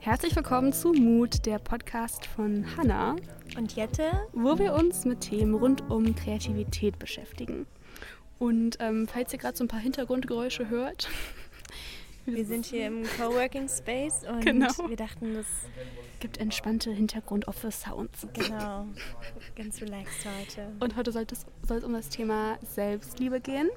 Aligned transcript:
Herzlich 0.00 0.34
willkommen 0.34 0.72
zu 0.72 0.92
Mut, 0.94 1.44
der 1.44 1.58
Podcast 1.58 2.24
von 2.24 2.64
Hanna 2.78 3.16
und 3.58 3.76
Jette, 3.76 4.10
wo 4.32 4.58
wir 4.58 4.72
uns 4.72 5.04
mit 5.04 5.20
Themen 5.20 5.54
rund 5.54 5.90
um 5.90 6.14
Kreativität 6.14 6.98
beschäftigen. 6.98 7.66
Und 8.38 8.78
ähm, 8.80 9.06
falls 9.06 9.34
ihr 9.34 9.38
gerade 9.38 9.54
so 9.54 9.64
ein 9.64 9.68
paar 9.68 9.80
Hintergrundgeräusche 9.80 10.70
hört, 10.70 11.10
wir 12.24 12.46
sind 12.46 12.64
hier 12.64 12.86
im 12.86 13.02
Coworking 13.18 13.68
Space 13.68 14.22
und 14.26 14.46
Genau. 14.46 14.72
wir 14.88 14.96
dachten, 14.96 15.34
das 15.34 15.46
gibt 16.20 16.38
entspannte 16.38 16.90
Hintergrund-Office-Sounds. 16.90 18.28
genau 18.32 18.86
ganz 19.56 19.82
relaxed 19.82 20.24
heute. 20.24 20.70
Und 20.80 20.96
heute 20.96 21.12
soll 21.12 21.26
es, 21.30 21.44
soll 21.66 21.76
es 21.78 21.84
um 21.84 21.92
das 21.92 22.08
Thema 22.08 22.56
Selbstliebe 22.62 23.40
gehen. 23.40 23.68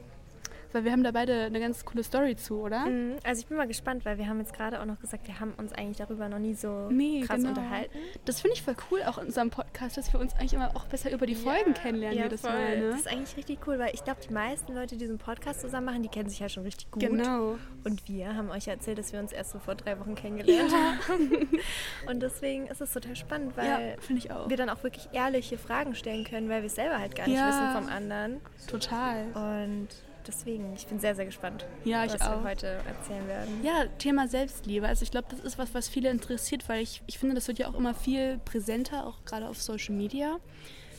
Weil 0.73 0.83
wir 0.85 0.91
haben 0.91 1.03
da 1.03 1.11
beide 1.11 1.43
eine 1.45 1.59
ganz 1.59 1.83
coole 1.85 2.03
Story 2.03 2.35
zu, 2.35 2.59
oder? 2.61 2.85
Mhm, 2.85 3.17
Also 3.23 3.41
ich 3.41 3.47
bin 3.47 3.57
mal 3.57 3.67
gespannt, 3.67 4.05
weil 4.05 4.17
wir 4.17 4.27
haben 4.27 4.39
jetzt 4.39 4.53
gerade 4.53 4.79
auch 4.81 4.85
noch 4.85 4.99
gesagt, 4.99 5.27
wir 5.27 5.39
haben 5.39 5.53
uns 5.57 5.73
eigentlich 5.73 5.97
darüber 5.97 6.29
noch 6.29 6.39
nie 6.39 6.53
so 6.55 6.89
Nee, 6.89 7.21
krass 7.25 7.37
genau. 7.37 7.49
unterhalten. 7.49 7.97
Das 8.25 8.41
finde 8.41 8.55
ich 8.55 8.61
voll 8.63 8.75
cool 8.91 9.01
auch 9.03 9.17
in 9.17 9.25
unserem 9.27 9.49
Podcast, 9.49 9.97
dass 9.97 10.11
wir 10.13 10.19
uns 10.19 10.33
eigentlich 10.35 10.53
immer 10.53 10.75
auch 10.75 10.85
besser 10.85 11.11
über 11.11 11.25
die 11.25 11.35
Folgen 11.35 11.73
kennenlernen 11.73 12.17
ja, 12.17 12.23
jedes 12.25 12.41
voll. 12.41 12.51
Mal. 12.51 12.79
Ne? 12.79 12.89
Das 12.91 13.01
ist 13.01 13.07
eigentlich 13.07 13.37
richtig 13.37 13.59
cool, 13.67 13.79
weil 13.79 13.93
ich 13.93 14.03
glaube, 14.03 14.19
die 14.27 14.33
meisten 14.33 14.73
Leute, 14.73 14.95
die 14.95 14.99
diesen 14.99 15.17
Podcast 15.17 15.61
zusammen 15.61 15.85
machen, 15.85 16.03
die 16.03 16.09
kennen 16.09 16.29
sich 16.29 16.39
ja 16.39 16.49
schon 16.49 16.63
richtig 16.63 16.89
gut. 16.91 17.01
Genau. 17.01 17.57
Und 17.83 18.07
wir 18.07 18.35
haben 18.35 18.49
euch 18.51 18.65
ja 18.67 18.73
erzählt, 18.73 18.97
dass 18.97 19.11
wir 19.11 19.19
uns 19.19 19.31
erst 19.31 19.51
so 19.51 19.59
vor 19.59 19.75
drei 19.75 19.99
Wochen 19.99 20.15
kennengelernt 20.15 20.71
haben. 21.07 21.49
Und 22.07 22.21
deswegen 22.21 22.67
ist 22.67 22.81
es 22.81 22.93
total 22.93 23.15
spannend, 23.15 23.57
weil 23.57 23.97
Ja, 23.97 24.49
wir 24.49 24.57
dann 24.57 24.69
auch 24.69 24.83
wirklich 24.83 25.09
ehrliche 25.13 25.57
Fragen 25.57 25.95
stellen 25.95 26.23
können, 26.23 26.47
weil 26.49 26.61
wir 26.61 26.67
es 26.67 26.75
selber 26.75 26.99
halt 26.99 27.15
gar 27.15 27.27
nicht 27.27 27.37
Ja. 27.37 27.47
wissen 27.47 27.71
vom 27.85 27.93
anderen. 27.93 28.41
Total. 28.67 29.25
Und 29.33 29.87
deswegen, 30.31 30.73
ich 30.75 30.87
bin 30.87 30.99
sehr, 30.99 31.15
sehr 31.15 31.25
gespannt, 31.25 31.65
Ja, 31.83 32.05
was 32.05 32.21
auch. 32.21 32.43
wir 32.43 32.49
heute 32.49 32.67
erzählen 32.67 33.27
werden. 33.27 33.63
Ja, 33.63 33.85
Thema 33.97 34.27
Selbstliebe. 34.27 34.87
Also 34.87 35.03
ich 35.03 35.11
glaube, 35.11 35.27
das 35.29 35.39
ist 35.41 35.57
was, 35.57 35.73
was 35.73 35.89
viele 35.89 36.09
interessiert, 36.09 36.67
weil 36.69 36.81
ich, 36.81 37.01
ich 37.07 37.19
finde, 37.19 37.35
das 37.35 37.47
wird 37.47 37.59
ja 37.59 37.67
auch 37.69 37.75
immer 37.75 37.93
viel 37.93 38.39
präsenter, 38.45 39.05
auch 39.05 39.23
gerade 39.25 39.47
auf 39.47 39.61
Social 39.61 39.95
Media. 39.95 40.39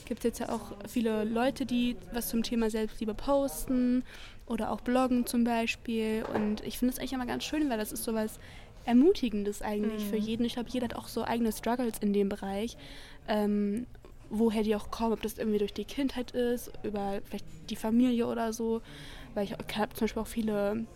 Gibt 0.05 0.25
jetzt 0.25 0.41
ja 0.41 0.51
auch 0.51 0.73
viele 0.89 1.25
Leute, 1.25 1.65
die 1.65 1.97
was 2.13 2.29
zum 2.29 2.43
Thema 2.43 2.69
Selbstliebe 2.71 3.15
posten 3.15 4.05
oder 4.47 4.71
auch 4.71 4.81
bloggen 4.81 5.27
zum 5.27 5.45
Beispiel. 5.45 6.25
Und 6.35 6.61
ich 6.67 6.79
finde 6.79 6.93
es 6.93 6.99
eigentlich 6.99 7.13
immer 7.13 7.27
ganz 7.27 7.45
schön, 7.45 7.71
weil 7.71 7.79
das 7.79 7.93
ist 7.93 8.05
sowas 8.05 8.39
Ermutigendes 8.85 9.63
eigentlich 9.63 10.05
für 10.05 10.17
jeden. 10.17 10.45
Ich 10.45 10.55
glaube, 10.55 10.69
jeder 10.71 10.85
hat 10.89 10.97
auch 10.97 11.07
so 11.09 11.25
eigene 11.25 11.53
Struggles 11.53 11.99
in 12.01 12.13
dem 12.13 12.29
Bereich. 12.29 12.77
Ähm, 13.29 13.87
woher 14.33 14.63
die 14.63 14.75
auch 14.75 14.91
kommen, 14.91 15.13
ob 15.13 15.23
das 15.23 15.39
irgendwie 15.39 15.59
durch 15.59 15.75
die 15.75 15.85
Kindheit 15.85 16.33
ist, 16.33 16.73
über 16.83 17.21
vielleicht 17.25 17.45
die 17.71 17.77
Familie 17.77 18.27
oder 18.27 18.53
so. 18.53 18.81
Weil 19.35 19.45
ich 19.45 19.53
habe 19.53 19.95
zum 19.95 20.07
Beispiel 20.07 20.23
auch 20.23 20.27
viele 20.27 20.87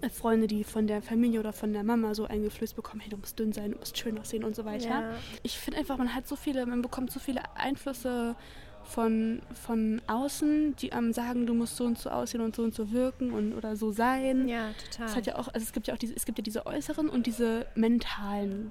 äh, 0.00 0.08
Freunde, 0.08 0.46
die 0.46 0.64
von 0.64 0.86
der 0.86 1.02
Familie 1.02 1.40
oder 1.40 1.52
von 1.52 1.72
der 1.72 1.82
Mama 1.82 2.14
so 2.14 2.24
eingeflößt 2.24 2.76
bekommen, 2.76 3.00
hey, 3.00 3.10
du 3.10 3.16
musst 3.16 3.38
dünn 3.38 3.52
sein, 3.52 3.72
du 3.72 3.78
musst 3.78 3.98
schön 3.98 4.18
aussehen 4.18 4.44
und 4.44 4.54
so 4.54 4.64
weiter. 4.64 4.88
Ja. 4.88 5.14
Ich 5.42 5.58
finde 5.58 5.80
einfach, 5.80 5.98
man 5.98 6.14
hat 6.14 6.28
so 6.28 6.36
viele, 6.36 6.64
man 6.64 6.80
bekommt 6.80 7.10
so 7.10 7.18
viele 7.18 7.42
Einflüsse 7.56 8.36
von, 8.84 9.42
von 9.52 10.00
außen, 10.06 10.76
die 10.76 10.92
einem 10.92 11.12
sagen, 11.12 11.46
du 11.46 11.54
musst 11.54 11.76
so 11.76 11.84
und 11.84 11.98
so 11.98 12.10
aussehen 12.10 12.40
und 12.40 12.54
so 12.54 12.62
und 12.62 12.74
so 12.74 12.92
wirken 12.92 13.32
und 13.32 13.52
oder 13.54 13.76
so 13.76 13.90
sein. 13.90 14.48
Ja, 14.48 14.70
total. 14.90 15.06
Es 15.06 15.16
hat 15.16 15.26
ja 15.26 15.36
auch, 15.36 15.48
also 15.48 15.64
es 15.64 15.72
gibt 15.72 15.88
ja 15.88 15.94
auch 15.94 15.98
diese, 15.98 16.14
es 16.14 16.24
gibt 16.24 16.38
ja 16.38 16.42
diese 16.42 16.66
äußeren 16.66 17.08
und 17.08 17.26
diese 17.26 17.66
mentalen 17.74 18.70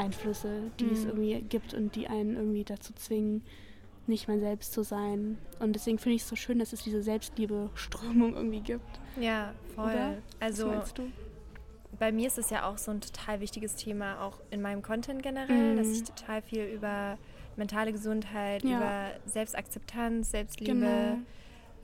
Einflüsse, 0.00 0.70
die 0.80 0.90
es 0.90 1.00
Mhm. 1.04 1.08
irgendwie 1.08 1.40
gibt 1.42 1.74
und 1.74 1.94
die 1.94 2.08
einen 2.08 2.36
irgendwie 2.36 2.64
dazu 2.64 2.92
zwingen, 2.94 3.42
nicht 4.06 4.26
man 4.28 4.40
selbst 4.40 4.72
zu 4.72 4.82
sein. 4.82 5.38
Und 5.60 5.74
deswegen 5.74 5.98
finde 5.98 6.16
ich 6.16 6.22
es 6.22 6.28
so 6.28 6.36
schön, 6.36 6.58
dass 6.58 6.72
es 6.72 6.82
diese 6.82 7.02
Selbstliebe-Strömung 7.02 8.34
irgendwie 8.34 8.60
gibt. 8.60 9.00
ja, 9.20 9.52
voll. 9.74 9.84
Oder? 9.92 10.14
Also 10.40 10.68
Was 10.68 10.76
meinst 10.76 10.98
du? 10.98 11.02
bei 11.98 12.12
mir 12.12 12.26
ist 12.28 12.38
es 12.38 12.50
ja 12.50 12.68
auch 12.68 12.78
so 12.78 12.90
ein 12.92 13.00
total 13.00 13.40
wichtiges 13.40 13.74
Thema, 13.76 14.22
auch 14.22 14.40
in 14.50 14.62
meinem 14.62 14.82
Content 14.82 15.22
generell, 15.22 15.74
Mhm. 15.74 15.76
dass 15.76 15.88
ich 15.88 16.02
total 16.04 16.40
viel 16.42 16.64
über 16.64 17.18
mentale 17.56 17.92
Gesundheit, 17.92 18.64
Ja. 18.64 18.78
über 18.78 19.10
Selbstakzeptanz, 19.26 20.30
Selbstliebe, 20.30 20.72
Genau. 20.74 21.18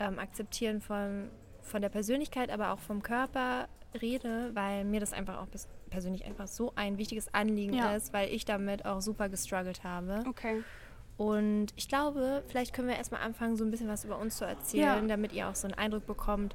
ähm, 0.01 0.19
Akzeptieren 0.19 0.81
von, 0.81 1.29
von 1.63 1.83
der 1.83 1.89
Persönlichkeit, 1.91 2.51
aber 2.51 2.73
auch 2.73 2.79
vom 2.81 3.03
Körper 3.03 3.69
rede, 4.01 4.51
weil 4.55 4.85
mir 4.85 5.01
das 5.01 5.13
einfach 5.13 5.41
auch 5.41 5.47
bis- 5.49 5.69
persönlich 5.91 6.25
einfach 6.25 6.49
so 6.49 6.73
ein 6.77 6.99
wichtiges 6.99 7.33
Anliegen 7.35 7.75
Ja. 7.75 7.95
ist, 7.95 8.13
weil 8.13 8.31
ich 8.33 8.45
damit 8.45 8.85
auch 8.85 9.01
super 9.01 9.29
gestruggelt 9.29 9.85
habe. 9.85 10.25
Okay. 10.29 10.63
Und 11.17 11.69
ich 11.77 11.89
glaube, 11.89 12.43
vielleicht 12.49 12.75
können 12.75 12.89
wir 12.89 12.97
erstmal 12.97 13.23
anfangen, 13.23 13.57
so 13.57 13.65
ein 13.65 13.71
bisschen 13.71 13.89
was 13.89 14.05
über 14.05 14.19
uns 14.19 14.37
zu 14.37 14.45
erzählen, 14.45 14.83
Ja. 14.83 15.01
damit 15.07 15.33
ihr 15.33 15.49
auch 15.49 15.55
so 15.55 15.67
einen 15.67 15.75
Eindruck 15.79 16.07
bekommt, 16.07 16.55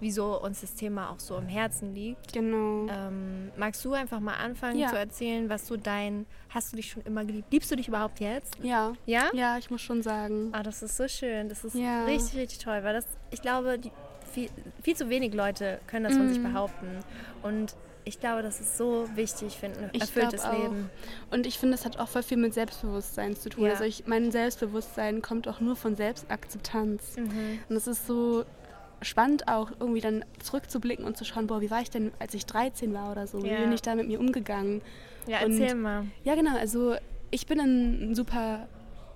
wieso 0.00 0.40
uns 0.42 0.62
das 0.62 0.74
Thema 0.74 1.10
auch 1.10 1.20
so 1.20 1.36
im 1.36 1.46
Herzen 1.48 1.94
liegt. 1.94 2.32
Genau. 2.32 2.86
Ähm, 2.90 3.50
magst 3.58 3.84
du 3.84 3.92
einfach 3.92 4.18
mal 4.20 4.36
anfangen 4.36 4.78
Ja. 4.78 4.88
zu 4.88 4.96
erzählen, 4.96 5.50
was 5.50 5.66
so 5.66 5.76
dein, 5.76 6.24
hast 6.48 6.72
du 6.72 6.76
dich 6.76 6.90
schon 6.90 7.02
immer 7.02 7.26
geliebt? 7.26 7.52
Liebst 7.52 7.70
du 7.70 7.76
dich 7.76 7.88
überhaupt 7.88 8.20
jetzt? 8.20 8.56
ja. 8.62 8.94
Ja? 9.04 9.28
Ja, 9.34 9.58
ich 9.58 9.70
muss 9.70 9.82
schon 9.82 10.02
sagen. 10.02 10.48
Ah, 10.52 10.62
das 10.62 10.82
ist 10.82 10.96
so 10.96 11.06
schön. 11.06 11.50
Das 11.50 11.64
ist 11.64 11.74
Ja. 11.74 12.06
richtig, 12.06 12.38
richtig 12.38 12.58
toll, 12.60 12.82
weil 12.82 12.94
das, 12.94 13.04
ich 13.30 13.42
glaube, 13.42 13.78
die, 13.78 13.92
viel, 14.32 14.48
viel 14.82 14.96
zu 14.96 15.10
wenig 15.10 15.34
Leute 15.34 15.80
können 15.86 16.04
das 16.04 16.16
von 16.16 16.28
sich 16.30 16.38
Mhm. 16.38 16.44
behaupten. 16.44 16.88
Und 17.42 17.74
ich 18.10 18.20
glaube, 18.20 18.42
das 18.42 18.60
ist 18.60 18.76
so 18.76 19.08
wichtig 19.14 19.56
für 19.56 19.66
ein 19.66 19.90
Ich 19.92 20.02
erfülltes. 20.02 20.44
Leben. 20.50 20.90
Und 21.30 21.46
ich 21.46 21.58
finde, 21.58 21.74
es 21.76 21.84
hat 21.84 21.98
auch 21.98 22.08
voll 22.08 22.22
viel 22.22 22.36
mit 22.36 22.52
Selbstbewusstsein 22.52 23.34
zu 23.36 23.48
tun. 23.48 23.64
Ja. 23.64 23.70
Also 23.72 23.84
ich, 23.84 24.06
mein 24.06 24.30
Selbstbewusstsein 24.30 25.22
kommt 25.22 25.48
auch 25.48 25.60
nur 25.60 25.76
von 25.76 25.96
Selbstakzeptanz. 25.96 27.16
Mhm. 27.16 27.60
Und 27.68 27.76
es 27.76 27.86
ist 27.86 28.06
so 28.06 28.44
spannend 29.02 29.48
auch 29.48 29.70
irgendwie 29.80 30.00
dann 30.00 30.24
zurückzublicken 30.42 31.04
und 31.06 31.16
zu 31.16 31.24
schauen, 31.24 31.46
boah, 31.46 31.60
wie 31.62 31.70
war 31.70 31.80
ich 31.80 31.88
denn, 31.90 32.12
als 32.18 32.34
ich 32.34 32.44
13 32.46 32.92
war 32.92 33.10
oder 33.12 33.26
so? 33.26 33.42
Wie 33.42 33.48
Ja. 33.48 33.60
bin 33.60 33.72
ich 33.72 33.80
da 33.82 33.94
mit 33.94 34.06
mir 34.08 34.20
umgegangen? 34.20 34.82
Ja, 35.26 35.42
Und- 35.44 35.58
erzähl 35.58 35.74
mal. 35.74 36.06
Ja, 36.24 36.34
genau. 36.34 36.56
Also 36.56 36.96
ich 37.30 37.46
bin 37.46 37.58
in 37.60 37.64
einem 38.00 38.14
super 38.14 38.66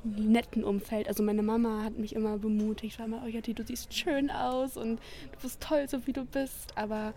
netten 0.05 0.65
Umfeld. 0.65 1.09
Also 1.09 1.23
meine 1.23 1.43
Mama 1.43 1.83
hat 1.83 1.99
mich 1.99 2.15
immer 2.15 2.37
bemutigt, 2.39 2.99
war 2.99 3.07
immer, 3.07 3.23
oh 3.25 3.29
Jatti, 3.29 3.55
du 3.55 3.63
siehst 3.65 3.93
schön 3.95 4.31
aus 4.31 4.77
und 4.77 4.97
du 5.33 5.39
bist 5.43 5.61
toll, 5.63 5.89
so 5.89 6.07
wie 6.07 6.13
du 6.13 6.25
bist. 6.25 6.73
Aber 6.77 7.15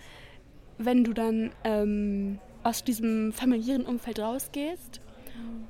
wenn 0.78 1.04
du 1.04 1.14
dann 1.14 1.52
ähm, 1.64 2.40
aus 2.64 2.84
diesem 2.84 3.32
familiären 3.34 3.86
Umfeld 3.86 4.20
rausgehst 4.20 5.02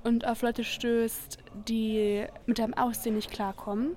und 0.04 0.26
auf 0.26 0.42
Leute 0.42 0.64
stößt, 0.64 1.38
die 1.68 2.26
mit 2.46 2.60
deinem 2.60 2.74
Aussehen 2.74 3.16
nicht 3.16 3.32
klarkommen. 3.32 3.96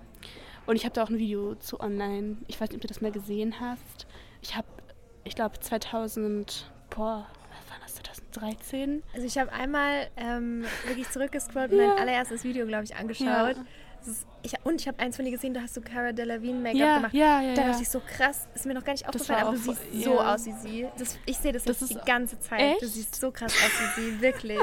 Und 0.67 0.77
ich 0.77 0.85
habe 0.85 0.93
da 0.95 1.03
auch 1.05 1.09
ein 1.11 1.19
Video 1.19 1.55
zu 1.57 1.81
online. 1.81 2.37
Ich 2.49 2.61
weiß 2.61 2.69
nicht, 2.69 2.77
ob 2.77 2.83
du 2.83 2.89
das 2.89 3.01
mal 3.01 3.11
gesehen 3.13 3.61
hast. 3.61 4.07
Ich 4.43 4.57
habe, 4.57 4.67
ich 5.25 5.35
glaube 5.35 5.59
2000, 5.59 6.71
boah, 6.91 7.27
was 7.51 7.71
war 7.71 7.79
das, 7.83 7.95
2013? 8.33 9.03
Also 9.15 9.27
ich 9.27 9.39
habe 9.39 9.53
einmal 9.53 10.09
ähm, 10.17 10.65
wirklich 10.87 11.09
zurückgescrollt 11.11 11.73
und 11.73 11.79
Ja. 11.79 11.89
mein 11.89 11.99
allererstes 11.99 12.45
Video, 12.45 12.67
glaube 12.67 12.85
ich, 12.85 12.95
angeschaut. 12.97 13.27
Ja. 13.57 13.65
Ich, 14.43 14.55
und 14.65 14.81
ich 14.81 14.89
habe 14.89 14.99
eins 15.01 15.17
von 15.17 15.25
dir 15.27 15.31
gesehen, 15.33 15.53
da 15.53 15.61
hast 15.61 15.77
du 15.77 15.83
Cara 15.83 16.13
Delevingne 16.13 16.61
Make-up 16.61 16.79
Ja, 16.79 16.97
gemacht. 16.97 17.13
ja, 17.15 17.43
ja, 17.43 17.55
Da 17.55 17.61
ja. 17.63 17.69
dachte 17.69 17.83
ich 17.83 17.89
so 17.91 18.01
krass, 18.01 18.49
ist 18.55 18.65
mir 18.65 18.73
noch 18.73 18.83
gar 18.85 18.93
nicht 18.95 19.07
aufgefallen, 19.07 19.41
aber 19.43 19.51
du 19.53 19.59
siehst 19.59 19.83
so 20.05 20.19
aus 20.19 20.47
wie 20.47 20.53
sie. 20.53 20.87
Das, 20.97 21.19
ich 21.27 21.37
sehe 21.37 21.53
das, 21.53 21.65
Das 21.65 21.81
jetzt 21.81 21.91
die 21.91 21.99
ganze 22.07 22.41
Zeit. 22.41 22.81
Du 22.81 22.87
Echt? 22.87 22.95
siehst 22.95 23.17
so 23.17 23.31
krass 23.31 23.53
aus 23.53 23.97
wie 23.97 24.01
sie, 24.03 24.21
wirklich. 24.23 24.59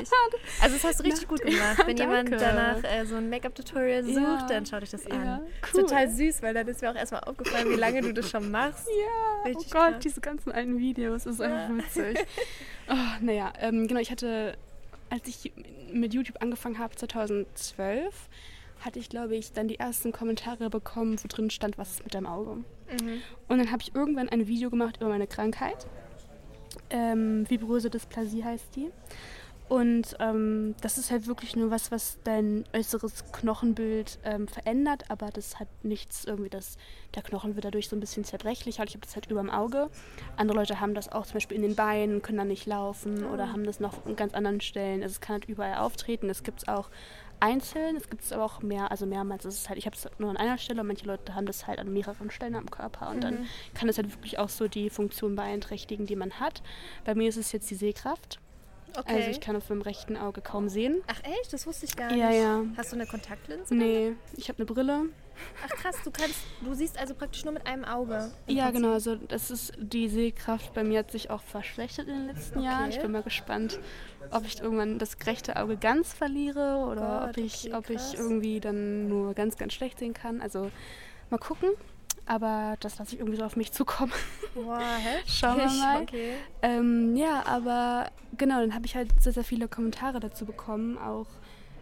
Also 0.61 0.75
das 0.75 0.83
hast 0.83 0.99
du 0.99 1.03
richtig 1.03 1.27
gut 1.27 1.41
gemacht. 1.41 1.83
Wenn 1.85 1.95
jemand 1.97 2.31
danach 2.31 2.83
äh, 2.83 3.05
so 3.05 3.15
ein 3.17 3.29
Make-up-Tutorial 3.29 4.03
sucht, 4.03 4.49
dann 4.49 4.65
schau 4.65 4.79
dich 4.79 4.89
das 4.89 5.05
an. 5.05 5.41
Cool. 5.73 5.81
Total 5.83 6.09
süß, 6.09 6.41
weil 6.41 6.55
dann 6.55 6.67
ist 6.67 6.81
mir 6.81 6.89
auch 6.89 6.95
erstmal 6.95 7.21
aufgefallen, 7.25 7.69
wie 7.69 7.75
lange 7.75 8.01
du 8.01 8.13
das 8.13 8.29
schon 8.29 8.49
machst. 8.49 8.87
Ja, 8.97 9.43
Richtig 9.51 9.67
oh 9.69 9.77
Gott, 9.77 9.91
krass. 9.91 10.03
diese 10.03 10.21
ganzen 10.21 10.51
alten 10.51 10.79
Videos, 10.79 11.23
das 11.25 11.35
ist 11.35 11.41
einfach 11.41 11.69
witzig. 11.77 12.17
oh, 12.89 12.93
naja, 13.21 13.53
ähm, 13.59 13.87
genau, 13.87 13.99
ich 13.99 14.09
hatte, 14.09 14.57
als 15.11 15.27
ich 15.27 15.51
mit 15.93 16.13
YouTube 16.15 16.41
angefangen 16.41 16.79
habe, 16.79 16.95
2012, 16.95 18.13
hatte 18.79 18.99
ich, 18.99 19.09
glaube 19.09 19.35
ich, 19.35 19.53
dann 19.53 19.67
die 19.67 19.79
ersten 19.79 20.11
Kommentare 20.11 20.69
bekommen, 20.69 21.17
wo 21.21 21.27
drin 21.27 21.49
stand, 21.49 21.77
was 21.77 21.91
ist 21.91 22.03
mit 22.03 22.13
deinem 22.13 22.27
Auge. 22.27 22.55
Mhm. 22.55 23.21
Und 23.47 23.57
dann 23.57 23.71
habe 23.71 23.81
ich 23.81 23.95
irgendwann 23.95 24.29
ein 24.29 24.47
Video 24.47 24.69
gemacht 24.69 24.97
über 24.97 25.09
meine 25.09 25.27
Krankheit. 25.27 25.87
Ähm, 26.89 27.49
Vibrose 27.49 27.89
Dysplasie 27.89 28.43
heißt 28.43 28.75
die. 28.75 28.91
Und 29.69 30.15
ähm, 30.21 30.75
das 30.81 30.97
ist 30.97 31.11
halt 31.11 31.27
wirklich 31.27 31.57
nur 31.57 31.71
was, 31.71 31.91
was 31.91 32.19
dein 32.23 32.63
äußeres 32.73 33.33
Knochenbild 33.33 34.17
ähm, 34.23 34.47
verändert, 34.47 35.03
aber 35.09 35.29
das 35.29 35.59
hat 35.59 35.67
nichts 35.83 36.23
irgendwie, 36.23 36.49
dass 36.49 36.77
der 37.15 37.23
Knochen 37.23 37.55
wird 37.55 37.65
dadurch 37.65 37.89
so 37.89 37.97
ein 37.97 37.99
bisschen 37.99 38.23
zerbrechlicher. 38.23 38.85
Ich 38.85 38.93
habe 38.93 39.05
das 39.05 39.15
halt 39.15 39.29
über 39.29 39.41
dem 39.41 39.49
Auge. 39.49 39.89
Andere 40.37 40.59
Leute 40.59 40.79
haben 40.79 40.93
das 40.93 41.11
auch 41.11 41.25
zum 41.25 41.33
Beispiel 41.33 41.57
in 41.57 41.63
den 41.63 41.75
Beinen, 41.75 42.21
können 42.21 42.37
dann 42.37 42.47
nicht 42.47 42.65
laufen 42.65 43.25
oder 43.25 43.51
haben 43.51 43.65
das 43.65 43.81
noch 43.81 44.05
an 44.05 44.15
ganz 44.15 44.33
anderen 44.33 44.61
Stellen. 44.61 45.03
Also 45.03 45.13
es 45.13 45.21
kann 45.21 45.33
halt 45.33 45.49
überall 45.49 45.79
auftreten. 45.79 46.29
Es 46.29 46.43
gibt 46.43 46.59
es 46.59 46.67
auch 46.69 46.89
einzeln, 47.39 47.95
es 47.95 48.09
gibt 48.09 48.23
es 48.23 48.31
aber 48.31 48.43
auch 48.43 48.61
mehr, 48.61 48.91
also 48.91 49.05
mehrmals. 49.05 49.45
Es 49.45 49.55
ist 49.55 49.69
halt, 49.69 49.77
ich 49.77 49.85
habe 49.85 49.95
es 49.95 50.07
nur 50.19 50.29
an 50.29 50.37
einer 50.37 50.57
Stelle 50.57 50.81
und 50.81 50.87
manche 50.87 51.05
Leute 51.05 51.35
haben 51.35 51.45
das 51.45 51.67
halt 51.67 51.79
an 51.79 51.91
mehreren 51.91 52.31
Stellen 52.31 52.55
am 52.55 52.69
Körper 52.69 53.09
und 53.09 53.23
dann 53.23 53.47
kann 53.73 53.89
es 53.89 53.97
halt 53.97 54.11
wirklich 54.13 54.39
auch 54.39 54.49
so 54.49 54.67
die 54.67 54.89
Funktion 54.89 55.35
beeinträchtigen, 55.35 56.05
die 56.05 56.15
man 56.15 56.39
hat. 56.39 56.61
Bei 57.05 57.15
mir 57.15 57.29
ist 57.29 57.37
es 57.37 57.51
jetzt 57.51 57.69
die 57.69 57.75
Sehkraft. 57.75 58.39
Okay. 58.97 59.13
Also 59.15 59.29
ich 59.29 59.41
kann 59.41 59.55
auf 59.55 59.69
meinem 59.69 59.81
rechten 59.81 60.17
Auge 60.17 60.41
kaum 60.41 60.69
sehen. 60.69 61.01
Ach 61.07 61.19
echt? 61.23 61.53
Das 61.53 61.67
wusste 61.67 61.85
ich 61.85 61.95
gar 61.95 62.11
Ja, 62.13 62.29
nicht. 62.29 62.39
ja. 62.41 62.63
Hast 62.77 62.91
du 62.91 62.95
eine 62.95 63.05
Kontaktlinse? 63.05 63.75
Nee, 63.75 64.13
ich 64.35 64.49
habe 64.49 64.59
eine 64.59 64.65
Brille. 64.65 65.05
Ach 65.65 65.69
krass, 65.81 65.95
du 66.03 66.11
kannst, 66.11 66.39
du 66.61 66.73
siehst 66.73 66.99
also 66.99 67.13
praktisch 67.13 67.43
nur 67.43 67.53
mit 67.53 67.65
einem 67.67 67.85
Auge. 67.85 68.31
Ja, 68.47 68.71
genau. 68.71 68.93
Also 68.93 69.15
das 69.15 69.51
ist 69.51 69.73
die 69.77 70.09
Sehkraft 70.09 70.73
bei 70.73 70.83
mir 70.83 70.99
hat 70.99 71.11
sich 71.11 71.29
auch 71.29 71.41
verschlechtert 71.41 72.07
in 72.07 72.15
den 72.15 72.27
letzten 72.27 72.61
Jahren. 72.61 72.89
Ich 72.89 72.95
Okay. 72.95 73.03
bin 73.03 73.11
mal 73.11 73.23
gespannt, 73.23 73.79
ob 74.31 74.45
ich 74.45 74.59
irgendwann 74.61 74.99
das 74.99 75.17
rechte 75.25 75.55
Auge 75.55 75.77
ganz 75.77 76.13
verliere 76.13 76.85
oder 76.89 77.21
Gott, 77.21 77.29
ob 77.29 77.37
ich, 77.37 77.65
okay, 77.67 77.73
ob 77.75 77.89
ich 77.89 78.13
irgendwie 78.15 78.59
dann 78.59 79.07
nur 79.07 79.33
ganz, 79.33 79.57
ganz 79.57 79.73
schlecht 79.73 79.99
sehen 79.99 80.13
kann. 80.13 80.41
Also 80.41 80.71
mal 81.29 81.37
gucken. 81.37 81.69
Aber 82.29 82.75
das 82.81 82.99
lasse 82.99 83.13
ich 83.15 83.19
irgendwie 83.21 83.37
so 83.37 83.45
auf 83.45 83.55
mich 83.55 83.71
zukommen. 83.71 84.11
Boah, 84.53 84.97
heftig. 85.01 85.33
Schauen 85.33 85.57
wir 85.59 85.69
mal. 85.69 86.01
Okay. 86.01 86.33
Ähm, 86.61 87.15
ja, 87.15 87.45
aber 87.45 88.09
genau, 88.37 88.59
dann 88.59 88.73
habe 88.73 88.85
ich 88.85 88.95
halt 88.97 89.09
sehr, 89.21 89.31
sehr 89.31 89.45
viele 89.45 89.69
Kommentare 89.69 90.19
dazu 90.19 90.45
bekommen. 90.45 90.97
Auch, 90.97 91.27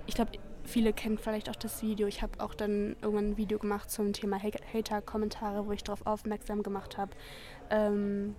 ich 0.05 0.13
glaube, 0.13 0.33
viele 0.65 0.93
kennen 0.93 1.17
vielleicht 1.17 1.49
auch 1.49 1.55
das 1.55 1.81
Video. 1.81 2.07
Ich 2.07 2.21
habe 2.21 2.39
auch 2.43 2.53
dann 2.53 2.95
irgendwann 3.01 3.31
ein 3.31 3.37
Video 3.37 3.57
gemacht 3.59 3.89
zum 3.91 4.13
Thema 4.13 4.41
Ha- 4.41 4.49
Hater-Kommentare, 4.73 5.65
wo 5.67 5.71
ich 5.71 5.83
darauf 5.83 6.05
aufmerksam 6.05 6.63
gemacht 6.63 6.97
habe, 6.97 7.11
ähm, 7.69 8.35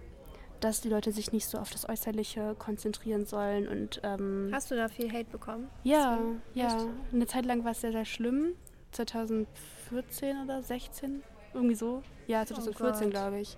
dass 0.60 0.80
die 0.80 0.88
Leute 0.88 1.12
sich 1.12 1.32
nicht 1.32 1.46
so 1.46 1.58
auf 1.58 1.70
das 1.70 1.88
Äußerliche 1.88 2.54
konzentrieren 2.58 3.26
sollen. 3.26 3.68
Und 3.68 4.00
ähm, 4.02 4.50
Hast 4.52 4.70
du 4.70 4.76
da 4.76 4.88
viel 4.88 5.12
Hate 5.12 5.30
bekommen? 5.30 5.68
ja, 5.84 6.18
ja, 6.54 6.66
Echt? 6.76 6.86
eine 7.12 7.26
Zeit 7.26 7.44
lang 7.46 7.64
war 7.64 7.72
es 7.72 7.80
sehr, 7.80 7.92
sehr 7.92 8.04
schlimm. 8.06 8.54
2014 8.92 10.42
oder 10.44 10.62
16, 10.62 11.22
irgendwie 11.54 11.74
so. 11.74 12.02
Ja, 12.26 12.44
2014 12.46 13.08
Oh 13.08 13.10
glaube 13.10 13.40
ich. 13.40 13.56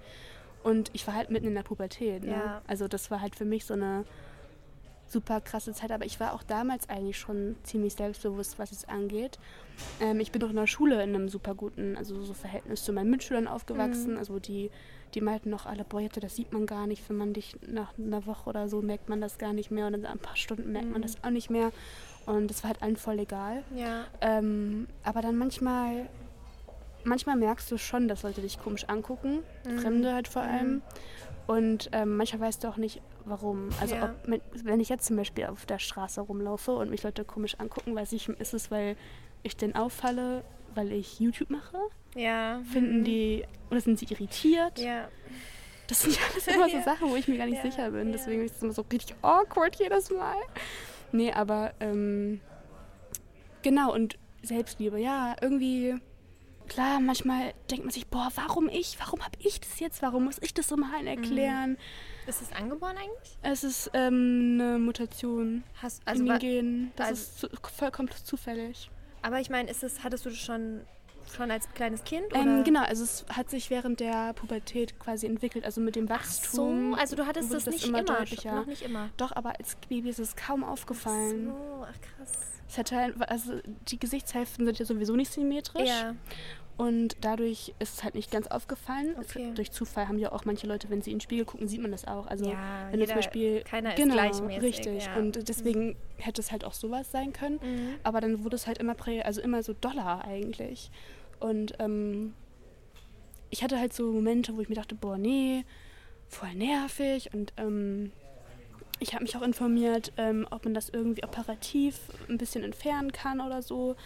Und 0.62 0.90
ich 0.92 1.06
war 1.06 1.14
halt 1.14 1.30
mitten 1.30 1.46
in 1.46 1.54
der 1.54 1.62
Pubertät. 1.62 2.24
Ne? 2.24 2.32
Ja. 2.32 2.62
Also 2.66 2.88
das 2.88 3.10
war 3.10 3.20
halt 3.20 3.36
für 3.36 3.44
mich 3.44 3.64
so 3.64 3.74
eine 3.74 4.04
super 5.08 5.40
krasse 5.40 5.72
Zeit. 5.72 5.90
Aber 5.90 6.04
ich 6.04 6.20
war 6.20 6.32
auch 6.34 6.42
damals 6.42 6.88
eigentlich 6.88 7.18
schon 7.18 7.56
ziemlich 7.62 7.94
selbstbewusst, 7.94 8.58
was 8.58 8.72
es 8.72 8.86
angeht. 8.88 9.38
Ähm, 10.00 10.20
ich 10.20 10.32
bin 10.32 10.42
auch 10.44 10.50
in 10.50 10.56
der 10.56 10.66
Schule 10.66 10.94
in 11.02 11.14
einem 11.14 11.28
super 11.28 11.54
guten, 11.54 11.96
also 11.96 12.22
so 12.22 12.34
Verhältnis 12.34 12.84
zu 12.84 12.92
meinen 12.92 13.10
Mitschülern 13.10 13.46
aufgewachsen. 13.48 14.12
Mhm. 14.12 14.18
Also 14.18 14.38
die, 14.38 14.70
die 15.14 15.20
meinten 15.20 15.50
noch 15.50 15.66
alle, 15.66 15.84
boah, 15.84 16.02
das 16.08 16.36
sieht 16.36 16.52
man 16.52 16.66
gar 16.66 16.86
nicht. 16.86 17.08
Wenn 17.08 17.16
man 17.16 17.32
dich 17.32 17.56
nach 17.66 17.92
einer 17.98 18.26
Woche 18.26 18.48
oder 18.50 18.68
so 18.68 18.82
merkt 18.82 19.08
man 19.08 19.20
das 19.20 19.38
gar 19.38 19.52
nicht 19.52 19.70
mehr. 19.70 19.86
Und 19.86 19.94
in 19.94 20.06
ein 20.06 20.18
paar 20.18 20.36
Stunden 20.36 20.72
merkt 20.72 20.90
man 20.90 20.98
Mhm. 21.00 21.02
das 21.02 21.22
auch 21.24 21.30
nicht 21.30 21.50
mehr. 21.50 21.70
Und 22.26 22.48
das 22.50 22.62
war 22.62 22.68
halt 22.70 22.82
allen 22.82 22.96
voll 22.96 23.18
egal. 23.20 23.62
Ja. 23.74 24.04
Ähm, 24.20 24.86
aber 25.02 25.22
dann 25.22 25.36
manchmal, 25.38 26.08
manchmal 27.04 27.36
merkst 27.36 27.70
du 27.70 27.78
schon, 27.78 28.06
dass 28.08 28.22
Leute 28.22 28.42
dich 28.42 28.58
komisch 28.60 28.84
angucken, 28.88 29.38
Mhm. 29.66 29.78
Fremde 29.78 30.12
halt 30.12 30.28
vor 30.28 30.42
Mhm. 30.42 30.48
allem. 30.50 30.82
Und 31.48 31.88
ähm, 31.92 32.16
manchmal 32.18 32.42
weißt 32.48 32.62
du 32.62 32.68
auch 32.68 32.76
nicht, 32.76 33.00
warum. 33.24 33.70
Also 33.80 33.96
Ja. 33.96 34.04
ob, 34.04 34.28
mit- 34.28 34.42
wenn 34.64 34.78
ich 34.80 34.88
jetzt 34.90 35.06
zum 35.06 35.16
Beispiel 35.16 35.46
auf 35.46 35.66
der 35.66 35.80
Straße 35.80 36.20
rumlaufe 36.20 36.72
und 36.72 36.90
mich 36.90 37.02
Leute 37.02 37.24
komisch 37.24 37.56
angucken, 37.58 37.96
weiß 37.96 38.12
ich, 38.12 38.28
ist 38.28 38.54
es, 38.54 38.70
weil 38.70 38.96
ich 39.42 39.56
denn 39.56 39.74
auffalle, 39.74 40.44
weil 40.76 40.92
ich 40.92 41.18
YouTube 41.18 41.48
mache? 41.50 41.78
Ja. 42.14 42.60
Finden 42.70 43.00
Mhm. 43.00 43.04
die, 43.04 43.44
oder 43.70 43.80
sind 43.80 43.98
sie 43.98 44.04
irritiert? 44.06 44.78
Ja. 44.78 45.08
Das 45.86 46.02
sind 46.02 46.14
ja 46.16 46.22
alles 46.30 46.46
immer 46.48 46.68
so. 46.68 46.80
Sachen, 46.84 47.10
wo 47.10 47.16
ich 47.16 47.26
mir 47.28 47.38
gar 47.38 47.46
nicht 47.46 47.64
Ja, 47.64 47.70
sicher 47.70 47.90
bin. 47.92 48.12
Deswegen 48.12 48.44
ist 48.44 48.56
es 48.56 48.62
immer 48.62 48.72
so 48.72 48.84
richtig 48.92 49.16
awkward 49.22 49.74
jedes 49.76 50.10
Mal. 50.10 50.36
Nee, 51.12 51.32
aber 51.32 51.72
ähm, 51.80 52.42
genau, 53.62 53.94
und 53.94 54.18
Selbstliebe, 54.42 54.98
ja, 55.00 55.34
irgendwie. 55.40 55.94
Klar, 56.68 57.00
manchmal 57.00 57.54
denkt 57.70 57.84
man 57.84 57.92
sich, 57.92 58.06
boah, 58.06 58.30
warum 58.34 58.68
ich? 58.68 58.98
Warum 59.00 59.20
habe 59.24 59.36
ich 59.40 59.60
das 59.60 59.80
jetzt? 59.80 60.02
Warum 60.02 60.24
muss 60.24 60.36
ich 60.40 60.52
das 60.54 60.68
so 60.68 60.76
mal 60.76 61.06
erklären? 61.06 61.76
Ist 62.26 62.42
es 62.42 62.52
angeboren 62.52 62.96
eigentlich? 62.96 63.38
Es 63.42 63.64
ist 63.64 63.90
ähm, 63.94 64.58
eine 64.60 64.78
Mutation 64.78 65.64
Hast, 65.82 66.02
in 66.02 66.08
also, 66.08 66.22
den 66.24 66.28
wa- 66.32 66.38
Genen. 66.38 66.92
Das 66.96 67.08
also- 67.08 67.22
ist 67.22 67.38
zu, 67.40 67.48
vollkommen 67.74 68.10
zufällig. 68.24 68.90
aber 69.22 69.40
ich 69.40 69.48
meine, 69.50 69.70
ist 69.70 69.82
es, 69.82 70.04
hattest 70.04 70.26
du 70.26 70.28
das 70.30 70.38
schon, 70.38 70.82
schon 71.34 71.50
als 71.50 71.68
kleines 71.72 72.04
Kind? 72.04 72.26
Ähm, 72.34 72.64
genau, 72.64 72.82
also 72.82 73.02
es 73.02 73.24
hat 73.34 73.48
sich 73.48 73.70
während 73.70 74.00
der 74.00 74.34
Pubertät 74.34 74.98
quasi 75.00 75.26
entwickelt, 75.26 75.64
also 75.64 75.80
mit 75.80 75.96
dem 75.96 76.04
Ach 76.10 76.16
Wachstum. 76.20 76.92
so, 76.92 77.00
also 77.00 77.16
du 77.16 77.26
hattest 77.26 77.48
wurde 77.50 77.64
das 77.64 77.72
nicht 77.74 77.86
immer, 77.86 78.02
deutlicher. 78.02 78.54
noch 78.54 78.66
nicht 78.66 78.82
immer. 78.82 79.08
Doch, 79.16 79.32
aber 79.34 79.58
als 79.58 79.76
Baby 79.88 80.10
ist 80.10 80.18
es 80.20 80.36
kaum 80.36 80.62
aufgefallen. 80.64 81.46
So, 81.46 81.86
ach 81.88 82.00
krass. 82.18 82.32
Es 82.68 82.76
hat 82.78 82.92
halt, 82.92 83.14
also 83.30 83.54
die 83.88 83.98
Gesichtshälften 83.98 84.66
sind 84.66 84.78
ja 84.78 84.84
sowieso 84.84 85.16
nicht 85.16 85.32
symmetrisch. 85.32 85.88
Ja, 85.88 86.14
Und 86.76 87.16
dadurch 87.22 87.74
ist 87.78 87.94
es 87.94 88.04
halt 88.04 88.14
nicht 88.14 88.30
ganz 88.30 88.46
aufgefallen. 88.46 89.16
Okay. 89.18 89.52
durch 89.54 89.72
Zufall 89.72 90.06
haben 90.06 90.18
ja 90.18 90.30
auch 90.32 90.44
manche 90.44 90.66
Leute, 90.66 90.90
wenn 90.90 91.00
sie 91.02 91.10
in 91.10 91.16
den 91.16 91.22
Spiegel 91.22 91.44
gucken, 91.46 91.66
sieht 91.66 91.80
man 91.80 91.90
das 91.90 92.04
auch. 92.06 92.26
Also 92.26 92.50
Ja, 92.50 92.84
wenn 92.90 93.00
du 93.00 93.06
jeder- 93.06 93.06
zum 93.08 93.16
Beispiel. 93.16 93.62
keiner 93.62 93.90
ist 93.90 93.96
genau, 93.96 94.14
gleichmäßig, 94.14 94.62
Richtig. 94.62 95.06
ja. 95.06 95.16
Und 95.16 95.48
deswegen 95.48 95.96
hätte 96.18 96.40
es 96.42 96.52
halt 96.52 96.64
auch 96.64 96.74
sowas 96.74 97.10
sein 97.10 97.32
können. 97.32 97.58
Mhm. 97.62 97.94
Aber 98.04 98.20
dann 98.20 98.44
wurde 98.44 98.56
es 98.56 98.66
halt 98.66 98.78
immer 98.78 98.94
prä, 98.94 99.22
also 99.22 99.40
immer 99.40 99.62
so 99.62 99.72
doller 99.72 100.24
eigentlich. 100.24 100.90
Und 101.40 101.72
ähm, 101.78 102.34
ich 103.50 103.62
hatte 103.62 103.78
halt 103.78 103.92
so 103.94 104.12
Momente, 104.12 104.54
wo 104.56 104.60
ich 104.60 104.68
mir 104.68 104.74
dachte, 104.74 104.94
boah, 104.94 105.16
nee, 105.16 105.64
voll 106.28 106.54
nervig. 106.54 107.30
Und 107.32 107.52
ähm, 107.56 108.12
ich 109.00 109.14
habe 109.14 109.24
mich 109.24 109.36
auch 109.36 109.42
informiert, 109.42 110.12
ähm, 110.16 110.46
ob 110.50 110.64
man 110.64 110.74
das 110.74 110.88
irgendwie 110.88 111.24
operativ 111.24 111.98
ein 112.28 112.38
bisschen 112.38 112.64
entfernen 112.64 113.12
kann 113.12 113.40
oder 113.40 113.62
so. 113.62 113.96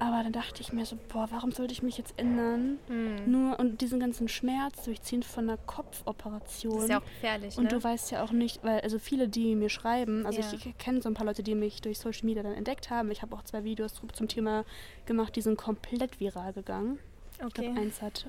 Aber 0.00 0.24
dann 0.24 0.32
dachte 0.32 0.60
ich 0.60 0.72
mir 0.72 0.84
so, 0.84 0.98
boah, 1.12 1.28
warum 1.30 1.52
sollte 1.52 1.72
ich 1.72 1.80
mich 1.82 1.96
jetzt 1.98 2.14
ändern? 2.18 2.78
Mhm. 2.88 3.30
Nur 3.30 3.60
und 3.60 3.80
diesen 3.80 4.00
ganzen 4.00 4.26
Schmerz 4.26 4.82
durchziehen 4.82 5.22
von 5.22 5.48
einer 5.48 5.56
Kopfoperation. 5.56 6.74
Das 6.74 6.82
ist 6.84 6.90
ja 6.90 6.98
auch 6.98 7.04
gefährlich, 7.04 7.56
Und 7.56 7.64
ne? 7.64 7.68
du 7.70 7.82
weißt 7.84 8.10
ja 8.10 8.24
auch 8.24 8.32
nicht, 8.32 8.64
weil 8.64 8.80
also 8.80 8.98
viele, 8.98 9.28
die 9.28 9.54
mir 9.54 9.68
schreiben, 9.68 10.26
also 10.26 10.40
Ja. 10.40 10.52
ich 10.52 10.76
kenne 10.78 11.00
so 11.00 11.08
ein 11.08 11.14
paar 11.14 11.26
Leute, 11.26 11.44
die 11.44 11.54
mich 11.54 11.80
durch 11.80 11.98
Social 12.00 12.24
Media 12.26 12.42
dann 12.42 12.54
entdeckt 12.54 12.90
haben. 12.90 13.10
Ich 13.12 13.22
habe 13.22 13.36
auch 13.36 13.42
zwei 13.44 13.62
Videos 13.62 13.94
zu- 13.94 14.06
zum 14.08 14.26
Thema 14.26 14.64
gemacht, 15.06 15.36
die 15.36 15.42
sind 15.42 15.56
komplett 15.56 16.18
viral 16.18 16.52
gegangen. 16.52 16.98
Ich 17.38 17.44
okay. 17.44 17.62
glaube, 17.66 17.80
eins 17.80 18.02
hat 18.02 18.26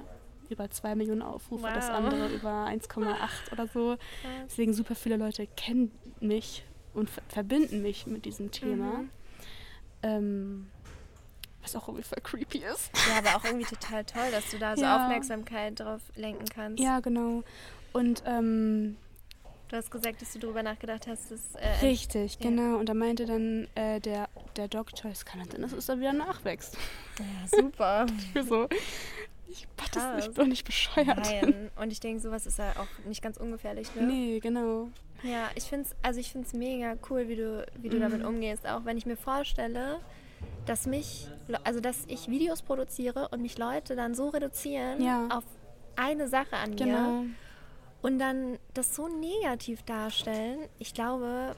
über 0.49 0.69
zwei 0.69 0.95
Millionen 0.95 1.21
Aufrufe, 1.21 1.67
das 1.73 1.87
Wow. 1.89 1.95
andere 1.95 2.27
über 2.29 2.65
1,8 2.65 3.51
oder 3.51 3.67
so. 3.67 3.97
Deswegen 4.45 4.73
super 4.73 4.95
viele 4.95 5.17
Leute 5.17 5.47
kennen 5.55 5.91
mich 6.19 6.63
und 6.93 7.09
ver 7.09 7.21
verbinden 7.27 7.81
mich 7.81 8.07
mit 8.07 8.25
diesem 8.25 8.51
Thema. 8.51 8.99
Mhm. 8.99 9.09
Ähm, 10.03 10.67
was 11.61 11.75
auch 11.75 11.87
irgendwie 11.87 12.03
voll 12.07 12.21
creepy 12.21 12.59
ist. 12.59 12.91
Ja, 13.09 13.17
aber 13.17 13.35
auch 13.37 13.43
irgendwie 13.43 13.65
total 13.65 14.03
toll, 14.05 14.29
dass 14.31 14.49
du 14.51 14.59
da 14.59 14.75
so 14.75 14.83
Ja. 14.83 15.03
Aufmerksamkeit 15.03 15.79
drauf 15.79 16.01
lenken 16.15 16.45
kannst. 16.45 16.81
Ja, 16.83 16.99
genau. 16.99 17.43
Und 17.93 18.23
ähm, 18.25 18.97
Du 19.67 19.75
hast 19.77 19.89
gesagt, 19.89 20.21
dass 20.21 20.31
du 20.31 20.37
darüber 20.37 20.61
nachgedacht 20.61 21.07
hast, 21.07 21.31
dass 21.31 21.55
äh, 21.55 21.67
Richtig, 21.83 22.37
Ja. 22.39 22.49
genau. 22.51 22.77
Und 22.77 22.87
da 22.87 22.93
meinte 22.93 23.25
dann 23.25 23.67
äh, 23.73 23.99
der, 23.99 24.29
der 24.57 24.67
Doktor, 24.67 25.09
es 25.09 25.25
kann 25.25 25.43
sein, 25.49 25.59
dass 25.63 25.71
es 25.73 25.87
da 25.87 25.99
wieder 25.99 26.13
nachwächst. 26.13 26.77
Ja, 27.17 27.47
super. 27.57 28.05
So, 28.47 28.69
ich 29.49 29.67
mach 29.77 29.89
das 29.89 30.15
nicht, 30.25 30.37
doch 30.37 30.45
nicht 30.45 30.65
bescheuert. 30.65 31.17
Nein. 31.17 31.69
Und 31.79 31.91
ich 31.91 31.99
denke, 31.99 32.21
sowas 32.21 32.45
ist 32.45 32.57
ja 32.59 32.71
auch 32.79 33.07
nicht 33.07 33.21
ganz 33.21 33.37
ungefährlich, 33.37 33.93
ne? 33.95 34.03
Nee, 34.03 34.39
genau. 34.39 34.89
Ja, 35.23 35.49
ich 35.55 35.63
finde 35.63 35.85
es 35.89 35.95
also 36.03 36.19
ich 36.19 36.31
find's 36.31 36.53
mega 36.53 36.95
cool, 37.09 37.27
wie 37.27 37.35
du, 37.37 37.65
wie 37.81 37.89
du 37.89 37.97
Mhm. 37.97 38.01
damit 38.01 38.23
umgehst. 38.25 38.67
Auch 38.67 38.85
wenn 38.85 38.97
ich 38.97 39.05
mir 39.05 39.17
vorstelle, 39.17 39.99
dass 40.65 40.85
mich, 40.85 41.27
also 41.63 41.79
dass 41.79 42.05
ich 42.07 42.27
Videos 42.27 42.61
produziere 42.61 43.29
und 43.29 43.41
mich 43.41 43.57
Leute 43.57 43.95
dann 43.95 44.13
so 44.15 44.29
reduzieren 44.29 45.01
Ja. 45.03 45.27
auf 45.31 45.43
eine 45.95 46.27
Sache 46.27 46.57
an 46.57 46.71
mir 46.71 46.75
Genau. 46.77 47.23
und 48.01 48.19
dann 48.19 48.57
das 48.73 48.93
so 48.95 49.07
negativ 49.07 49.83
darstellen. 49.83 50.59
Ich 50.79 50.93
glaube, 50.93 51.55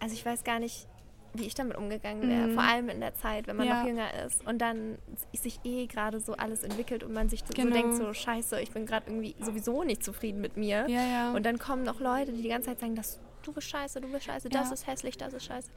also 0.00 0.14
ich 0.14 0.24
weiß 0.26 0.42
gar 0.44 0.58
nicht, 0.58 0.86
wie 1.32 1.46
ich 1.46 1.54
damit 1.54 1.76
umgegangen 1.76 2.28
wäre. 2.28 2.48
Mhm. 2.48 2.54
Vor 2.54 2.62
allem 2.64 2.88
in 2.88 3.00
der 3.00 3.14
Zeit, 3.14 3.46
wenn 3.46 3.56
man 3.56 3.66
Ja. 3.66 3.80
noch 3.80 3.86
jünger 3.88 4.12
ist 4.26 4.44
und 4.46 4.58
dann 4.58 4.98
sich 5.32 5.60
eh 5.64 5.86
gerade 5.86 6.18
so 6.20 6.34
alles 6.34 6.62
entwickelt 6.64 7.04
und 7.04 7.12
man 7.12 7.28
sich 7.28 7.40
so 7.40 7.52
Genau. 7.54 7.74
denkt, 7.74 7.94
so 7.94 8.12
scheiße, 8.12 8.60
ich 8.60 8.70
bin 8.72 8.84
gerade 8.86 9.06
irgendwie 9.10 9.36
sowieso 9.40 9.84
nicht 9.84 10.02
zufrieden 10.02 10.40
mit 10.40 10.56
mir. 10.56 10.88
Ja, 10.88 11.04
ja. 11.04 11.32
Und 11.32 11.46
dann 11.46 11.58
kommen 11.58 11.84
noch 11.84 12.00
Leute, 12.00 12.32
die 12.32 12.42
die 12.42 12.48
ganze 12.48 12.68
Zeit 12.70 12.80
sagen, 12.80 12.96
dass 12.96 13.20
du 13.42 13.52
bist 13.52 13.68
scheiße, 13.68 14.00
du 14.00 14.08
bist 14.08 14.24
scheiße, 14.24 14.48
das 14.48 14.70
ist 14.72 14.86
hässlich, 14.86 15.16
das 15.16 15.32
ist 15.32 15.44
scheiße. 15.44 15.70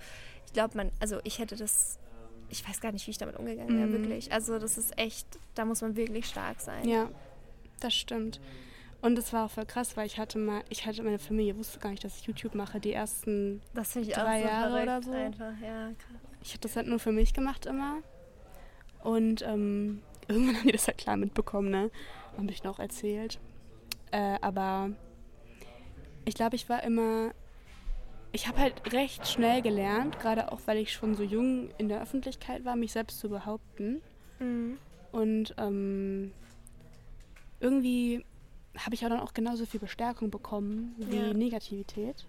Ich 0.47 0.53
glaube, 0.53 0.75
man, 0.75 0.91
also 0.99 1.19
ich 1.23 1.37
hätte 1.39 1.55
das, 1.55 1.99
ich 2.49 2.67
weiß 2.67 2.81
gar 2.81 2.91
nicht, 2.91 3.05
wie 3.07 3.11
ich 3.11 3.17
damit 3.19 3.37
umgegangen 3.37 3.77
wäre, 3.77 3.87
Mhm. 3.87 3.93
wirklich. 3.93 4.31
Also 4.33 4.57
das 4.59 4.77
ist 4.77 4.97
echt, 4.97 5.27
da 5.55 5.65
muss 5.65 5.81
man 5.81 5.95
wirklich 5.95 6.25
stark 6.25 6.59
sein. 6.61 6.87
ja, 6.87 7.09
das 7.79 7.93
stimmt. 7.93 8.39
Und 9.03 9.17
es 9.17 9.33
war 9.33 9.45
auch 9.45 9.51
voll 9.51 9.65
krass, 9.65 9.97
weil 9.97 10.05
ich 10.05 10.17
hatte 10.17 10.37
mal, 10.37 10.63
ich 10.69 10.85
hatte 10.85 11.03
meine 11.03 11.19
Familie 11.19 11.57
wusste 11.57 11.77
gar 11.77 11.89
nicht, 11.89 12.05
dass 12.05 12.17
ich 12.19 12.25
YouTube 12.25 12.55
mache. 12.55 12.79
Die 12.79 12.93
ersten, 12.93 13.61
Das 13.73 13.91
finde 13.91 14.07
ich 14.07 14.15
Drei 14.15 14.37
auch 14.37 14.41
so 14.41 14.47
Jahre 14.47 14.81
oder 14.81 15.01
so. 15.03 15.11
Einfach, 15.11 15.51
ja, 15.61 15.89
krass. 15.89 16.21
ich 16.41 16.51
habe 16.51 16.59
das 16.61 16.75
halt 16.77 16.87
nur 16.87 16.99
für 16.99 17.11
mich 17.11 17.33
gemacht 17.33 17.65
immer. 17.65 17.97
Und 19.03 19.41
ähm, 19.41 20.01
irgendwann 20.29 20.55
haben 20.59 20.67
die 20.67 20.71
das 20.71 20.87
halt 20.87 20.99
klar 20.99 21.17
mitbekommen, 21.17 21.69
ne? 21.69 21.91
Haben 22.37 22.45
mich 22.45 22.63
noch 22.63 22.79
erzählt. 22.79 23.39
Äh, 24.11 24.37
aber 24.39 24.91
ich 26.23 26.35
glaube, 26.35 26.55
ich 26.55 26.69
war 26.69 26.81
immer. 26.83 27.33
Ich 28.31 28.47
habe 28.47 28.57
halt 28.57 28.93
recht 28.93 29.27
schnell 29.27 29.61
gelernt, 29.61 30.17
gerade 30.21 30.49
auch 30.53 30.61
weil 30.65 30.77
ich 30.77 30.93
schon 30.93 31.13
so 31.13 31.23
jung 31.23 31.71
in 31.77 31.89
der 31.89 32.01
Öffentlichkeit 32.01 32.63
war, 32.63 32.77
mich 32.77 32.93
selbst 32.93 33.19
zu 33.19 33.27
behaupten. 33.27 34.01
Mhm. 34.39 34.77
Und 35.11 35.55
ähm, 35.57 36.31
irgendwie 37.59 38.23
habe 38.77 38.95
ich 38.95 39.05
auch 39.05 39.09
dann 39.09 39.19
auch 39.19 39.33
genauso 39.33 39.65
viel 39.65 39.79
Bestärkung 39.79 40.29
bekommen 40.31 40.95
wie 40.97 41.17
Ja. 41.17 41.33
Negativität. 41.33 42.25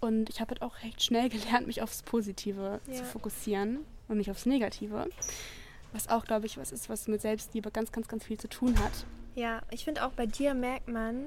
Und 0.00 0.28
ich 0.30 0.40
habe 0.40 0.50
halt 0.50 0.62
auch 0.62 0.82
recht 0.82 1.02
schnell 1.02 1.28
gelernt, 1.28 1.66
mich 1.66 1.80
aufs 1.82 2.02
Positive 2.02 2.80
Ja. 2.86 2.92
zu 2.94 3.04
fokussieren 3.04 3.78
und 4.08 4.18
nicht 4.18 4.30
aufs 4.30 4.46
Negative. 4.46 5.06
Was 5.92 6.08
auch, 6.08 6.24
glaube 6.24 6.46
ich, 6.46 6.58
was 6.58 6.72
ist, 6.72 6.88
was 6.88 7.06
mit 7.08 7.20
Selbstliebe 7.20 7.70
ganz, 7.70 7.92
ganz, 7.92 8.08
ganz 8.08 8.24
viel 8.24 8.38
zu 8.38 8.48
tun 8.48 8.78
hat. 8.78 9.06
Ja, 9.34 9.62
ich 9.70 9.84
finde 9.84 10.04
auch 10.04 10.12
bei 10.12 10.26
dir 10.26 10.54
merkt 10.54 10.88
man, 10.88 11.26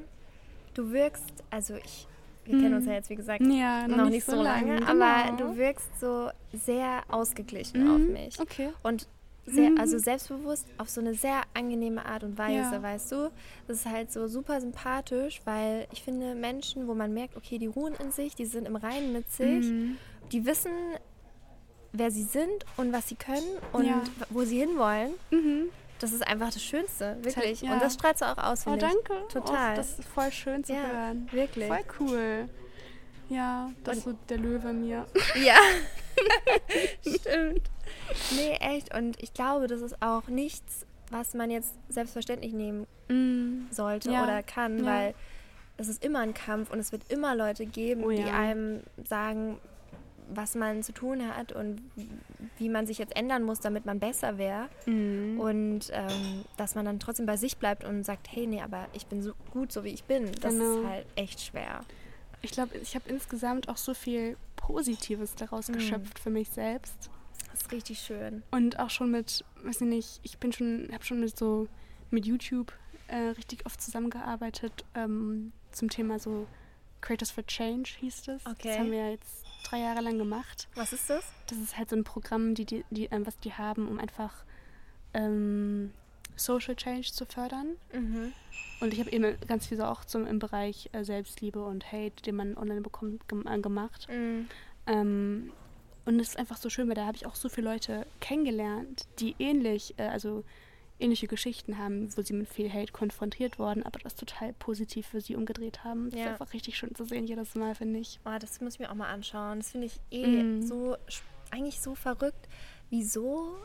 du 0.73 0.91
wirkst, 0.91 1.43
also 1.49 1.75
ich, 1.75 2.07
wir 2.43 2.59
kennen 2.59 2.75
uns 2.75 2.85
ja 2.85 2.93
jetzt 2.93 3.09
wie 3.09 3.15
gesagt 3.15 3.41
Ja, 3.41 3.87
noch, 3.87 4.09
nicht 4.09 4.25
so 4.25 4.41
lange, 4.41 4.85
aber 4.87 5.35
du 5.37 5.55
wirkst 5.55 5.89
so 5.99 6.29
sehr 6.53 7.03
ausgeglichen 7.09 7.89
auf 7.89 7.99
mich. 7.99 8.37
Mhm. 8.37 8.43
Okay. 8.43 8.69
Und 8.83 9.07
sehr, 9.45 9.69
Mhm. 9.71 9.79
also 9.79 9.97
selbstbewusst 9.99 10.65
auf 10.77 10.89
so 10.89 11.01
eine 11.01 11.13
sehr 11.13 11.41
angenehme 11.53 12.03
Art 12.05 12.23
und 12.23 12.37
Weise, 12.37 12.75
Ja. 12.75 12.81
weißt 12.81 13.11
du? 13.11 13.31
Das 13.67 13.77
ist 13.77 13.85
halt 13.85 14.11
so 14.11 14.27
super 14.27 14.59
sympathisch, 14.59 15.41
weil 15.45 15.87
ich 15.91 16.01
finde 16.01 16.33
Menschen, 16.35 16.87
wo 16.87 16.93
man 16.95 17.13
merkt, 17.13 17.35
okay, 17.37 17.57
die 17.59 17.67
ruhen 17.67 17.93
in 17.95 18.11
sich, 18.11 18.35
die 18.35 18.45
sind 18.45 18.67
im 18.67 18.75
Reinen 18.75 19.13
mit 19.13 19.31
sich, 19.31 19.65
Mhm. 19.65 19.97
die 20.31 20.45
wissen, 20.45 20.71
wer 21.93 22.09
sie 22.11 22.23
sind 22.23 22.65
und 22.77 22.91
was 22.91 23.07
sie 23.07 23.15
können 23.15 23.45
und 23.71 23.85
Ja. 23.85 24.01
wo 24.29 24.43
sie 24.43 24.59
hinwollen. 24.59 25.11
Mhm. 25.31 25.69
Das 25.99 26.11
ist 26.11 26.27
einfach 26.27 26.51
das 26.51 26.61
Schönste, 26.61 27.17
wirklich. 27.21 27.61
ja. 27.61 27.71
Und 27.73 27.81
das 27.81 27.93
strahlst 27.93 28.21
du 28.21 28.25
auch 28.25 28.37
aus, 28.37 28.61
Oh, 28.67 28.71
finde 28.71 28.87
ich. 28.87 28.91
danke. 29.07 29.27
Total. 29.31 29.73
Oh, 29.73 29.75
das 29.77 29.99
ist 29.99 30.07
voll 30.09 30.31
schön 30.31 30.63
zu 30.63 30.73
Ja, 30.73 30.79
hören. 30.87 31.29
wirklich. 31.31 31.67
Voll 31.67 31.85
cool. 31.99 32.49
Ja, 33.29 33.71
das 33.83 33.97
ist 33.97 34.03
so 34.03 34.13
der 34.27 34.37
Löwe 34.37 34.73
mir. 34.73 35.05
Ja, 35.41 35.55
stimmt. 37.01 37.61
Nee, 38.31 38.53
echt. 38.59 38.93
Und 38.95 39.21
ich 39.21 39.33
glaube, 39.33 39.67
das 39.67 39.81
ist 39.81 40.01
auch 40.01 40.27
nichts, 40.27 40.85
was 41.11 41.33
man 41.33 41.51
jetzt 41.51 41.73
selbstverständlich 41.89 42.53
nehmen 42.53 42.87
Mhm. 43.09 43.67
sollte 43.71 44.11
Ja, 44.11 44.23
oder 44.23 44.41
kann, 44.41 44.79
ja. 44.79 44.85
weil 44.85 45.13
es 45.77 45.87
ist 45.87 46.03
immer 46.03 46.19
ein 46.19 46.33
Kampf 46.33 46.71
und 46.71 46.79
es 46.79 46.91
wird 46.91 47.03
immer 47.11 47.35
Leute 47.35 47.65
geben, 47.65 48.03
Oh 48.03 48.09
die 48.09 48.17
ja. 48.21 48.33
einem 48.33 48.81
sagen, 49.07 49.59
was 50.33 50.55
man 50.55 50.81
zu 50.81 50.91
tun 50.91 51.21
hat 51.35 51.51
und 51.51 51.81
wie 52.57 52.69
man 52.69 52.87
sich 52.87 52.97
jetzt 52.97 53.15
ändern 53.15 53.43
muss, 53.43 53.59
damit 53.59 53.85
man 53.85 53.99
besser 53.99 54.39
wäre. 54.39 54.69
Mhm. 54.87 55.39
Und 55.39 55.91
ähm, 55.93 56.45
dass 56.57 56.73
man 56.73 56.85
dann 56.85 56.99
trotzdem 56.99 57.27
bei 57.27 57.37
sich 57.37 57.57
bleibt 57.57 57.83
und 57.83 58.03
sagt, 58.03 58.27
hey, 58.31 58.47
nee, 58.47 58.61
aber 58.61 58.87
ich 58.93 59.05
bin 59.05 59.21
so 59.21 59.33
gut, 59.51 59.71
so 59.71 59.83
wie 59.83 59.89
ich 59.89 60.05
bin. 60.05 60.31
Das 60.41 60.53
Genau. 60.53 60.79
ist 60.81 60.87
halt 60.87 61.05
echt 61.15 61.41
schwer. 61.41 61.81
Ich 62.41 62.51
glaube, 62.51 62.75
ich 62.77 62.95
habe 62.95 63.07
insgesamt 63.09 63.69
auch 63.69 63.77
so 63.77 63.93
viel 63.93 64.35
Positives 64.55 65.35
daraus 65.35 65.67
Mhm. 65.67 65.73
geschöpft 65.73 66.17
für 66.17 66.31
mich 66.31 66.49
selbst. 66.49 67.11
Das 67.55 67.61
ist 67.61 67.71
richtig 67.71 67.99
schön. 67.99 68.43
Und 68.51 68.79
auch 68.79 68.89
schon 68.89 69.11
mit, 69.11 69.45
weiß 69.63 69.79
ich 69.79 69.87
nicht, 69.87 70.19
ich 70.23 70.37
bin 70.39 70.51
schon, 70.51 70.89
habe 70.91 71.05
schon 71.05 71.21
mit 71.21 71.37
so, 71.37 71.69
mit 72.11 72.25
YouTube 72.25 72.73
äh, 73.07 73.29
richtig 73.29 73.65
oft 73.65 73.81
zusammengearbeitet 73.81 74.83
ähm, 74.93 75.53
zum 75.71 75.89
Thema 75.89 76.19
so 76.19 76.47
Creators 76.99 77.31
for 77.31 77.45
Change 77.47 77.91
hieß 78.01 78.23
das. 78.23 78.45
Okay. 78.45 78.67
Das 78.67 78.79
haben 78.79 78.91
wir 78.91 79.11
jetzt 79.11 79.45
drei 79.63 79.79
Jahre 79.79 80.01
lang 80.01 80.17
gemacht. 80.17 80.67
Was 80.75 80.91
ist 80.91 81.09
das? 81.09 81.23
Das 81.47 81.57
ist 81.57 81.77
halt 81.77 81.89
so 81.89 81.95
ein 81.95 82.03
Programm, 82.03 82.55
die, 82.55 82.65
die, 82.65 82.83
die, 82.89 83.05
ähm, 83.05 83.25
was 83.25 83.37
die 83.37 83.53
haben, 83.53 83.87
um 83.87 83.99
einfach 83.99 84.43
ähm, 85.13 85.93
Social 86.35 86.75
Change 86.75 87.09
zu 87.13 87.25
fördern. 87.25 87.77
Mhm. 87.93 88.33
Und 88.81 88.91
ich 88.91 88.99
habe 88.99 89.11
eben 89.11 89.33
ganz 89.47 89.67
viel 89.67 89.77
so 89.77 89.85
auch 89.85 90.03
zum, 90.03 90.27
im 90.27 90.39
Bereich 90.39 90.89
äh, 90.91 91.05
Selbstliebe 91.05 91.63
und 91.63 91.89
Hate, 91.89 92.21
den 92.25 92.35
man 92.35 92.57
online 92.57 92.81
bekommt, 92.81 93.29
gem 93.29 93.47
äh, 93.47 93.59
gemacht. 93.59 94.09
Mhm. 94.09 94.49
Ähm, 94.87 95.53
und 96.05 96.19
es 96.19 96.29
ist 96.29 96.37
einfach 96.37 96.57
so 96.57 96.69
schön, 96.69 96.87
weil 96.87 96.95
da 96.95 97.05
habe 97.05 97.17
ich 97.17 97.25
auch 97.25 97.35
so 97.35 97.49
viele 97.49 97.69
Leute 97.71 98.05
kennengelernt, 98.21 99.05
die 99.19 99.35
ähnlich, 99.39 99.95
äh, 99.97 100.03
also 100.07 100.43
ähnliche 100.99 101.27
Geschichten 101.27 101.77
haben, 101.77 102.15
wo 102.15 102.21
sie 102.21 102.33
mit 102.33 102.47
viel 102.47 102.71
Hate 102.71 102.93
konfrontiert 102.93 103.59
wurden, 103.59 103.83
aber 103.83 103.99
das 103.99 104.15
total 104.15 104.53
positiv 104.53 105.07
für 105.07 105.19
sie 105.19 105.35
umgedreht 105.35 105.83
haben. 105.83 106.09
Das 106.09 106.19
Ja. 106.19 106.25
ist 106.27 106.31
einfach 106.41 106.53
richtig 106.53 106.77
schön 106.77 106.95
zu 106.95 107.03
sehen 107.03 107.25
jedes 107.27 107.53
Mal, 107.55 107.75
finde 107.75 107.99
ich. 107.99 108.19
Oh, 108.25 108.37
das 108.39 108.61
muss 108.61 108.75
ich 108.75 108.79
mir 108.79 108.89
auch 108.89 108.95
mal 108.95 109.09
anschauen. 109.11 109.59
Das 109.59 109.71
finde 109.71 109.87
ich 109.87 109.99
eh 110.11 110.43
Mhm. 110.43 110.61
so 110.61 110.95
eigentlich 111.51 111.81
so 111.81 111.95
verrückt, 111.95 112.47
wieso 112.89 113.55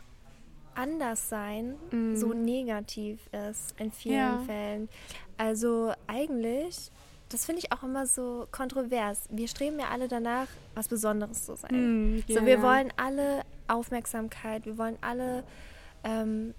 anders 0.75 1.29
sein 1.29 1.77
Mhm. 1.93 2.17
so 2.17 2.33
negativ 2.33 3.21
ist 3.49 3.79
in 3.79 3.93
vielen 3.93 4.15
Ja. 4.17 4.39
Fällen. 4.39 4.89
Also 5.37 5.93
eigentlich, 6.07 6.91
das 7.31 7.47
finde 7.47 7.61
ich 7.63 7.73
auch 7.73 7.83
immer 7.83 8.07
so 8.07 8.47
kontrovers. 8.53 9.23
Wir 9.31 9.49
streben 9.49 9.79
ja 9.79 9.87
alle 9.91 10.09
danach, 10.09 10.47
was 10.75 10.89
Besonderes 10.89 11.47
zu 11.47 11.57
sein. 11.57 12.15
Mhm, 12.17 12.25
so, 12.29 12.35
ja, 12.41 12.47
wir 12.47 12.61
wollen 12.63 12.93
alle 12.97 13.43
Aufmerksamkeit, 13.69 14.67
wir 14.67 14.77
wollen 14.79 14.99
alle 15.01 15.43
ähm, 16.05 16.55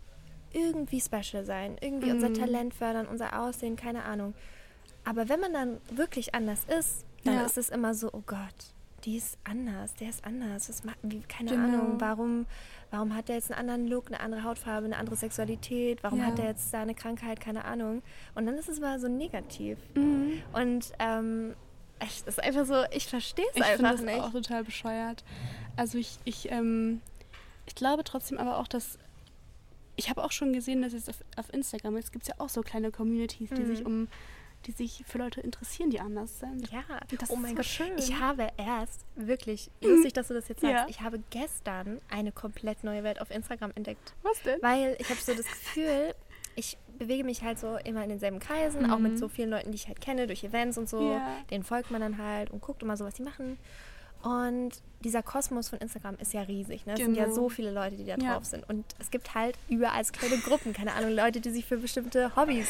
irgendwie 0.53 0.99
special 0.99 1.45
sein, 1.45 1.77
irgendwie 1.79 2.11
unser 2.11 2.29
Mhm. 2.29 2.33
Talent 2.35 2.73
fördern, 2.73 3.07
unser 3.07 3.39
Aussehen, 3.39 3.75
keine 3.75 4.03
Ahnung. 4.03 4.33
Aber 5.05 5.29
wenn 5.29 5.39
man 5.39 5.53
dann 5.53 5.77
wirklich 5.91 6.35
anders 6.35 6.65
ist, 6.79 7.05
dann 7.23 7.35
Ja. 7.35 7.45
ist 7.45 7.57
es 7.57 7.69
immer 7.69 7.93
so, 7.93 8.09
oh 8.11 8.23
Gott, 8.25 8.73
die 9.05 9.17
ist 9.17 9.37
anders, 9.43 9.93
der 9.95 10.09
ist 10.09 10.23
anders. 10.25 10.67
Das 10.67 10.83
macht, 10.83 10.97
wie, 11.03 11.21
keine 11.21 11.51
Genau. 11.51 11.63
Ahnung, 11.63 11.95
warum, 12.01 12.45
warum 12.91 13.15
hat 13.15 13.29
der 13.29 13.35
jetzt 13.35 13.51
einen 13.51 13.59
anderen 13.59 13.87
Look, 13.87 14.07
eine 14.07 14.19
andere 14.19 14.43
Hautfarbe, 14.43 14.85
eine 14.85 14.97
andere 14.97 15.15
Sexualität, 15.15 16.03
warum 16.03 16.19
Ja. 16.19 16.25
hat 16.25 16.37
der 16.37 16.45
jetzt 16.45 16.73
da 16.73 16.81
eine 16.81 16.93
Krankheit, 16.95 17.39
keine 17.39 17.65
Ahnung. 17.65 18.01
Und 18.35 18.45
dann 18.45 18.55
ist 18.55 18.69
es 18.69 18.79
mal 18.79 18.99
so 18.99 19.07
negativ. 19.07 19.77
Mhm. 19.95 20.41
Und 20.53 20.91
ähm, 20.99 21.55
ist 22.25 22.41
einfach 22.43 22.65
so, 22.65 22.83
ich 22.91 23.07
verstehe 23.07 23.45
es 23.51 23.57
Ich 23.57 23.63
finde 23.63 23.87
einfach 23.87 23.91
das 23.91 24.01
nicht. 24.01 24.21
auch 24.21 24.31
total 24.31 24.63
bescheuert. 24.63 25.23
Also 25.75 25.97
ich, 25.97 26.17
ich, 26.25 26.51
ähm, 26.51 27.01
ich 27.65 27.75
glaube 27.75 28.03
trotzdem 28.03 28.37
aber 28.37 28.57
auch, 28.57 28.67
dass 28.67 28.97
ich 29.97 30.09
habe 30.09 30.23
auch 30.23 30.31
schon 30.31 30.51
gesehen, 30.53 30.81
dass 30.81 30.93
es 30.93 31.09
auf, 31.09 31.17
auf 31.37 31.53
Instagram, 31.53 31.97
jetzt 31.97 32.11
gibt 32.11 32.23
es 32.23 32.29
ja 32.29 32.35
auch 32.39 32.49
so 32.49 32.61
kleine 32.61 32.91
Communities, 32.91 33.49
die 33.51 33.61
Mhm. 33.61 33.65
sich 33.67 33.85
um, 33.85 34.07
die 34.67 34.71
sich 34.71 35.03
für 35.07 35.17
Leute 35.17 35.41
interessieren, 35.41 35.89
die 35.89 35.99
anders 35.99 36.39
sind. 36.39 36.71
Ja, 36.71 36.83
Das 37.17 37.29
oh 37.29 37.33
ist 37.35 37.39
mein 37.41 37.51
so 37.51 37.55
Gott. 37.57 37.65
schön. 37.65 37.97
Ich 37.97 38.19
habe 38.19 38.47
erst, 38.57 39.05
wirklich, 39.15 39.69
lustig, 39.81 40.13
dass 40.13 40.27
du 40.27 40.33
das 40.33 40.47
jetzt 40.47 40.61
sagst, 40.61 40.73
Ja. 40.75 40.85
ich 40.89 41.01
habe 41.01 41.19
gestern 41.29 41.99
eine 42.09 42.31
komplett 42.31 42.83
neue 42.83 43.03
Welt 43.03 43.19
auf 43.21 43.31
Instagram 43.31 43.71
entdeckt. 43.75 44.13
Was 44.23 44.41
denn? 44.43 44.61
Weil 44.61 44.95
ich 44.99 45.09
habe 45.09 45.19
so 45.19 45.33
das 45.33 45.45
Gefühl, 45.47 46.13
ich 46.55 46.77
bewege 46.99 47.23
mich 47.23 47.41
halt 47.43 47.57
so 47.57 47.77
immer 47.77 48.03
in 48.03 48.09
denselben 48.09 48.39
Kreisen, 48.39 48.91
auch 48.91 48.99
mit 48.99 49.13
Mhm. 49.13 49.17
so 49.17 49.27
vielen 49.29 49.49
Leuten, 49.49 49.71
die 49.71 49.75
ich 49.77 49.87
halt 49.87 50.01
kenne, 50.01 50.27
durch 50.27 50.43
Events 50.43 50.77
und 50.77 50.87
so. 50.87 51.13
Ja. 51.13 51.35
Denen 51.49 51.63
folgt 51.63 51.89
man 51.89 52.01
dann 52.01 52.17
halt 52.19 52.51
und 52.51 52.61
guckt 52.61 52.83
immer 52.83 52.95
so, 52.97 53.05
was 53.05 53.15
die 53.15 53.23
machen. 53.23 53.57
Und 54.23 54.71
dieser 55.03 55.23
Kosmos 55.23 55.69
von 55.69 55.79
Instagram 55.79 56.15
ist 56.19 56.31
ja 56.33 56.41
riesig. 56.41 56.85
Ne? 56.85 56.93
Es 56.93 56.99
sind 56.99 57.15
ja 57.15 57.23
Genau. 57.23 57.35
so 57.35 57.49
viele 57.49 57.71
Leute, 57.71 57.95
die 57.95 58.05
da 58.05 58.15
Ja. 58.17 58.33
drauf 58.35 58.45
sind. 58.45 58.67
Und 58.69 58.85
es 58.99 59.09
gibt 59.09 59.33
halt 59.33 59.57
überall 59.67 60.03
so 60.05 60.11
kleine 60.13 60.37
Gruppen, 60.37 60.73
keine 60.73 60.93
Ahnung, 60.93 61.11
Leute, 61.11 61.41
die 61.41 61.49
sich 61.49 61.65
für 61.65 61.77
bestimmte 61.77 62.35
Hobbys 62.35 62.67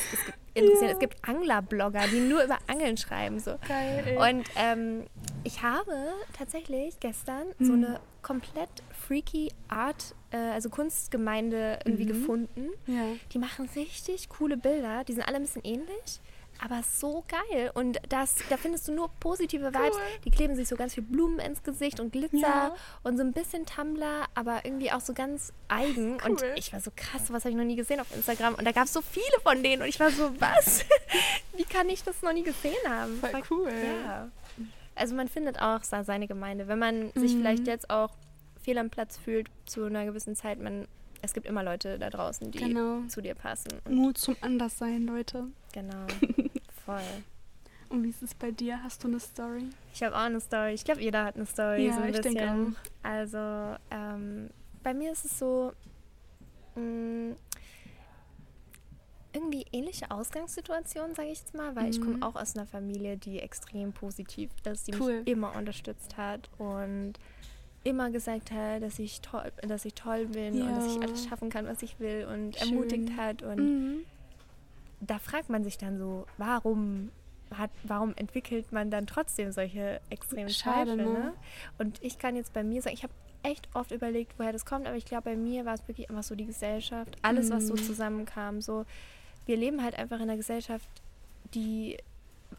interessieren. 0.53 0.85
Ja. 0.87 0.93
Es 0.93 0.99
gibt 0.99 1.17
Anglerblogger, 1.27 2.07
die 2.07 2.21
nur 2.21 2.43
über 2.43 2.57
Angeln 2.67 2.95
schreiben. 2.97 3.39
So. 3.39 3.55
Geil. 3.67 4.03
ey. 4.05 4.17
Und 4.37 4.45
ähm, 4.55 5.03
ich 5.43 5.61
habe 5.61 5.91
tatsächlich 6.37 6.99
gestern 7.01 7.47
so 7.59 7.73
Mhm. 7.73 7.83
eine 7.85 7.99
komplett 8.21 8.69
freaky 9.07 9.51
Art, 9.67 10.15
äh, 10.31 10.37
also 10.37 10.69
Kunstgemeinde 10.69 11.79
irgendwie 11.85 12.05
Mhm. 12.05 12.07
gefunden. 12.07 12.67
ja. 12.87 13.03
Die 13.33 13.39
machen 13.39 13.67
richtig 13.75 14.29
coole 14.29 14.55
Bilder. 14.57 15.03
Die 15.03 15.13
sind 15.13 15.23
alle 15.27 15.37
ein 15.37 15.41
bisschen 15.43 15.63
ähnlich, 15.65 16.21
aber 16.63 16.81
so 16.83 17.23
geil. 17.27 17.71
Und 17.73 17.99
das, 18.09 18.35
da 18.49 18.57
findest 18.57 18.87
du 18.87 18.93
nur 18.93 19.09
positive 19.19 19.73
Vibes. 19.73 19.95
Cool. 19.95 20.01
Die 20.25 20.31
kleben 20.31 20.55
sich 20.55 20.67
so 20.67 20.75
ganz 20.75 20.93
viel 20.93 21.03
Blumen 21.03 21.39
ins 21.39 21.63
Gesicht 21.63 21.99
und 21.99 22.11
Glitzer 22.11 22.37
Ja. 22.39 22.75
und 23.03 23.17
so 23.17 23.23
ein 23.23 23.33
bisschen 23.33 23.65
Tumblr, 23.65 24.25
aber 24.35 24.63
irgendwie 24.63 24.91
auch 24.91 25.01
so 25.01 25.13
ganz 25.13 25.51
eigen. 25.67 26.13
Und 26.21 26.41
Cool. 26.41 26.53
ich 26.55 26.71
war 26.73 26.79
so 26.79 26.91
krass, 26.95 27.23
was 27.31 27.43
habe 27.45 27.49
ich 27.49 27.55
noch 27.55 27.63
nie 27.65 27.75
gesehen 27.75 27.99
auf 27.99 28.15
Instagram. 28.15 28.55
Und 28.55 28.65
da 28.65 28.71
gab 28.71 28.85
es 28.85 28.93
so 28.93 29.01
viele 29.01 29.39
von 29.43 29.61
denen. 29.63 29.81
Und 29.81 29.87
ich 29.87 29.99
war 29.99 30.11
so, 30.11 30.31
was? 30.39 30.85
Wie 31.57 31.63
kann 31.65 31.89
ich 31.89 32.03
das 32.03 32.21
noch 32.21 32.33
nie 32.33 32.43
gesehen 32.43 32.75
haben? 32.87 33.19
Voll 33.19 33.41
cool. 33.49 33.71
Ja. 34.03 34.29
Also 34.95 35.15
man 35.15 35.27
findet 35.27 35.59
auch 35.61 35.81
seine 35.83 36.27
Gemeinde. 36.27 36.67
Wenn 36.67 36.79
man 36.79 37.11
sich 37.15 37.33
Mhm. 37.33 37.39
vielleicht 37.39 37.65
jetzt 37.67 37.89
auch 37.89 38.11
fehl 38.61 38.77
am 38.77 38.89
Platz 38.91 39.17
fühlt 39.17 39.47
zu 39.65 39.85
einer 39.85 40.05
gewissen 40.05 40.35
Zeit, 40.35 40.59
man, 40.59 40.87
es 41.21 41.33
gibt 41.33 41.45
immer 41.45 41.63
Leute 41.63 41.99
da 41.99 42.09
draußen, 42.09 42.51
die 42.51 42.57
Genau. 42.59 43.01
zu 43.07 43.21
dir 43.21 43.35
passen. 43.35 43.71
Mut 43.89 44.17
zum 44.17 44.35
Anderssein, 44.41 45.05
Leute. 45.05 45.47
genau, 45.73 46.07
voll. 46.85 47.01
Und 47.89 48.03
wie 48.03 48.09
ist 48.09 48.23
es 48.23 48.33
bei 48.33 48.51
dir? 48.51 48.81
Hast 48.83 49.03
du 49.03 49.07
eine 49.09 49.19
Story? 49.19 49.65
Ich 49.93 50.01
habe 50.01 50.15
auch 50.15 50.21
eine 50.21 50.39
Story. 50.39 50.73
Ich 50.73 50.85
glaube, 50.85 51.01
jeder 51.01 51.25
hat 51.25 51.35
eine 51.35 51.45
Story. 51.45 51.87
Ja, 51.87 51.93
so 51.93 51.99
ein 52.01 52.09
ich 52.09 52.21
bisschen. 52.21 52.35
denke 52.35 52.75
Also 53.03 53.75
ähm, 53.91 54.49
bei 54.81 54.93
mir 54.93 55.11
ist 55.11 55.25
es 55.25 55.37
so 55.37 55.73
mh, 56.75 57.35
irgendwie 59.33 59.65
ähnliche 59.71 60.11
Ausgangssituation, 60.11 61.15
sage 61.15 61.29
ich 61.29 61.39
jetzt 61.39 61.53
mal, 61.53 61.75
weil 61.75 61.89
ich 61.89 61.99
Mhm. 61.99 62.03
komme 62.03 62.17
auch 62.21 62.35
aus 62.35 62.55
einer 62.55 62.65
Familie, 62.65 63.17
die 63.17 63.39
extrem 63.39 63.93
positiv 63.93 64.49
ist, 64.65 64.87
die 64.87 64.93
Cool. 64.99 65.19
mich 65.19 65.27
immer 65.27 65.55
unterstützt 65.55 66.17
hat 66.17 66.49
und 66.57 67.13
immer 67.83 68.11
gesagt 68.11 68.51
hat, 68.51 68.81
dass 68.83 68.99
ich 68.99 69.21
toll, 69.21 69.51
dass 69.61 69.85
ich 69.85 69.93
toll 69.95 70.27
bin 70.27 70.61
und 70.61 70.75
dass 70.75 70.85
ich 70.87 70.95
Ja. 70.95 71.01
alles 71.07 71.25
schaffen 71.25 71.49
kann, 71.49 71.65
was 71.65 71.81
ich 71.81 71.99
will 71.99 72.25
und 72.25 72.55
Schön. 72.57 72.69
ermutigt 72.71 73.17
hat 73.17 73.41
und 73.41 73.57
Mhm. 73.57 74.05
da 74.99 75.17
fragt 75.19 75.49
man 75.49 75.63
sich 75.63 75.77
dann 75.77 75.97
so, 75.97 76.25
warum 76.37 77.11
hat, 77.55 77.71
warum 77.83 78.13
entwickelt 78.15 78.71
man 78.71 78.91
dann 78.91 79.07
trotzdem 79.07 79.51
solche 79.51 79.99
extremen 80.09 80.49
Schade, 80.49 80.95
Zweifel? 80.95 81.11
ne? 81.13 81.19
Ne? 81.19 81.33
Und 81.79 81.97
ich 82.01 82.17
kann 82.17 82.35
jetzt 82.35 82.53
bei 82.53 82.63
mir 82.63 82.81
sagen, 82.81 82.93
ich 82.95 83.03
habe 83.03 83.13
echt 83.43 83.67
oft 83.73 83.91
überlegt, 83.91 84.37
woher 84.37 84.53
das 84.53 84.65
kommt, 84.65 84.85
aber 84.87 84.95
ich 84.95 85.05
glaube, 85.05 85.23
bei 85.23 85.35
mir 85.35 85.65
war 85.65 85.73
es 85.73 85.85
wirklich 85.87 86.09
einfach 86.09 86.23
so 86.23 86.35
die 86.35 86.45
Gesellschaft, 86.45 87.17
alles, 87.23 87.49
was 87.49 87.67
so 87.67 87.73
Mhm. 87.73 87.79
zusammenkam. 87.81 88.61
So, 88.61 88.85
wir 89.47 89.57
leben 89.57 89.83
halt 89.83 89.95
einfach 89.97 90.17
in 90.17 90.23
einer 90.23 90.37
Gesellschaft, 90.37 90.87
die 91.55 91.97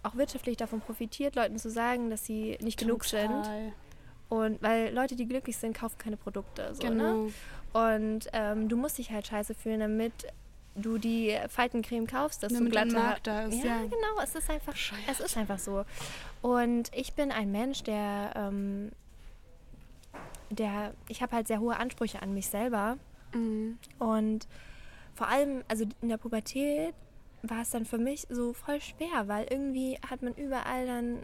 auch 0.03 0.17
wirtschaftlich 0.17 0.57
davon 0.57 0.81
profitiert, 0.81 1.37
Leuten 1.37 1.59
zu 1.59 1.71
sagen, 1.71 2.11
dass 2.11 2.27
sie 2.27 2.59
nicht 2.61 2.79
genug 2.79 3.05
sind. 3.05 3.47
Und 4.33 4.63
weil 4.63 4.95
Leute, 4.95 5.15
die 5.15 5.27
glücklich 5.27 5.59
sind, 5.59 5.77
kaufen 5.77 5.99
keine 5.99 6.17
Produkte. 6.17 6.75
So, 6.75 6.81
Genau. 6.89 7.25
ne? 7.25 7.33
Und 7.75 8.29
ähm, 8.33 8.69
du 8.71 8.79
musst 8.79 8.97
dich 8.97 9.11
halt 9.11 9.27
scheiße 9.27 9.55
fühlen, 9.55 9.81
damit 9.81 10.13
du 10.75 10.97
die 10.97 11.37
Faltencreme 11.49 12.07
kaufst, 12.07 12.43
dass 12.43 12.49
du 12.51 12.59
Damit 12.61 12.75
ein 12.75 12.89
glatte 12.89 13.05
Markt 13.05 13.27
da 13.27 13.43
ist, 13.43 13.63
ja, 13.63 13.77
ja. 13.77 13.83
genau. 13.83 14.23
Es 14.23 14.35
ist 14.35 14.49
einfach, 14.49 14.73
Bescheuert. 14.73 15.03
es 15.11 15.21
ist 15.21 15.37
einfach 15.37 15.59
so. 15.59 15.85
Und 16.41 16.91
ich 16.95 17.13
bin 17.13 17.31
ein 17.31 17.53
Mensch, 17.53 17.83
der, 17.83 18.33
ähm, 18.35 18.93
der, 20.49 20.95
ich 21.09 21.21
habe 21.21 21.37
halt 21.37 21.47
sehr 21.47 21.61
hohe 21.61 21.77
Ansprüche 21.77 22.23
an 22.23 22.33
mich 22.33 22.49
selber. 22.49 22.97
Mhm. 23.35 23.79
Und 23.99 24.47
vor 25.15 25.29
allem, 25.29 25.63
also 25.69 25.85
in 26.01 26.09
der 26.09 26.17
Pubertät 26.17 26.95
war 27.43 27.61
es 27.61 27.69
dann 27.71 27.85
für 27.85 27.99
mich 27.99 28.27
so 28.31 28.55
voll 28.55 28.81
schwer, 28.81 29.29
weil 29.29 29.47
irgendwie 29.51 29.99
hat 30.09 30.23
man 30.23 30.33
überall 30.37 30.87
dann 30.87 31.19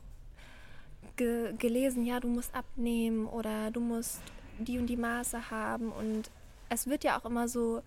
ge 1.17 1.53
gelesen, 1.59 2.05
ja, 2.05 2.21
du 2.21 2.29
musst 2.29 2.55
abnehmen 2.55 3.27
oder 3.27 3.71
du 3.71 3.81
musst 3.81 4.21
die 4.59 4.79
und 4.79 4.87
die 4.87 4.97
Maße 4.97 5.51
haben. 5.51 5.91
Und 5.91 6.31
es 6.69 6.87
wird 6.87 7.05
ja 7.05 7.19
auch 7.19 7.25
immer 7.25 7.49
so 7.49 7.83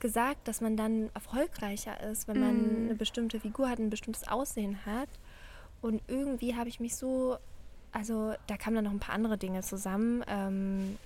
gesagt, 0.00 0.48
dass 0.48 0.60
man 0.60 0.76
dann 0.76 1.10
erfolgreicher 1.14 2.00
ist, 2.10 2.28
wenn 2.28 2.40
man 2.40 2.56
Mhm. 2.82 2.84
eine 2.86 2.94
bestimmte 2.94 3.40
Figur 3.40 3.68
hat, 3.68 3.78
ein 3.78 3.90
bestimmtes 3.90 4.26
Aussehen 4.28 4.84
hat. 4.84 5.08
Und 5.80 6.02
irgendwie 6.08 6.54
habe 6.56 6.68
ich 6.68 6.80
mich 6.80 6.96
so, 6.96 7.36
also 7.92 8.34
da 8.46 8.56
kamen 8.56 8.76
dann 8.76 8.84
noch 8.84 8.90
ein 8.92 9.00
paar 9.00 9.14
andere 9.14 9.38
Dinge 9.38 9.62
zusammen. 9.62 10.24
Ähm, 10.26 10.98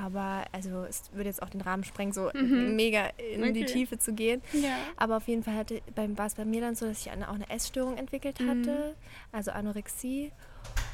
aber 0.00 0.44
also 0.52 0.84
es 0.84 1.12
würde 1.12 1.28
jetzt 1.28 1.42
auch 1.42 1.48
den 1.50 1.60
Rahmen 1.60 1.84
sprengen, 1.84 2.12
so 2.12 2.30
Mhm. 2.34 2.76
mega 2.76 3.06
in 3.18 3.42
die 3.54 3.62
Okay. 3.62 3.72
Tiefe 3.72 3.98
zu 3.98 4.12
gehen. 4.12 4.42
Ja. 4.52 4.76
Aber 4.96 5.16
auf 5.16 5.28
jeden 5.28 5.42
Fall 5.42 5.54
hatte, 5.56 5.82
beim, 5.94 6.16
war 6.18 6.26
es 6.26 6.34
bei 6.34 6.44
mir 6.44 6.60
dann 6.60 6.74
so, 6.74 6.86
dass 6.86 7.00
ich 7.00 7.10
eine, 7.10 7.28
auch 7.28 7.34
eine 7.34 7.48
Essstörung 7.50 7.96
entwickelt 7.96 8.40
Mhm. 8.40 8.48
hatte, 8.48 8.94
also 9.32 9.50
Anorexie. 9.52 10.32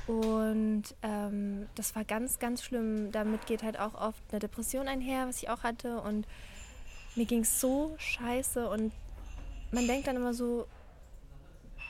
Und 0.07 0.83
ähm, 1.03 1.69
das 1.77 1.95
war 1.95 2.05
ganz, 2.05 2.39
ganz 2.39 2.63
schlimm. 2.63 3.13
Damit 3.13 3.47
geht 3.47 3.63
halt 3.63 3.79
auch 3.79 3.95
oft 3.95 4.23
eine 4.31 4.41
Depression 4.41 4.89
einher, 4.89 5.29
was 5.29 5.43
ich 5.43 5.49
auch 5.51 5.63
hatte. 5.63 6.01
Und 6.01 6.27
mir 7.15 7.27
ging 7.27 7.41
es 7.41 7.61
so 7.61 7.95
scheiße. 7.99 8.69
Und 8.69 8.93
man 9.71 9.87
denkt 9.87 10.07
dann 10.09 10.17
immer 10.17 10.35
so, 10.35 10.67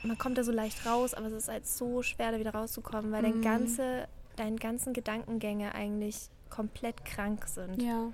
man 0.03 0.17
kommt 0.17 0.37
da 0.37 0.43
so 0.43 0.51
leicht 0.51 0.85
raus, 0.85 1.13
aber 1.13 1.27
es 1.27 1.33
ist 1.33 1.47
halt 1.47 1.67
so 1.67 2.01
schwer, 2.03 2.31
da 2.31 2.39
wieder 2.39 2.53
rauszukommen, 2.53 3.11
weil 3.11 3.21
dein 3.23 3.37
Mhm. 3.37 3.41
ganze, 3.41 4.07
deine 4.35 4.55
ganzen 4.57 4.93
Gedankengänge 4.93 5.73
eigentlich 5.75 6.29
komplett 6.51 7.03
krank 7.05 7.47
sind. 7.47 7.81
Ja. 7.81 8.11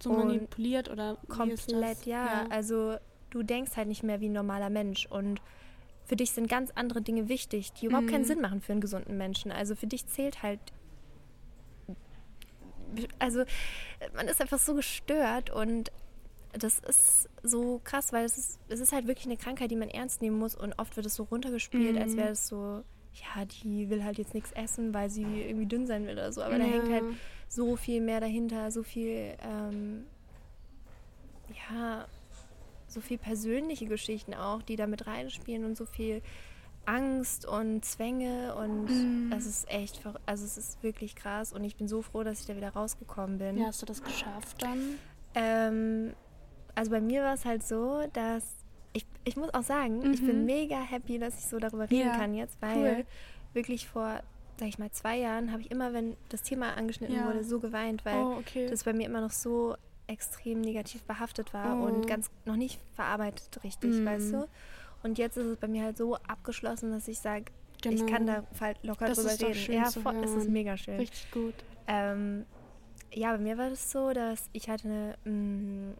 So 0.00 0.10
Und 0.10 0.18
manipuliert 0.18 0.88
oder 0.88 1.16
Komplett, 1.28 1.98
das? 1.98 2.04
ja. 2.04 2.46
Also 2.50 2.96
du 3.30 3.42
denkst 3.42 3.76
halt 3.76 3.88
nicht 3.88 4.04
mehr 4.04 4.20
wie 4.20 4.28
ein 4.28 4.32
normaler 4.32 4.70
Mensch 4.70 5.06
und 5.06 5.42
für 6.06 6.14
dich 6.16 6.30
sind 6.30 6.48
ganz 6.48 6.70
andere 6.74 7.02
Dinge 7.02 7.28
wichtig, 7.28 7.72
die 7.72 7.86
überhaupt 7.86 8.06
keinen 8.08 8.22
Mhm. 8.22 8.26
Sinn 8.26 8.40
machen 8.40 8.60
für 8.62 8.72
einen 8.72 8.80
gesunden 8.80 9.18
Menschen. 9.18 9.50
Also 9.52 9.74
für 9.74 9.86
dich 9.88 10.06
zählt 10.06 10.42
halt, 10.42 10.60
also 13.18 13.44
man 14.14 14.28
ist 14.28 14.40
einfach 14.40 14.58
so 14.58 14.74
gestört 14.74 15.50
und 15.50 15.90
das 16.52 16.78
ist 16.78 17.28
so 17.42 17.80
krass, 17.84 18.12
weil 18.12 18.24
es 18.24 18.38
ist, 18.38 18.58
es 18.68 18.80
ist 18.80 18.92
halt 18.92 19.06
wirklich 19.06 19.26
eine 19.26 19.36
Krankheit, 19.36 19.70
die 19.70 19.76
man 19.76 19.90
ernst 19.90 20.22
nehmen 20.22 20.38
muss 20.38 20.54
und 20.54 20.78
oft 20.78 20.96
wird 20.96 21.04
es 21.06 21.14
so 21.14 21.24
runtergespielt, 21.24 21.98
als 21.98 22.12
Mhm. 22.12 22.16
wäre 22.16 22.30
es 22.30 22.48
so, 22.48 22.82
ja, 23.36 23.44
die 23.44 23.90
will 23.90 24.02
halt 24.04 24.16
jetzt 24.18 24.32
nichts 24.32 24.52
essen, 24.52 24.94
weil 24.94 25.10
sie 25.10 25.24
irgendwie 25.42 25.66
dünn 25.66 25.86
sein 25.86 26.06
will 26.06 26.14
oder 26.14 26.32
so. 26.32 26.42
Aber 26.42 26.56
da 26.58 26.64
hängt 26.64 26.88
halt 26.88 27.04
so 27.48 27.76
viel 27.76 28.00
mehr 28.00 28.20
dahinter, 28.20 28.70
so 28.70 28.82
viel, 28.82 29.36
ähm, 29.42 30.04
ja, 31.70 32.06
so 32.86 33.00
viel 33.00 33.18
persönliche 33.18 33.86
Geschichten 33.86 34.34
auch, 34.34 34.62
die 34.62 34.76
da 34.76 34.86
mit 34.86 35.06
reinspielen 35.06 35.64
und 35.64 35.76
so 35.76 35.84
viel 35.86 36.22
Angst 36.86 37.44
und 37.46 37.84
Zwänge 37.84 38.54
und 38.54 38.88
Mhm. 38.88 39.30
es 39.30 39.44
ist 39.44 39.70
echt, 39.70 40.00
also 40.24 40.44
es 40.44 40.56
ist 40.56 40.82
wirklich 40.82 41.14
krass 41.14 41.52
und 41.52 41.64
ich 41.64 41.76
bin 41.76 41.86
so 41.86 42.00
froh, 42.02 42.22
dass 42.22 42.40
ich 42.40 42.46
da 42.46 42.56
wieder 42.56 42.70
rausgekommen 42.70 43.38
bin. 43.38 43.58
Ja, 43.58 43.66
hast 43.66 43.82
du 43.82 43.86
das 43.86 44.02
geschafft 44.02 44.62
dann? 44.62 44.98
Ähm, 45.34 46.14
also 46.74 46.90
bei 46.90 47.00
mir 47.00 47.22
war 47.22 47.34
es 47.34 47.44
halt 47.44 47.62
so, 47.66 48.04
dass 48.14 48.64
ich, 48.94 49.04
ich 49.24 49.36
muss 49.36 49.52
auch 49.52 49.62
sagen, 49.62 50.02
ich 50.14 50.20
bin 50.24 50.40
Mhm. 50.40 50.44
mega 50.46 50.80
happy, 50.80 51.18
dass 51.18 51.38
ich 51.38 51.44
so 51.46 51.58
darüber 51.58 51.90
reden 51.90 51.98
Ja, 52.10 52.16
kann 52.16 52.34
jetzt, 52.34 52.56
weil 52.62 52.76
cool. 53.00 53.06
wirklich 53.52 53.86
vor, 53.86 54.22
sag 54.58 54.68
ich 54.68 54.78
mal, 54.78 54.90
zwei 54.90 55.16
Jahren 55.18 55.52
habe 55.52 55.62
ich 55.62 55.70
immer, 55.70 55.92
wenn 55.92 56.16
das 56.30 56.42
Thema 56.42 56.74
angeschnitten 56.76 57.14
Ja. 57.16 57.26
wurde, 57.26 57.44
so 57.44 57.60
geweint, 57.60 58.04
weil 58.04 58.16
oh, 58.16 58.36
okay. 58.38 58.68
das 58.68 58.84
bei 58.84 58.92
mir 58.92 59.06
immer 59.06 59.20
noch 59.20 59.30
so 59.30 59.76
extrem 60.06 60.60
negativ 60.60 61.02
behaftet 61.04 61.52
war 61.54 61.80
Oh. 61.80 61.84
und 61.86 62.06
ganz 62.06 62.30
noch 62.44 62.56
nicht 62.56 62.80
verarbeitet 62.94 63.62
richtig, 63.62 63.92
Mm. 64.00 64.06
weißt 64.06 64.32
du? 64.32 64.48
Und 65.02 65.18
jetzt 65.18 65.36
ist 65.36 65.46
es 65.46 65.56
bei 65.58 65.68
mir 65.68 65.84
halt 65.84 65.96
so 65.96 66.16
abgeschlossen, 66.16 66.90
dass 66.90 67.06
ich 67.08 67.18
sage, 67.18 67.44
ich 67.76 67.82
Genau. 67.82 68.06
kann 68.06 68.26
da 68.26 68.44
halt 68.58 68.82
locker 68.82 69.06
Das 69.06 69.18
drüber 69.18 69.48
reden. 69.48 69.72
ja, 69.72 69.90
voll, 69.90 70.16
es 70.24 70.32
ist 70.32 70.48
mega 70.48 70.76
schön. 70.76 70.96
Richtig 70.96 71.30
gut. 71.30 71.54
Ähm, 71.86 72.44
ja, 73.12 73.30
bei 73.32 73.38
mir 73.38 73.56
war 73.58 73.70
das 73.70 73.90
so, 73.92 74.12
dass 74.12 74.48
ich 74.52 74.68
hatte 74.68 74.88
eine, 74.88 75.14
mh, 75.24 75.94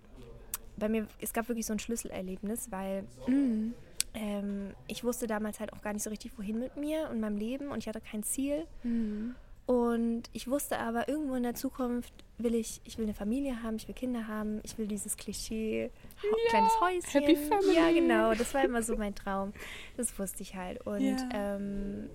bei 0.79 0.88
mir, 0.88 1.07
es 1.21 1.33
gab 1.33 1.49
wirklich 1.49 1.66
so 1.66 1.73
ein 1.75 1.79
Schlüsselerlebnis, 1.79 2.71
weil 2.73 3.05
Mhm. 3.27 3.75
Ähm, 4.20 4.74
ich 4.88 5.04
wusste 5.04 5.26
damals 5.26 5.61
halt 5.61 5.72
auch 5.72 5.83
gar 5.83 5.92
nicht 5.92 6.02
so 6.02 6.11
richtig, 6.11 6.37
wohin 6.38 6.59
mit 6.59 6.76
mir 6.76 7.09
und 7.11 7.20
meinem 7.20 7.37
Leben 7.37 7.68
und 7.70 7.78
ich 7.78 7.88
hatte 7.88 8.00
kein 8.00 8.22
Ziel. 8.22 8.66
Mhm. 8.83 9.35
Und 9.66 10.22
ich 10.33 10.48
wusste 10.48 10.78
aber, 10.78 11.09
irgendwo 11.09 11.35
in 11.35 11.42
der 11.42 11.54
Zukunft 11.54 12.12
will 12.38 12.54
ich, 12.54 12.81
ich 12.85 12.96
will 12.96 13.04
eine 13.04 13.12
Familie 13.12 13.62
haben, 13.62 13.76
ich 13.76 13.87
will 13.87 13.94
Kinder 13.94 14.26
haben, 14.26 14.61
ich 14.62 14.78
will 14.78 14.87
dieses 14.87 15.16
Klischee, 15.18 15.90
ha- 16.22 16.37
kleines 16.48 16.81
Häuschen. 16.81 17.20
Happy 17.20 17.37
Family. 17.37 17.76
Ja, 17.76 17.92
genau, 17.92 18.33
das 18.35 18.54
war 18.54 18.64
immer 18.64 18.83
so 18.83 18.96
mein 18.96 19.14
Traum. 19.14 19.52
Das 19.98 20.18
wusste 20.18 20.42
ich 20.42 20.54
halt. 20.57 20.87
Und 20.87 21.02
Ja. 21.02 21.28
ähm, 21.35 22.09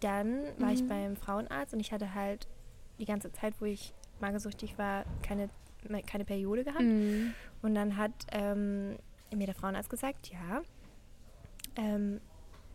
dann 0.00 0.44
war 0.58 0.72
ich 0.72 0.82
Mhm. 0.84 0.88
beim 0.88 1.16
Frauenarzt 1.16 1.74
und 1.74 1.80
ich 1.80 1.92
hatte 1.92 2.14
halt 2.14 2.46
die 3.00 3.04
ganze 3.06 3.32
Zeit, 3.32 3.54
wo 3.60 3.64
ich 3.64 3.92
magersüchtig 4.20 4.78
war, 4.78 5.04
keine, 5.22 5.50
keine 6.06 6.24
Periode 6.24 6.62
gehabt. 6.62 6.80
Mhm. 6.84 7.34
Und 7.60 7.74
dann 7.74 7.96
hat 7.96 8.12
ähm, 8.30 8.96
mir 9.34 9.46
der 9.46 9.54
Frauenarzt 9.56 9.90
gesagt, 9.90 10.30
ja, 10.30 10.62
ähm, 11.76 12.20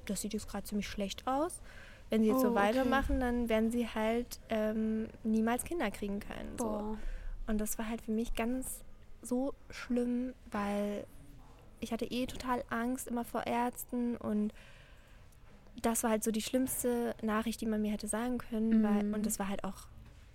das 0.05 0.21
sieht 0.21 0.33
jetzt 0.33 0.47
gerade 0.47 0.63
ziemlich 0.65 0.87
schlecht 0.87 1.27
aus. 1.27 1.61
Wenn 2.09 2.21
sie 2.23 2.29
jetzt 2.29 2.39
Oh, 2.39 2.41
so 2.41 2.47
okay. 2.49 2.55
weitermachen, 2.59 3.19
dann 3.19 3.49
werden 3.49 3.69
sie 3.71 3.87
halt 3.87 4.39
ähm, 4.49 5.07
niemals 5.23 5.63
Kinder 5.63 5.91
kriegen 5.91 6.19
können. 6.19 6.57
So. 6.57 6.97
Und 7.45 7.59
das 7.59 7.77
war 7.77 7.87
halt 7.87 8.01
für 8.01 8.11
mich 8.11 8.33
ganz 8.33 8.83
so 9.21 9.53
schlimm, 9.69 10.33
weil 10.51 11.05
ich 11.79 11.91
hatte 11.91 12.05
eh 12.05 12.25
total 12.25 12.63
Angst 12.69 13.07
immer 13.07 13.25
vor 13.25 13.45
Ärzten 13.45 14.17
und 14.17 14.53
das 15.81 16.03
war 16.03 16.09
halt 16.09 16.23
so 16.23 16.31
die 16.31 16.41
schlimmste 16.41 17.15
Nachricht, 17.21 17.61
die 17.61 17.65
man 17.65 17.81
mir 17.81 17.91
hätte 17.91 18.07
sagen 18.07 18.37
können. 18.39 18.83
Weil, 18.83 19.03
Mhm. 19.03 19.13
und 19.13 19.25
das 19.25 19.37
war 19.39 19.47
halt 19.47 19.63
auch 19.63 19.87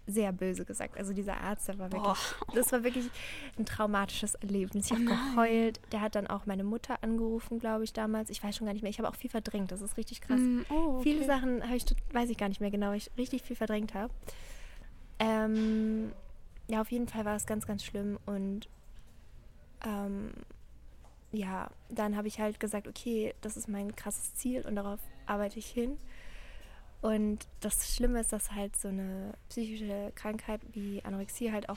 sehr 0.06 0.32
böse 0.32 0.64
gesagt. 0.64 0.98
Also 0.98 1.12
dieser 1.12 1.38
Arzt, 1.40 1.68
der 1.68 1.78
war 1.78 1.90
wirklich, 1.90 2.02
Boah. 2.02 2.54
das 2.54 2.72
war 2.72 2.84
wirklich 2.84 3.10
ein 3.58 3.64
traumatisches 3.64 4.34
Erlebnis. 4.34 4.86
Ich 4.86 4.92
habe 4.92 5.04
geheult. 5.04 5.80
Der 5.92 6.00
hat 6.00 6.14
dann 6.14 6.26
auch 6.26 6.46
meine 6.46 6.64
Mutter 6.64 7.02
angerufen, 7.02 7.58
glaube 7.58 7.84
ich, 7.84 7.92
damals. 7.92 8.30
Ich 8.30 8.42
weiß 8.42 8.56
schon 8.56 8.66
gar 8.66 8.74
nicht 8.74 8.82
mehr. 8.82 8.90
Ich 8.90 8.98
habe 8.98 9.08
auch 9.08 9.16
viel 9.16 9.30
verdrängt. 9.30 9.72
Das 9.72 9.80
ist 9.80 9.96
richtig 9.96 10.20
krass. 10.20 10.40
Mhm. 10.40 10.66
Oh, 10.70 10.96
okay. 10.96 11.02
Viele 11.02 11.24
Sachen 11.24 11.62
habe 11.62 11.76
ich, 11.76 11.84
weiß 12.12 12.28
ich 12.30 12.36
gar 12.36 12.48
nicht 12.48 12.60
mehr 12.60 12.70
genau, 12.70 12.88
weil 12.88 12.98
ich 12.98 13.10
richtig 13.16 13.42
viel 13.42 13.56
verdrängt 13.56 13.94
habe. 13.94 14.12
Ähm, 15.18 16.12
ja, 16.68 16.80
auf 16.80 16.90
jeden 16.90 17.08
Fall 17.08 17.24
war 17.24 17.36
es 17.36 17.46
ganz, 17.46 17.66
ganz 17.66 17.84
schlimm 17.84 18.18
und 18.26 18.68
ähm, 19.84 20.32
ja, 21.32 21.70
dann 21.88 22.16
habe 22.16 22.28
ich 22.28 22.40
halt 22.40 22.60
gesagt, 22.60 22.88
okay, 22.88 23.34
das 23.40 23.56
ist 23.56 23.68
mein 23.68 23.94
krasses 23.96 24.34
Ziel 24.34 24.66
und 24.66 24.76
darauf 24.76 25.00
arbeite 25.26 25.58
ich 25.58 25.66
hin. 25.66 25.98
Und 27.04 27.46
das 27.60 27.94
Schlimme 27.94 28.20
ist, 28.20 28.32
dass 28.32 28.52
halt 28.52 28.74
so 28.76 28.88
eine 28.88 29.34
psychische 29.50 30.10
Krankheit 30.14 30.62
wie 30.72 31.04
Anorexie 31.04 31.52
halt 31.52 31.68
auch 31.68 31.76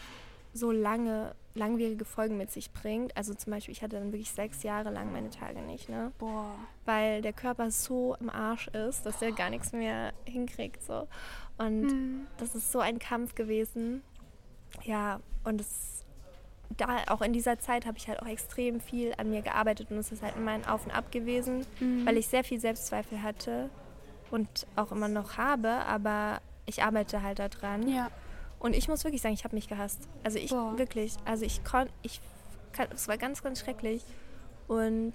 so 0.53 0.71
lange, 0.71 1.35
langwierige 1.53 2.05
Folgen 2.05 2.37
mit 2.37 2.49
sich 2.49 2.71
bringt. 2.71 3.15
Also 3.17 3.33
zum 3.33 3.51
Beispiel, 3.51 3.73
ich 3.73 3.81
hatte 3.83 3.97
dann 3.99 4.13
wirklich 4.13 4.31
sechs 4.31 4.63
Jahre 4.63 4.89
lang 4.89 5.11
meine 5.11 5.29
Tage 5.29 5.61
nicht, 5.61 5.89
ne? 5.89 6.11
Boah. 6.17 6.55
weil 6.85 7.21
der 7.21 7.33
Körper 7.33 7.69
so 7.71 8.15
im 8.21 8.29
Arsch 8.29 8.69
ist, 8.69 9.05
dass 9.05 9.21
er 9.21 9.33
gar 9.33 9.49
nichts 9.49 9.73
mehr 9.73 10.13
hinkriegt. 10.23 10.81
So. 10.81 11.07
Und 11.57 11.81
Mhm. 11.91 12.27
das 12.37 12.55
ist 12.55 12.71
so 12.71 12.79
ein 12.79 12.97
Kampf 12.97 13.35
gewesen. 13.35 14.03
Ja, 14.85 15.19
und 15.43 15.59
es, 15.59 16.05
da 16.77 17.03
auch 17.07 17.21
in 17.21 17.33
dieser 17.33 17.59
Zeit 17.59 17.85
habe 17.85 17.97
ich 17.97 18.07
halt 18.07 18.21
auch 18.21 18.27
extrem 18.27 18.79
viel 18.79 19.13
an 19.17 19.29
mir 19.29 19.41
gearbeitet 19.41 19.91
und 19.91 19.97
es 19.97 20.13
ist 20.13 20.23
halt 20.23 20.37
immer 20.37 20.51
ein 20.51 20.65
Auf 20.65 20.85
und 20.85 20.91
Ab 20.91 21.11
gewesen, 21.11 21.65
Mhm. 21.81 22.05
weil 22.05 22.15
ich 22.15 22.27
sehr 22.27 22.45
viel 22.45 22.59
Selbstzweifel 22.61 23.21
hatte 23.21 23.69
und 24.31 24.47
auch 24.75 24.91
immer 24.91 25.07
noch 25.07 25.37
habe, 25.37 25.69
aber 25.69 26.39
ich 26.65 26.83
arbeite 26.83 27.21
halt 27.23 27.39
daran. 27.39 27.87
Ja. 27.87 28.09
Und 28.59 28.75
ich 28.75 28.87
muss 28.87 29.03
wirklich 29.03 29.21
sagen, 29.21 29.33
ich 29.35 29.43
habe 29.43 29.55
mich 29.55 29.67
gehasst. 29.67 30.07
Also 30.23 30.37
ich 30.39 30.49
Boah. 30.49 30.77
wirklich, 30.77 31.15
also 31.25 31.45
ich 31.45 31.63
konnte, 31.63 31.91
ich 32.01 32.19
kann, 32.73 32.87
es 32.93 33.07
war 33.07 33.17
ganz, 33.17 33.43
ganz 33.43 33.59
schrecklich. 33.59 34.03
Und 34.67 35.13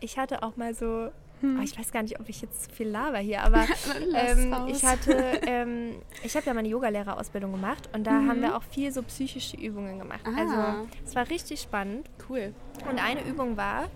ich 0.00 0.18
hatte 0.18 0.42
auch 0.42 0.56
mal 0.56 0.74
so, 0.74 1.10
Hm. 1.42 1.60
ah, 1.60 1.62
ich 1.62 1.78
weiß 1.78 1.92
gar 1.92 2.02
nicht, 2.02 2.18
ob 2.18 2.26
ich 2.30 2.40
jetzt 2.40 2.64
zu 2.64 2.70
viel 2.70 2.88
laber 2.88 3.18
hier, 3.18 3.42
aber 3.42 3.66
ähm, 4.14 4.54
ich 4.68 4.82
hatte, 4.86 5.12
ähm, 5.46 5.96
ich 6.22 6.34
habe 6.34 6.46
ja 6.46 6.54
meine 6.54 6.66
Yogalehrerausbildung 6.68 7.52
gemacht 7.52 7.90
und 7.92 8.04
da 8.06 8.12
Mhm. 8.12 8.28
haben 8.30 8.40
wir 8.40 8.56
auch 8.56 8.62
viel 8.62 8.90
so 8.90 9.02
psychische 9.02 9.58
Übungen 9.58 9.98
gemacht. 9.98 10.20
Ah. 10.24 10.30
Also 10.34 10.88
es 11.04 11.14
war 11.14 11.28
richtig 11.28 11.60
spannend. 11.60 12.08
Cool. 12.30 12.54
Und 12.90 12.98
eine 13.04 13.22
Übung 13.22 13.58
war, 13.58 13.90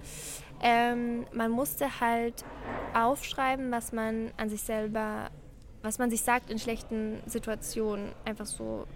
Ähm, 0.62 1.26
man 1.32 1.50
musste 1.50 2.00
halt 2.00 2.44
aufschreiben, 2.94 3.70
was 3.70 3.92
man 3.92 4.30
an 4.36 4.48
sich 4.50 4.62
selber, 4.62 5.30
was 5.82 5.98
man 5.98 6.10
sich 6.10 6.22
sagt 6.22 6.50
in 6.50 6.58
schlechten 6.58 7.20
Situationen. 7.26 8.12
Einfach 8.24 8.46
so 8.46 8.86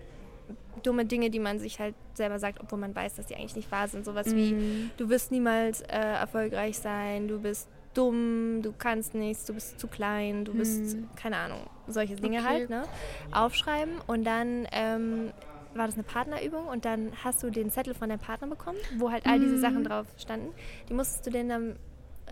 dumme 0.82 1.06
Dinge, 1.06 1.30
die 1.30 1.38
man 1.38 1.58
sich 1.58 1.78
halt 1.80 1.94
selber 2.14 2.38
sagt, 2.38 2.60
obwohl 2.60 2.78
man 2.78 2.94
weiß, 2.94 3.14
dass 3.14 3.26
die 3.26 3.36
eigentlich 3.36 3.56
nicht 3.56 3.72
wahr 3.72 3.88
sind. 3.88 4.04
Sowas 4.04 4.34
wie, 4.34 4.52
Mhm. 4.52 4.90
du 4.98 5.08
wirst 5.08 5.30
niemals 5.32 5.80
äh, 5.82 5.96
erfolgreich 5.96 6.78
sein, 6.78 7.28
du 7.28 7.40
bist 7.40 7.68
dumm, 7.94 8.60
du 8.60 8.72
kannst 8.76 9.14
nichts, 9.14 9.44
du 9.46 9.54
bist 9.54 9.78
zu 9.80 9.86
klein, 9.86 10.44
du 10.44 10.52
bist, 10.52 10.96
Mhm. 10.96 11.08
keine 11.16 11.36
Ahnung, 11.38 11.60
solche 11.86 12.16
Dinge 12.16 12.40
Okay. 12.40 12.46
halt, 12.48 12.70
ne? 12.70 12.82
Aufschreiben 13.32 13.94
und 14.06 14.24
dann 14.24 14.66
ähm, 14.72 15.32
war 15.76 15.86
das 15.86 15.94
eine 15.94 16.04
Partnerübung 16.04 16.66
und 16.66 16.84
dann 16.84 17.12
hast 17.22 17.42
du 17.42 17.50
den 17.50 17.70
Zettel 17.70 17.94
von 17.94 18.08
deinem 18.08 18.20
Partner 18.20 18.48
bekommen, 18.48 18.78
wo 18.98 19.10
halt 19.10 19.26
all 19.26 19.40
diese 19.40 19.56
Mhm. 19.56 19.60
Sachen 19.60 19.84
drauf 19.84 20.06
standen. 20.18 20.52
Die 20.88 20.94
musstest 20.94 21.26
du 21.26 21.30
denen 21.30 21.48
dann 21.48 21.76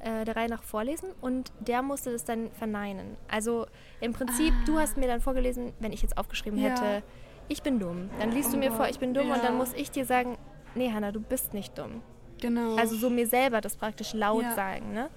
äh, 0.04 0.24
der 0.24 0.36
Reihe 0.36 0.48
nach 0.48 0.62
vorlesen 0.62 1.10
und 1.20 1.52
der 1.60 1.82
musste 1.82 2.12
das 2.12 2.24
dann 2.24 2.50
verneinen. 2.52 3.16
Also 3.28 3.66
im 4.00 4.12
Prinzip, 4.12 4.52
du 4.66 4.78
hast 4.78 4.96
mir 4.96 5.06
dann 5.06 5.20
vorgelesen, 5.20 5.72
wenn 5.80 5.92
ich 5.92 6.02
jetzt 6.02 6.16
aufgeschrieben 6.16 6.58
Ja. 6.58 6.70
hätte, 6.70 7.02
ich 7.48 7.62
bin 7.62 7.78
dumm. 7.78 8.08
Dann 8.18 8.30
liest 8.32 8.52
du 8.52 8.56
Oh 8.56 8.60
mir 8.60 8.70
vor, 8.70 8.86
Gott, 8.86 8.90
ich 8.90 8.98
bin 8.98 9.12
dumm 9.14 9.30
und 9.30 9.36
ja. 9.36 9.42
dann 9.42 9.56
muss 9.56 9.72
ich 9.74 9.90
dir 9.90 10.04
sagen, 10.06 10.38
nee 10.74 10.90
Hanna, 10.90 11.12
du 11.12 11.20
bist 11.20 11.52
nicht 11.52 11.76
dumm. 11.78 12.00
Genau. 12.40 12.76
Also 12.76 12.96
so 12.96 13.10
mir 13.10 13.26
selber 13.26 13.60
das 13.60 13.76
praktisch 13.76 14.14
laut 14.14 14.42
Ja. 14.42 14.54
sagen. 14.54 14.92
Ne? 14.94 15.10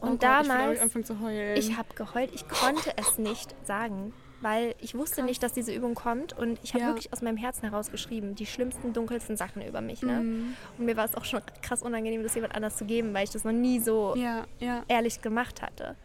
Oh 0.00 0.06
Und 0.06 0.20
Gott, 0.20 0.30
Ich, 0.42 0.48
will, 0.48 0.48
damals, 0.48 0.94
ich 1.56 1.70
ich 1.70 1.76
habe 1.76 1.88
geheult, 1.94 2.30
ich 2.32 2.48
konnte 2.48 2.92
es 2.96 3.18
nicht 3.18 3.54
sagen, 3.66 4.12
weil 4.40 4.74
ich 4.80 4.94
wusste 4.94 5.22
nicht, 5.22 5.42
dass 5.42 5.52
diese 5.52 5.72
Übung 5.74 5.94
kommt 5.94 6.36
und 6.38 6.58
ich 6.62 6.72
habe 6.74 6.82
Ja. 6.84 6.88
wirklich 6.88 7.12
aus 7.12 7.22
meinem 7.22 7.36
Herzen 7.36 7.68
heraus 7.68 7.90
geschrieben, 7.90 8.34
die 8.34 8.46
schlimmsten, 8.46 8.92
dunkelsten 8.92 9.36
Sachen 9.36 9.62
über 9.66 9.80
mich. 9.80 10.02
Ne? 10.02 10.20
Mhm. 10.20 10.56
Und 10.78 10.84
mir 10.86 10.96
war 10.96 11.04
es 11.04 11.14
auch 11.16 11.24
schon 11.24 11.40
krass 11.62 11.82
unangenehm, 11.82 12.22
das 12.22 12.34
jemand 12.34 12.54
anders 12.54 12.76
zu 12.76 12.84
geben, 12.84 13.12
weil 13.14 13.24
ich 13.24 13.30
das 13.30 13.44
noch 13.44 13.52
nie 13.52 13.80
so 13.80 14.14
Ja, 14.16 14.46
ja. 14.60 14.84
ehrlich 14.88 15.20
gemacht 15.22 15.62
hatte. 15.62 15.96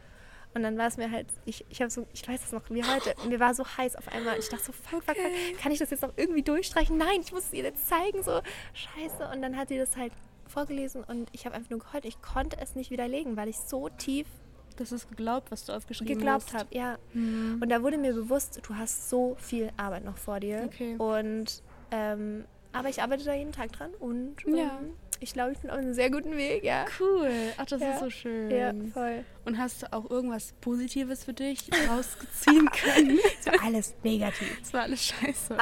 Und 0.55 0.61
dann 0.61 0.77
war 0.77 0.85
es 0.87 0.97
mir 0.97 1.09
halt, 1.09 1.25
ich, 1.45 1.65
ich 1.69 1.81
habe 1.81 1.89
so, 1.89 2.05
ich 2.13 2.27
weiß 2.27 2.43
es 2.45 2.51
noch 2.51 2.69
wie 2.69 2.83
heute, 2.83 3.15
mir 3.27 3.39
war 3.39 3.55
so 3.55 3.65
heiß 3.65 3.95
auf 3.95 4.07
einmal. 4.13 4.35
Und 4.35 4.39
ich 4.43 4.49
dachte 4.49 4.65
so, 4.65 4.71
fuck, 4.71 5.03
fuck, 5.03 5.15
fuck, 5.15 5.57
kann 5.59 5.71
ich 5.71 5.79
das 5.79 5.89
jetzt 5.89 6.01
noch 6.03 6.13
irgendwie 6.15 6.43
durchstreichen? 6.43 6.95
Nein, 6.97 7.21
ich 7.23 7.31
muss 7.31 7.45
es 7.45 7.53
ihr 7.53 7.63
jetzt 7.63 7.87
zeigen, 7.87 8.21
so 8.21 8.39
scheiße. 8.73 9.29
Und 9.33 9.41
dann 9.41 9.57
hat 9.57 9.69
sie 9.69 9.77
das 9.79 9.97
halt 9.97 10.11
vorgelesen 10.47 11.03
und 11.03 11.29
ich 11.31 11.45
habe 11.47 11.55
einfach 11.55 11.71
nur 11.71 11.79
geheult. 11.79 12.05
Ich 12.05 12.21
konnte 12.21 12.57
es 12.61 12.75
nicht 12.75 12.91
widerlegen, 12.91 13.35
weil 13.35 13.47
ich 13.49 13.57
so 13.57 13.89
tief 13.89 14.27
Das 14.75 14.91
ist 14.91 15.09
geglaubt, 15.09 15.51
was 15.51 15.65
du 15.65 15.73
aufgeschrieben 15.73 16.17
geglaubt 16.17 16.45
hast. 16.53 16.59
habe. 16.59 16.67
Ja. 16.75 16.97
Mhm. 17.13 17.59
Und 17.61 17.69
da 17.69 17.81
wurde 17.83 17.97
mir 17.97 18.13
bewusst, 18.13 18.59
du 18.67 18.75
hast 18.75 19.09
so 19.09 19.35
viel 19.39 19.69
Arbeit 19.77 20.03
noch 20.05 20.17
vor 20.17 20.39
dir. 20.39 20.63
Okay. 20.65 20.95
Und 20.97 21.61
ähm, 21.91 22.45
aber 22.71 22.89
ich 22.89 23.01
arbeite 23.03 23.23
da 23.23 23.33
jeden 23.33 23.51
Tag 23.51 23.71
dran 23.71 23.91
und 23.99 24.35
ähm, 24.47 24.55
Ja. 24.55 24.79
ich 25.19 25.31
glaube, 25.33 25.51
ich 25.51 25.59
bin 25.59 25.69
auf 25.69 25.77
einem 25.77 25.93
sehr 25.93 26.09
guten 26.09 26.35
Weg, 26.35 26.63
ja. 26.63 26.85
Cool. 26.99 27.29
Ach, 27.57 27.67
das 27.67 27.81
Ja. 27.81 27.91
ist 27.91 27.99
so 27.99 28.09
schön. 28.09 28.49
Ja, 28.49 28.73
voll. 28.91 29.23
Und 29.45 29.59
hast 29.59 29.83
du 29.83 29.93
auch 29.93 30.09
irgendwas 30.09 30.53
Positives 30.59 31.23
für 31.23 31.33
dich 31.33 31.69
rausziehen 31.89 32.67
können? 32.71 33.19
Es 33.39 33.45
war 33.45 33.63
alles 33.63 33.93
negativ. 34.03 34.59
Das 34.61 34.73
war 34.73 34.81
alles 34.83 35.05
scheiße. 35.05 35.55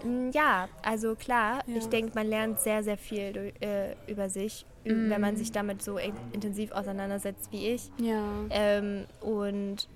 Ähm, 0.00 0.30
ja, 0.32 0.68
also 0.82 1.16
klar, 1.16 1.64
Ja. 1.66 1.76
ich 1.76 1.86
denke, 1.86 2.12
man 2.14 2.28
lernt 2.28 2.60
sehr, 2.60 2.84
sehr 2.84 2.98
viel 2.98 3.52
äh, 3.60 3.96
über 4.06 4.28
sich, 4.30 4.64
ü- 4.84 5.10
wenn 5.10 5.20
man 5.20 5.34
Mhm. 5.34 5.38
sich 5.38 5.52
damit 5.52 5.82
so 5.82 5.98
in 5.98 6.14
intensiv 6.32 6.72
auseinandersetzt 6.72 7.50
wie 7.52 7.68
ich. 7.68 7.90
ja. 7.98 8.22
Ähm, 8.50 9.06
und 9.20 9.88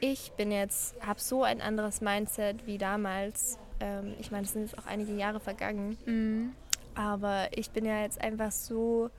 ich 0.00 0.32
bin 0.32 0.50
jetzt, 0.52 0.94
habe 1.00 1.20
so 1.20 1.42
ein 1.44 1.60
anderes 1.60 2.00
Mindset 2.00 2.66
wie 2.66 2.76
damals. 2.78 3.58
Ähm, 3.80 4.14
ich 4.18 4.30
meine, 4.30 4.44
es 4.44 4.52
sind 4.52 4.62
jetzt 4.62 4.78
auch 4.78 4.86
einige 4.86 5.12
Jahre 5.14 5.40
vergangen, 5.40 5.96
Mhm. 6.06 6.52
aber 6.94 7.48
ich 7.52 7.70
bin 7.70 7.84
ja 7.84 8.02
jetzt 8.02 8.20
einfach 8.20 8.52
so. 8.52 9.10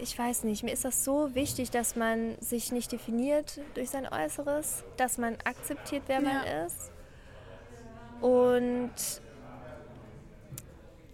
Ich 0.00 0.16
weiß 0.16 0.44
nicht, 0.44 0.62
mir 0.62 0.70
ist 0.72 0.84
das 0.84 1.04
so 1.04 1.34
wichtig, 1.34 1.70
dass 1.72 1.96
man 1.96 2.36
sich 2.40 2.70
nicht 2.70 2.92
definiert 2.92 3.60
durch 3.74 3.90
sein 3.90 4.06
Äußeres, 4.06 4.84
dass 4.96 5.18
man 5.18 5.36
akzeptiert, 5.44 6.04
wer 6.06 6.20
man 6.20 6.36
Ja. 6.46 6.64
ist 6.66 6.92
und 8.20 8.90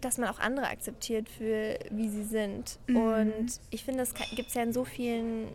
dass 0.04 0.18
man 0.18 0.28
auch 0.28 0.38
andere 0.38 0.66
akzeptiert 0.68 1.28
für 1.28 1.78
wie 1.90 2.08
sie 2.08 2.24
sind. 2.24 2.78
Mhm. 2.86 2.96
Und 2.96 3.46
ich 3.70 3.84
finde, 3.84 4.00
das 4.00 4.14
gibt 4.14 4.48
es 4.48 4.54
ja 4.54 4.62
in 4.62 4.72
so 4.72 4.84
vielen 4.84 5.48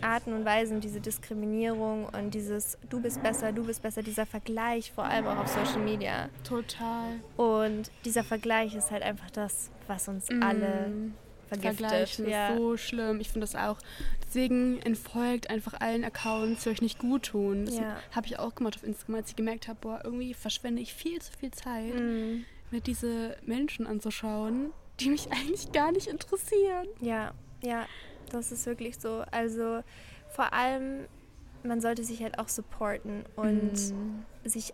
Arten 0.00 0.32
und 0.32 0.44
Weisen, 0.44 0.80
diese 0.80 1.00
Diskriminierung 1.00 2.06
und 2.06 2.32
dieses 2.34 2.78
du 2.88 3.00
bist 3.00 3.22
besser, 3.22 3.52
du 3.52 3.64
bist 3.64 3.82
besser, 3.82 4.02
dieser 4.02 4.26
Vergleich, 4.26 4.92
vor 4.92 5.04
allem 5.04 5.26
auch 5.26 5.38
auf 5.38 5.48
Social 5.48 5.82
Media. 5.82 6.28
Total. 6.44 7.14
Und 7.36 7.90
dieser 8.04 8.24
Vergleich 8.24 8.74
ist 8.74 8.90
halt 8.90 9.02
einfach 9.02 9.30
das, 9.30 9.70
was 9.86 10.08
uns 10.08 10.28
alle 10.40 10.88
Mhm. 10.88 11.14
vergiftet. 11.48 11.78
Vergleichen 11.80 12.28
Ja. 12.28 12.50
ist 12.50 12.56
so 12.58 12.76
schlimm. 12.76 13.20
Ich 13.20 13.28
finde 13.30 13.44
das 13.46 13.54
auch. 13.54 13.78
Deswegen 14.26 14.80
entfolgt 14.82 15.50
einfach 15.50 15.74
allen 15.80 16.04
Accounts, 16.04 16.62
die 16.64 16.70
euch 16.70 16.80
nicht 16.80 16.98
gut 16.98 17.24
tun. 17.24 17.66
Das 17.66 17.76
Ja. 17.76 17.96
habe 18.12 18.26
ich 18.26 18.38
auch 18.38 18.54
gemacht 18.54 18.76
auf 18.76 18.84
Instagram, 18.84 19.16
als 19.16 19.30
ich 19.30 19.36
gemerkt 19.36 19.68
habe, 19.68 19.78
boah, 19.80 20.00
irgendwie 20.04 20.32
verschwende 20.34 20.80
ich 20.80 20.94
viel 20.94 21.20
zu 21.20 21.30
viel 21.38 21.50
Zeit, 21.50 21.92
Mm, 21.94 22.44
mir 22.72 22.80
diese 22.80 23.36
Menschen 23.44 23.86
anzuschauen, 23.86 24.72
die 25.00 25.10
mich 25.10 25.30
eigentlich 25.32 25.70
gar 25.72 25.92
nicht 25.92 26.06
interessieren. 26.08 26.86
ja, 27.00 27.32
ja, 27.62 27.86
das 28.30 28.50
ist 28.50 28.66
wirklich 28.66 28.98
so. 28.98 29.24
Also 29.30 29.82
vor 30.28 30.52
allem, 30.52 31.06
man 31.62 31.80
sollte 31.80 32.02
sich 32.02 32.22
halt 32.22 32.38
auch 32.38 32.48
supporten 32.48 33.24
und 33.36 33.74
Mhm. 33.74 34.24
sich 34.44 34.72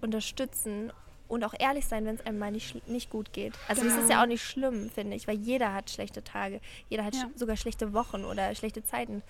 unterstützen 0.00 0.92
und 1.28 1.44
auch 1.44 1.54
ehrlich 1.58 1.86
sein, 1.86 2.04
wenn 2.04 2.14
es 2.16 2.24
einem 2.26 2.38
mal 2.38 2.50
nicht, 2.52 2.86
nicht 2.88 3.10
gut 3.10 3.32
geht. 3.32 3.54
Also 3.68 3.82
das 3.82 3.92
Genau. 3.94 4.04
ist 4.04 4.10
ja 4.10 4.22
auch 4.22 4.26
nicht 4.26 4.42
schlimm, 4.42 4.90
finde 4.90 5.16
ich, 5.16 5.26
weil 5.26 5.36
jeder 5.36 5.72
hat 5.74 5.90
schlechte 5.90 6.22
Tage, 6.22 6.60
jeder 6.88 7.04
hat 7.04 7.14
Ja. 7.14 7.22
sch 7.22 7.38
sogar 7.38 7.56
schlechte 7.56 7.92
Wochen 7.92 8.24
oder 8.24 8.54
schlechte 8.54 8.82
Zeiten. 8.84 9.22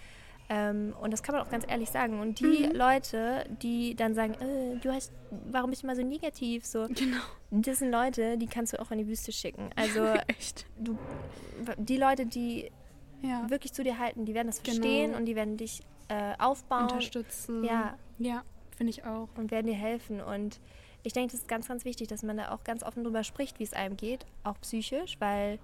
Ähm, 0.48 0.94
und 1.00 1.10
das 1.12 1.22
kann 1.22 1.34
man 1.34 1.42
auch 1.44 1.48
ganz 1.50 1.64
ehrlich 1.68 1.90
sagen. 1.90 2.20
Und 2.20 2.38
die 2.38 2.68
Mhm. 2.68 2.72
Leute, 2.76 3.44
die 3.62 3.94
dann 3.96 4.14
sagen, 4.14 4.34
äh, 4.34 4.76
du 4.78 4.92
hast, 4.92 5.12
warum 5.30 5.70
bist 5.70 5.82
du 5.82 5.86
immer 5.86 5.96
so 5.96 6.02
negativ? 6.02 6.64
So, 6.64 6.86
Genau. 6.88 7.18
das 7.50 7.78
sind 7.80 7.90
Leute, 7.90 8.38
die 8.38 8.46
kannst 8.46 8.72
du 8.72 8.80
auch 8.80 8.90
in 8.92 8.98
die 8.98 9.06
Wüste 9.08 9.32
schicken. 9.32 9.70
Also 9.76 10.00
Echt. 10.28 10.66
du, 10.78 10.96
die 11.78 11.96
Leute, 11.96 12.26
die 12.26 12.70
Ja. 13.22 13.48
wirklich 13.50 13.72
zu 13.72 13.82
dir 13.82 13.98
halten, 13.98 14.24
die 14.24 14.34
werden 14.34 14.46
das 14.48 14.62
Genau. 14.62 14.76
verstehen 14.76 15.14
und 15.14 15.24
die 15.26 15.34
werden 15.34 15.56
dich 15.56 15.82
äh, 16.08 16.34
aufbauen 16.38 16.82
Unterstützen. 16.82 17.64
Ja. 17.64 17.96
Ja, 18.18 18.44
finde 18.76 18.90
ich 18.90 19.04
auch. 19.04 19.28
und 19.36 19.50
werden 19.50 19.66
dir 19.66 19.74
helfen. 19.74 20.20
Und 20.20 20.60
ich 21.02 21.12
denke, 21.12 21.32
das 21.32 21.40
ist 21.40 21.48
ganz, 21.48 21.66
ganz 21.66 21.84
wichtig, 21.84 22.06
dass 22.08 22.22
man 22.22 22.36
da 22.36 22.52
auch 22.52 22.62
ganz 22.62 22.84
offen 22.84 23.02
drüber 23.02 23.24
spricht, 23.24 23.58
wie 23.58 23.64
es 23.64 23.72
einem 23.72 23.96
geht, 23.96 24.24
auch 24.44 24.60
psychisch, 24.60 25.16
weil 25.18 25.58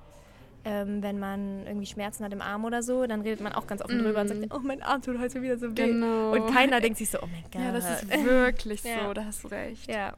ähm, 0.65 1.03
wenn 1.03 1.19
man 1.19 1.67
irgendwie 1.67 1.87
Schmerzen 1.87 2.25
hat 2.25 2.33
im 2.33 2.41
Arm 2.41 2.65
oder 2.65 2.83
so, 2.83 3.07
dann 3.07 3.23
redet 3.23 3.41
man 3.41 3.53
auch 3.53 3.67
ganz 3.67 3.83
offen 3.83 3.99
drüber 3.99 4.21
und 4.21 4.29
sagt, 4.29 4.41
oh, 4.55 4.61
mein 4.61 4.83
Arm 4.83 5.03
tut 5.03 5.19
heute 5.19 5.43
wieder 5.43 5.59
so 5.59 5.71
weh. 5.71 5.87
Genau. 5.87 6.33
Und 6.33 6.53
keiner 6.53 6.81
denkt 6.81 6.99
sich 6.99 7.11
so, 7.11 7.19
oh 7.21 7.27
mein 7.27 7.43
Gott. 7.51 7.61
Ja, 7.61 7.73
das 7.73 8.03
ist 8.03 8.25
wirklich 8.25 8.83
Ja. 8.85 9.07
so, 9.09 9.13
da 9.15 9.25
hast 9.25 9.45
du 9.45 9.49
recht. 9.49 9.89
ja. 9.91 10.15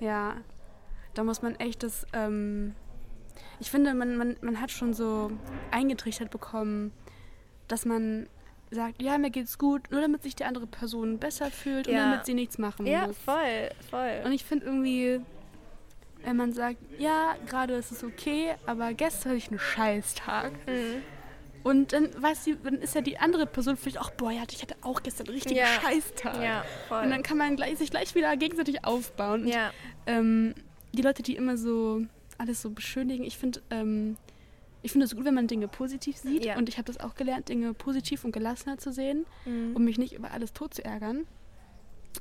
Ja, 0.00 0.34
da 1.14 1.24
muss 1.24 1.40
man 1.40 1.54
echt 1.56 1.82
das. 1.82 2.06
Ähm, 2.12 2.74
ich 3.60 3.70
finde, 3.70 3.94
man, 3.94 4.16
man, 4.18 4.36
man 4.42 4.60
hat 4.60 4.70
schon 4.70 4.92
so 4.92 5.30
eingetrichtert 5.70 6.30
bekommen, 6.30 6.92
dass 7.68 7.86
man 7.86 8.28
sagt, 8.70 9.00
ja, 9.00 9.16
mir 9.16 9.30
geht's 9.30 9.56
gut, 9.56 9.90
nur 9.90 10.02
damit 10.02 10.22
sich 10.22 10.34
die 10.36 10.44
andere 10.44 10.66
Person 10.66 11.18
besser 11.18 11.50
fühlt 11.50 11.86
und 11.88 11.94
Ja. 11.94 12.10
damit 12.10 12.26
sie 12.26 12.34
nichts 12.34 12.58
machen 12.58 12.84
ja, 12.86 13.06
muss. 13.06 13.16
voll, 13.16 13.70
voll. 13.88 14.20
Und 14.24 14.32
ich 14.32 14.44
finde 14.44 14.66
irgendwie, 14.66 15.20
wenn 16.24 16.36
man 16.36 16.52
sagt, 16.52 16.78
ja, 16.98 17.36
gerade 17.46 17.74
ist 17.74 17.92
es 17.92 18.02
okay, 18.04 18.54
aber 18.66 18.92
gestern 18.94 19.30
hatte 19.30 19.38
ich 19.38 19.48
einen 19.50 19.58
Scheißtag. 19.60 20.52
Mhm. 20.66 21.02
Und 21.62 21.92
dann 21.92 22.10
weiß 22.22 22.44
die, 22.44 22.56
dann 22.62 22.74
ist 22.76 22.94
ja 22.94 23.00
die 23.00 23.18
andere 23.18 23.44
Person 23.46 23.76
vielleicht 23.76 23.98
auch, 24.00 24.10
boah, 24.12 24.30
ja, 24.30 24.42
ich 24.50 24.62
hatte 24.62 24.76
auch 24.82 25.02
gestern 25.02 25.26
einen 25.26 25.34
richtigen 25.34 25.56
Ja. 25.58 25.66
Scheißtag. 25.66 26.42
Ja, 26.42 26.64
voll. 26.88 27.02
Und 27.02 27.10
dann 27.10 27.22
kann 27.24 27.36
man 27.38 27.56
gleich, 27.56 27.78
sich 27.78 27.90
gleich 27.90 28.14
wieder 28.14 28.36
gegenseitig 28.36 28.84
aufbauen. 28.84 29.42
Und 29.42 29.48
ja, 29.48 29.72
ähm, 30.06 30.54
die 30.92 31.02
Leute, 31.02 31.22
die 31.24 31.34
immer 31.36 31.56
so 31.56 32.02
alles 32.38 32.62
so 32.62 32.70
beschönigen, 32.70 33.24
ich 33.24 33.36
finde, 33.36 33.62
ähm, 33.70 34.16
ich 34.82 34.92
finde 34.92 35.06
es 35.06 35.16
gut, 35.16 35.24
wenn 35.24 35.34
man 35.34 35.48
Dinge 35.48 35.66
positiv 35.66 36.16
sieht. 36.16 36.44
Ja. 36.44 36.56
Und 36.56 36.68
ich 36.68 36.76
habe 36.78 36.86
das 36.86 37.00
auch 37.00 37.16
gelernt, 37.16 37.48
Dinge 37.48 37.74
positiv 37.74 38.24
und 38.24 38.30
gelassener 38.30 38.78
zu 38.78 38.92
sehen, 38.92 39.26
Mhm. 39.44 39.74
um 39.74 39.84
mich 39.84 39.98
nicht 39.98 40.12
über 40.12 40.30
alles 40.30 40.52
tot 40.52 40.74
zu 40.74 40.84
ärgern. 40.84 41.26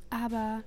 Aber 0.09 0.63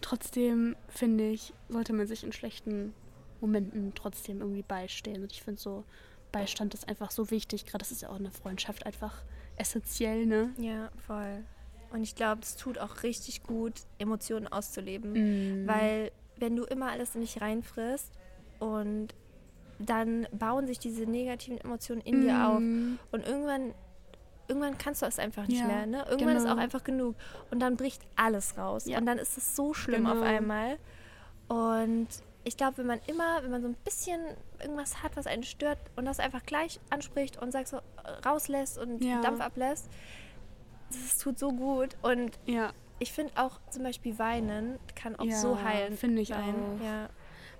trotzdem 0.00 0.76
finde 0.88 1.28
ich, 1.30 1.52
sollte 1.68 1.92
man 1.92 2.06
sich 2.06 2.24
in 2.24 2.32
schlechten 2.32 2.94
Momenten 3.40 3.92
trotzdem 3.94 4.40
irgendwie 4.40 4.62
beistehen. 4.62 5.22
Und 5.22 5.32
ich 5.32 5.42
finde 5.42 5.60
so, 5.60 5.84
Beistand 6.32 6.74
ist 6.74 6.88
einfach 6.88 7.10
so 7.10 7.30
wichtig. 7.30 7.66
Gerade 7.66 7.78
das 7.82 7.90
ist 7.92 8.02
ja 8.02 8.08
auch 8.10 8.18
eine 8.18 8.30
Freundschaft 8.30 8.86
einfach 8.86 9.22
essentiell, 9.56 10.26
ne? 10.26 10.50
ja, 10.58 10.90
voll. 11.06 11.44
Und 11.92 12.02
ich 12.04 12.14
glaube, 12.14 12.42
es 12.42 12.56
tut 12.56 12.78
auch 12.78 13.02
richtig 13.02 13.42
gut, 13.42 13.72
Emotionen 13.98 14.46
auszuleben. 14.46 15.12
Mhm. 15.12 15.66
Weil 15.66 16.12
wenn 16.36 16.54
du 16.54 16.64
immer 16.64 16.90
alles 16.90 17.14
in 17.16 17.20
dich 17.22 17.40
reinfrisst 17.40 18.12
und 18.60 19.08
dann 19.80 20.26
bauen 20.32 20.66
sich 20.66 20.78
diese 20.78 21.04
negativen 21.04 21.58
Emotionen 21.58 22.00
in 22.02 22.20
dir 22.20 22.46
auf 22.48 22.60
Mhm. 22.60 22.98
und 23.10 23.26
irgendwann 23.26 23.74
irgendwann 24.50 24.76
kannst 24.76 25.00
du 25.00 25.06
es 25.06 25.18
einfach 25.18 25.46
nicht 25.46 25.60
Ja, 25.60 25.66
mehr, 25.66 25.86
ne? 25.86 26.04
Irgendwann 26.10 26.36
ist 26.36 26.42
genau. 26.42 26.54
auch 26.56 26.58
einfach 26.58 26.84
genug 26.84 27.14
und 27.50 27.60
dann 27.60 27.76
bricht 27.76 28.02
alles 28.16 28.58
raus 28.58 28.84
Ja. 28.84 28.98
und 28.98 29.06
dann 29.06 29.16
ist 29.18 29.38
es 29.38 29.56
so 29.56 29.72
schlimm 29.72 30.06
auf 30.06 30.14
Genau. 30.18 30.24
einmal 30.26 30.76
und 31.48 32.08
ich 32.44 32.56
glaube, 32.56 32.78
wenn 32.78 32.86
man 32.86 33.00
immer, 33.06 33.42
wenn 33.42 33.50
man 33.50 33.60
so 33.62 33.68
ein 33.68 33.76
bisschen 33.84 34.20
irgendwas 34.60 35.02
hat, 35.02 35.16
was 35.16 35.26
einen 35.26 35.42
stört 35.42 35.78
und 35.96 36.04
das 36.06 36.20
einfach 36.20 36.42
gleich 36.44 36.80
anspricht 36.90 37.40
und 37.40 37.52
sagt 37.52 37.68
so 37.68 37.76
äh, 37.78 37.80
rauslässt 38.26 38.78
und 38.78 39.02
Ja. 39.04 39.20
Dampf 39.20 39.40
ablässt. 39.40 39.88
Das 40.90 41.18
tut 41.18 41.38
so 41.38 41.52
gut 41.52 41.96
und 42.02 42.38
Ja. 42.46 42.72
ich 42.98 43.12
finde 43.12 43.32
auch 43.36 43.60
zum 43.70 43.82
Beispiel 43.84 44.18
Weinen 44.18 44.78
kann 44.96 45.16
auch 45.16 45.30
so 45.30 45.60
heilen. 45.62 45.96
finde 45.96 46.22
ich 46.22 46.34
auch. 46.34 46.38
Ja. 46.82 47.08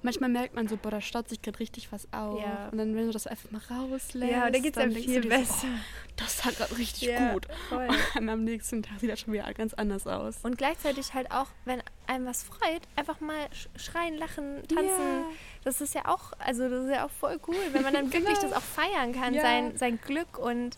Manchmal 0.02 0.30
merkt 0.30 0.54
man 0.54 0.66
so, 0.66 0.76
boah, 0.76 0.90
da 0.90 1.00
staut 1.00 1.28
sich 1.28 1.42
gerade 1.42 1.58
richtig 1.60 1.92
was 1.92 2.08
auf. 2.12 2.40
Ja. 2.40 2.68
Und 2.72 2.78
dann, 2.78 2.96
wenn 2.96 3.06
du 3.06 3.12
das 3.12 3.26
einfach 3.26 3.50
mal 3.50 3.60
rauslässt, 3.70 4.32
ja, 4.32 4.50
dann 4.50 4.62
geht 4.62 4.74
es 4.76 4.78
einem 4.82 4.94
denkst 4.94 5.06
viel 5.08 5.20
dir 5.20 5.22
so, 5.22 5.28
besser. 5.42 5.66
Oh, 5.66 6.12
das 6.16 6.44
hat 6.44 6.56
gerade 6.56 6.78
richtig 6.78 7.02
Ja, 7.08 7.32
gut. 7.34 7.46
voll. 7.68 7.88
Und 8.18 8.28
am 8.28 8.44
nächsten 8.44 8.82
Tag 8.82 8.98
sieht 9.00 9.10
das 9.10 9.20
schon 9.20 9.32
wieder 9.34 9.52
ganz 9.52 9.74
anders 9.74 10.06
aus. 10.06 10.38
Und 10.42 10.56
gleichzeitig 10.56 11.12
halt 11.12 11.30
auch, 11.30 11.48
wenn 11.66 11.82
einem 12.06 12.24
was 12.26 12.42
freut, 12.44 12.80
einfach 12.96 13.20
mal 13.20 13.44
sch- 13.52 13.78
schreien, 13.78 14.16
lachen, 14.16 14.62
tanzen. 14.68 14.86
Ja. 14.86 15.24
Das 15.64 15.80
ist 15.82 15.94
ja 15.94 16.08
auch, 16.08 16.32
also 16.38 16.68
das 16.68 16.84
ist 16.86 16.90
ja 16.92 17.04
auch 17.04 17.10
voll 17.10 17.38
cool, 17.46 17.56
wenn 17.72 17.82
man 17.82 17.92
dann 17.92 18.06
wirklich 18.12 18.38
Genau. 18.38 18.40
das 18.48 18.52
auch 18.52 18.62
feiern 18.62 19.12
kann, 19.12 19.34
sein, 19.34 19.76
sein 19.76 19.98
Glück. 20.00 20.38
Und 20.38 20.76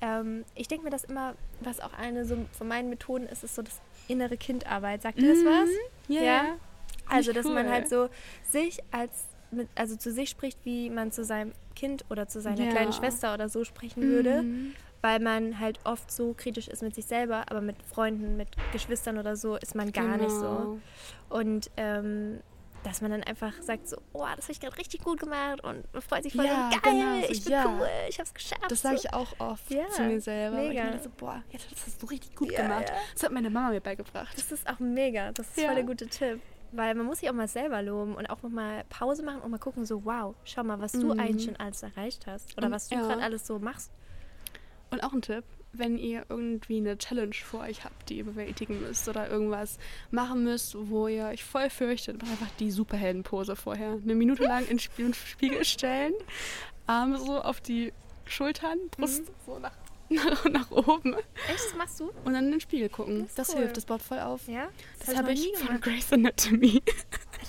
ähm, 0.00 0.44
ich 0.54 0.68
denke 0.68 0.84
mir 0.84 0.90
das 0.90 1.04
immer, 1.04 1.34
was 1.60 1.80
auch 1.80 1.92
eine 1.94 2.24
so 2.24 2.36
von 2.58 2.68
meinen 2.68 2.90
Methoden 2.90 3.26
ist, 3.26 3.44
ist 3.44 3.54
so 3.54 3.62
das 3.62 3.80
innere 4.08 4.36
Kindarbeit. 4.36 5.02
Sagt 5.02 5.18
ihr 5.18 5.28
das 5.34 5.44
was? 5.44 5.68
Mhm. 6.08 6.14
Ja. 6.14 6.56
Also, 7.08 7.32
dass 7.32 7.46
man 7.46 7.66
cool. 7.66 7.72
halt 7.72 7.88
so 7.88 8.08
sich 8.42 8.78
als, 8.90 9.26
mit, 9.50 9.68
also 9.74 9.96
zu 9.96 10.12
sich 10.12 10.28
spricht, 10.30 10.58
wie 10.64 10.90
man 10.90 11.12
zu 11.12 11.24
seinem 11.24 11.52
Kind 11.74 12.04
oder 12.10 12.26
zu 12.28 12.40
seiner 12.40 12.64
Ja. 12.64 12.70
kleinen 12.70 12.92
Schwester 12.92 13.34
oder 13.34 13.48
so 13.48 13.64
sprechen 13.64 14.02
würde, 14.02 14.42
Mhm. 14.42 14.74
weil 15.02 15.20
man 15.20 15.60
halt 15.60 15.78
oft 15.84 16.10
so 16.10 16.34
kritisch 16.34 16.68
ist 16.68 16.82
mit 16.82 16.94
sich 16.94 17.06
selber, 17.06 17.44
aber 17.50 17.60
mit 17.60 17.76
Freunden, 17.82 18.36
mit 18.36 18.48
Geschwistern 18.72 19.18
oder 19.18 19.36
so 19.36 19.56
ist 19.56 19.74
man 19.74 19.92
gar 19.92 20.16
nicht 20.16 20.30
so. 20.30 20.40
Genau. 20.40 20.78
Und 21.28 21.70
ähm, 21.76 22.40
dass 22.82 23.00
man 23.00 23.10
dann 23.10 23.24
einfach 23.24 23.52
sagt 23.62 23.88
so, 23.88 23.96
oh, 24.12 24.24
das 24.36 24.44
habe 24.44 24.52
ich 24.52 24.60
gerade 24.60 24.76
richtig 24.78 25.02
gut 25.02 25.18
gemacht 25.18 25.62
und 25.64 25.92
man 25.92 26.02
freut 26.02 26.22
sich 26.22 26.34
voll, 26.34 26.44
Ja, 26.46 26.70
geil, 26.70 26.80
genau, 26.94 27.20
so, 27.26 27.32
ich 27.32 27.42
bin 27.42 27.52
ja. 27.52 27.64
cool, 27.66 27.88
ich 28.08 28.18
habe 28.18 28.26
es 28.28 28.34
geschafft. 28.34 28.62
Das 28.70 28.80
sage 28.82 28.94
ich 28.96 29.12
auch 29.12 29.34
oft 29.40 29.68
Ja, 29.70 29.88
zu 29.88 30.02
mir 30.02 30.20
selber. 30.20 30.56
weil 30.58 30.64
Ich 30.70 30.78
mega. 30.78 30.84
mir 30.92 31.02
so, 31.02 31.10
boah, 31.16 31.42
jetzt 31.50 31.70
das 31.72 31.84
hast 31.86 32.00
du 32.00 32.06
richtig 32.06 32.36
gut 32.36 32.54
gemacht. 32.54 32.92
Das 33.12 33.24
hat 33.24 33.32
meine 33.32 33.50
Mama 33.50 33.70
mir 33.70 33.80
beigebracht. 33.80 34.36
Das 34.36 34.52
ist 34.52 34.68
auch 34.68 34.78
mega. 34.78 35.32
Das 35.32 35.48
ist 35.48 35.60
voll 35.64 35.74
der 35.74 35.82
gute 35.84 36.06
Tipp. 36.06 36.40
Weil 36.72 36.94
man 36.94 37.06
muss 37.06 37.20
sich 37.20 37.30
auch 37.30 37.34
mal 37.34 37.48
selber 37.48 37.80
loben 37.82 38.14
und 38.14 38.26
auch 38.28 38.42
mal 38.42 38.84
Pause 38.88 39.22
machen 39.22 39.40
und 39.40 39.50
mal 39.50 39.58
gucken, 39.58 39.84
so 39.86 40.04
wow, 40.04 40.34
schau 40.44 40.62
mal, 40.64 40.80
was 40.80 40.92
du 40.92 41.12
Mhm. 41.14 41.20
eigentlich 41.20 41.44
schon 41.46 41.56
alles 41.56 41.82
erreicht 41.82 42.26
hast. 42.26 42.56
Oder 42.56 42.66
Und- 42.66 42.72
was 42.72 42.88
du 42.88 42.96
ja. 42.96 43.02
gerade 43.02 43.22
alles 43.22 43.46
so 43.46 43.58
machst. 43.58 43.90
Und 44.90 45.02
auch 45.02 45.12
ein 45.12 45.22
Tipp, 45.22 45.44
wenn 45.72 45.98
ihr 45.98 46.24
irgendwie 46.28 46.78
eine 46.78 46.96
Challenge 46.96 47.34
vor 47.34 47.60
euch 47.60 47.84
habt, 47.84 48.08
die 48.08 48.18
ihr 48.18 48.24
bewältigen 48.24 48.80
müsst 48.80 49.08
oder 49.08 49.28
irgendwas 49.28 49.78
machen 50.10 50.44
müsst, 50.44 50.76
wo 50.88 51.08
ihr 51.08 51.26
euch 51.26 51.44
voll 51.44 51.70
fürchtet, 51.70 52.20
macht 52.22 52.30
einfach 52.32 52.50
die 52.58 52.70
Superheldenpose 52.70 53.56
vorher. 53.56 53.98
Eine 54.02 54.14
Minute 54.14 54.44
lang 54.44 54.66
in 54.68 54.78
den 54.96 55.12
Spiegel 55.14 55.64
stellen, 55.64 56.12
Arme 56.86 57.18
so 57.18 57.40
auf 57.40 57.60
die 57.60 57.92
Schultern, 58.24 58.78
Brust 58.92 59.22
Mhm. 59.28 59.34
so 59.44 59.58
nach, 59.58 59.72
nach, 60.50 60.70
oben 60.70 61.14
Echt, 61.14 61.24
das 61.66 61.74
machst 61.76 62.00
du? 62.00 62.10
und 62.24 62.32
dann 62.34 62.46
in 62.46 62.50
den 62.52 62.60
Spiegel 62.60 62.88
gucken. 62.88 63.24
Das 63.26 63.34
Das, 63.34 63.48
cool. 63.50 63.60
hilft, 63.62 63.76
das 63.76 63.84
baut 63.86 64.02
voll 64.02 64.20
auf. 64.20 64.46
Ja? 64.48 64.68
Das, 65.00 65.08
hab 65.08 65.16
habe 65.18 65.32
ich 65.32 65.40
nie 65.44 65.54
von 65.56 65.66
gemacht. 65.66 65.82
Grey's 65.82 66.12
Anatomy. 66.12 66.82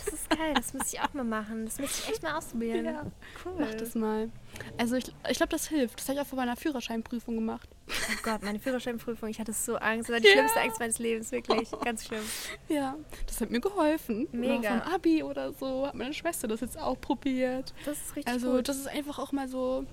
Das 0.06 0.14
ist 0.14 0.30
geil, 0.30 0.54
das 0.56 0.74
muss 0.74 0.94
ich 0.94 1.00
auch 1.02 1.14
mal 1.14 1.24
machen. 1.24 1.66
Das 1.66 1.80
müsste 1.80 2.04
ich 2.04 2.10
echt 2.14 2.24
mal 2.24 2.38
ausprobieren. 2.38 2.86
Ja. 2.86 3.06
Cool. 3.44 3.54
Mach 3.60 3.74
das 3.76 3.94
mal. 3.96 4.30
Also 4.78 4.96
ich, 4.96 5.06
ich 5.30 5.38
glaube, 5.38 5.50
das 5.50 5.68
hilft. 5.68 6.00
Das 6.00 6.08
habe 6.08 6.16
ich 6.20 6.22
auch 6.22 6.28
vor 6.28 6.38
meiner 6.38 6.56
Führerscheinprüfung 6.56 7.36
gemacht. 7.36 7.68
Oh 7.90 7.92
Gott, 8.24 8.42
meine 8.44 8.60
Führerscheinprüfung, 8.60 9.30
ich 9.30 9.40
hatte 9.40 9.54
so 9.54 9.76
Angst. 9.76 10.10
Das 10.10 10.14
war 10.14 10.20
die 10.20 10.28
Ja. 10.28 10.34
schlimmste 10.34 10.62
Angst 10.62 10.80
meines 10.80 11.00
Lebens, 11.00 11.32
wirklich. 11.32 11.70
Ganz 11.84 12.06
schlimm. 12.06 12.24
Ja, 12.70 12.96
das 13.26 13.42
hat 13.42 13.50
mir 13.50 13.60
geholfen. 13.60 14.28
Mega. 14.32 14.58
Oder 14.60 14.82
vom 14.84 14.94
Abi 14.94 15.24
oder 15.24 15.54
so 15.54 15.88
hat 15.88 15.96
meine 15.96 16.14
Schwester 16.14 16.48
das 16.48 16.62
jetzt 16.62 16.78
auch 16.80 17.00
probiert. 17.00 17.74
Das 17.86 17.98
ist 17.98 18.16
richtig 18.16 18.32
Also 18.34 18.54
gut. 18.58 18.68
das 18.70 18.78
ist 18.78 18.88
einfach 18.88 19.20
auch 19.20 19.32
mal 19.32 19.48
so, 19.48 19.86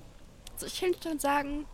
so 0.57 0.67
ich 0.67 0.79
hinter 0.79 1.11
und 1.11 1.21
sagen, 1.21 1.67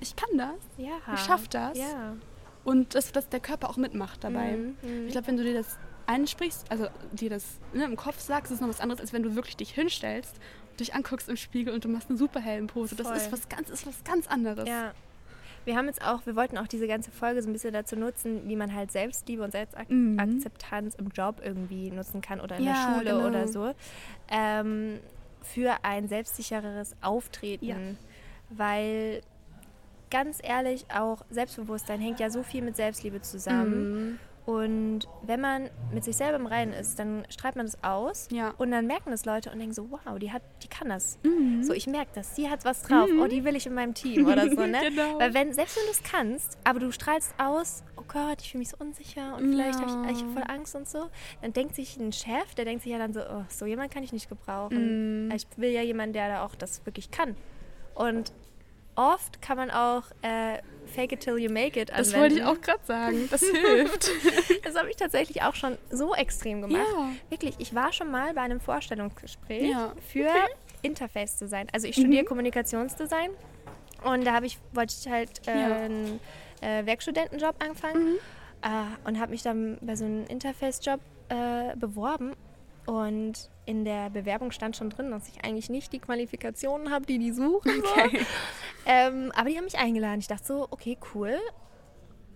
ich 0.00 0.14
kann 0.16 0.36
das 0.36 0.56
ja. 0.76 0.98
ich 1.14 1.20
schaff 1.20 1.48
das. 1.48 1.76
Ja. 1.78 2.16
und 2.64 2.94
dass, 2.94 3.12
dass 3.12 3.28
der 3.28 3.40
Körper 3.40 3.70
auch 3.70 3.76
mitmacht 3.76 4.22
dabei. 4.24 4.52
Mhm, 4.52 4.76
mhm. 4.82 5.06
Ich 5.06 5.12
glaube, 5.12 5.26
wenn 5.28 5.36
du 5.36 5.44
dir 5.44 5.54
das 5.54 5.78
einsprichst, 6.06 6.70
also 6.70 6.88
dir 7.12 7.30
das 7.30 7.44
ne, 7.72 7.84
im 7.84 7.96
Kopf 7.96 8.20
sagst, 8.20 8.50
ist 8.50 8.56
es 8.56 8.60
noch 8.60 8.68
was 8.68 8.80
anderes, 8.80 9.00
als 9.00 9.12
wenn 9.12 9.22
du 9.22 9.34
wirklich 9.34 9.56
dich 9.56 9.70
hinstellst, 9.72 10.36
dich 10.80 10.94
anguckst 10.94 11.28
im 11.28 11.36
Spiegel 11.36 11.74
und 11.74 11.84
du 11.84 11.88
machst 11.88 12.08
eine 12.08 12.18
Superheldenpose. 12.18 12.94
Das 12.96 13.06
Voll. 13.08 13.16
ist 13.16 13.32
was 13.32 13.48
ganz, 13.48 13.68
ist 13.68 13.86
was 13.86 14.04
ganz 14.04 14.26
anderes. 14.26 14.68
Ja. 14.68 14.92
Wir 15.64 15.76
haben 15.76 15.86
jetzt 15.86 16.02
auch, 16.02 16.24
wir 16.24 16.34
wollten 16.34 16.56
auch 16.56 16.66
diese 16.66 16.86
ganze 16.88 17.10
Folge 17.10 17.42
so 17.42 17.48
ein 17.50 17.52
bisschen 17.52 17.74
dazu 17.74 17.94
nutzen, 17.94 18.48
wie 18.48 18.56
man 18.56 18.74
halt 18.74 18.90
Selbstliebe 18.90 19.42
und 19.42 19.52
Mhm. 19.88 20.16
Selbstakzeptanz 20.18 20.94
im 20.94 21.08
Job 21.08 21.42
irgendwie 21.44 21.90
nutzen 21.90 22.22
kann 22.22 22.40
oder 22.40 22.56
in 22.56 22.64
Ja, 22.64 22.72
der 22.72 22.94
Schule 22.94 23.10
genau. 23.12 23.26
oder 23.26 23.48
so. 23.48 23.74
Ähm, 24.30 24.98
für 25.42 25.76
ein 25.82 26.08
selbstsichereres 26.08 26.94
Auftreten. 27.02 27.66
Ja. 27.66 27.76
Weil 28.50 29.20
ganz 30.10 30.38
ehrlich, 30.42 30.86
auch 30.94 31.24
Selbstbewusstsein 31.30 32.00
hängt 32.00 32.20
ja 32.20 32.30
so 32.30 32.42
viel 32.42 32.62
mit 32.62 32.76
Selbstliebe 32.76 33.20
zusammen. 33.22 34.10
Mhm. 34.10 34.18
Und 34.48 35.00
wenn 35.24 35.42
man 35.42 35.68
mit 35.92 36.04
sich 36.04 36.16
selber 36.16 36.36
im 36.36 36.46
Reinen 36.46 36.72
ist, 36.72 36.98
dann 36.98 37.26
strahlt 37.28 37.54
man 37.54 37.66
das 37.66 37.84
aus. 37.84 38.28
Ja. 38.32 38.54
Und 38.56 38.70
dann 38.70 38.86
merken 38.86 39.10
das 39.10 39.26
Leute 39.26 39.50
und 39.50 39.58
denken 39.58 39.74
so, 39.74 39.90
wow, 39.90 40.18
die 40.18 40.32
hat, 40.32 40.40
die 40.62 40.68
kann 40.68 40.88
das. 40.88 41.18
Mhm. 41.22 41.62
So, 41.62 41.74
ich 41.74 41.86
merke 41.86 42.12
das, 42.14 42.32
die 42.32 42.48
hat 42.48 42.64
was 42.64 42.80
drauf. 42.80 43.10
Mhm. 43.10 43.20
Oh, 43.20 43.26
die 43.26 43.44
will 43.44 43.56
ich 43.56 43.66
in 43.66 43.74
meinem 43.74 43.92
Team 43.92 44.26
oder 44.26 44.48
so, 44.48 44.64
ne? 44.66 44.80
Genau. 44.88 45.18
Weil 45.18 45.34
wenn, 45.34 45.52
selbst 45.52 45.76
wenn 45.76 45.84
du 45.84 45.90
es 45.90 46.02
kannst, 46.02 46.56
aber 46.64 46.80
du 46.80 46.90
strahlst 46.92 47.34
aus, 47.36 47.84
oh 47.98 48.04
Gott, 48.08 48.40
ich 48.40 48.52
fühle 48.52 48.60
mich 48.60 48.70
so 48.70 48.78
unsicher 48.78 49.36
und 49.36 49.52
vielleicht 49.52 49.80
habe 49.82 50.10
ich, 50.10 50.16
ich 50.16 50.24
hab 50.24 50.32
voll 50.32 50.44
Angst 50.48 50.74
und 50.74 50.88
so, 50.88 51.10
dann 51.42 51.52
denkt 51.52 51.74
sich 51.74 51.98
ein 51.98 52.12
Chef, 52.12 52.54
der 52.56 52.64
denkt 52.64 52.84
sich 52.84 52.92
ja 52.92 52.96
dann 52.96 53.12
so, 53.12 53.20
oh, 53.20 53.44
so 53.50 53.66
jemand 53.66 53.92
kann 53.92 54.02
ich 54.02 54.14
nicht 54.14 54.30
gebrauchen. 54.30 55.26
Mhm. 55.26 55.30
Ich 55.32 55.46
will 55.58 55.72
ja 55.72 55.82
jemanden, 55.82 56.14
der 56.14 56.28
da 56.28 56.42
auch 56.46 56.54
das 56.54 56.86
wirklich 56.86 57.10
kann. 57.10 57.36
Und 57.94 58.32
oft 58.98 59.40
kann 59.40 59.56
man 59.56 59.70
auch 59.70 60.02
äh, 60.22 60.58
Fake 60.94 61.12
it 61.12 61.20
till 61.20 61.36
you 61.38 61.50
make 61.52 61.78
it 61.80 61.90
Das 61.90 62.12
anwenden. 62.14 62.20
wollte 62.20 62.34
ich 62.36 62.44
auch 62.44 62.60
gerade 62.60 62.84
sagen. 62.84 63.28
Das 63.30 63.40
hilft. 63.66 64.10
Das 64.64 64.74
habe 64.74 64.90
ich 64.90 64.96
tatsächlich 64.96 65.42
auch 65.42 65.54
schon 65.54 65.76
so 65.90 66.14
extrem 66.14 66.62
gemacht. 66.62 66.82
Ja. 66.96 67.10
Wirklich, 67.30 67.54
ich 67.58 67.74
war 67.74 67.92
schon 67.92 68.10
mal 68.10 68.32
bei 68.34 68.40
einem 68.40 68.58
Vorstellungsgespräch 68.60 69.70
Ja. 69.70 69.92
für 70.12 70.28
Interface-Design. 70.82 71.68
Also 71.72 71.86
ich 71.86 71.94
studiere 71.96 72.24
Kommunikationsdesign 72.24 73.30
und 74.04 74.24
da 74.26 74.32
habe 74.32 74.46
ich, 74.46 74.58
wollte 74.72 74.94
ich 74.98 75.10
halt 75.10 75.46
äh, 75.46 75.60
Ja. 75.60 75.76
einen 75.76 76.20
äh, 76.62 76.86
Werkstudentenjob 76.86 77.56
anfangen 77.62 78.16
äh, 78.62 79.06
und 79.08 79.20
habe 79.20 79.32
mich 79.32 79.42
dann 79.42 79.78
bei 79.80 79.94
so 79.94 80.04
einem 80.04 80.24
Interface-Job 80.26 81.00
äh, 81.28 81.76
beworben. 81.76 82.32
Und 82.88 83.50
in 83.66 83.84
der 83.84 84.08
Bewerbung 84.08 84.50
stand 84.50 84.74
schon 84.74 84.88
drin, 84.88 85.10
dass 85.10 85.28
ich 85.28 85.44
eigentlich 85.44 85.68
nicht 85.68 85.92
die 85.92 85.98
Qualifikationen 85.98 86.90
habe, 86.90 87.04
die 87.04 87.18
die 87.18 87.32
suchen. 87.32 87.70
Okay. 87.98 88.24
Ähm, 88.86 89.30
aber 89.36 89.50
die 89.50 89.58
haben 89.58 89.64
mich 89.64 89.76
eingeladen. 89.76 90.20
Ich 90.20 90.28
dachte 90.28 90.46
so, 90.46 90.66
okay, 90.70 90.96
cool. 91.14 91.36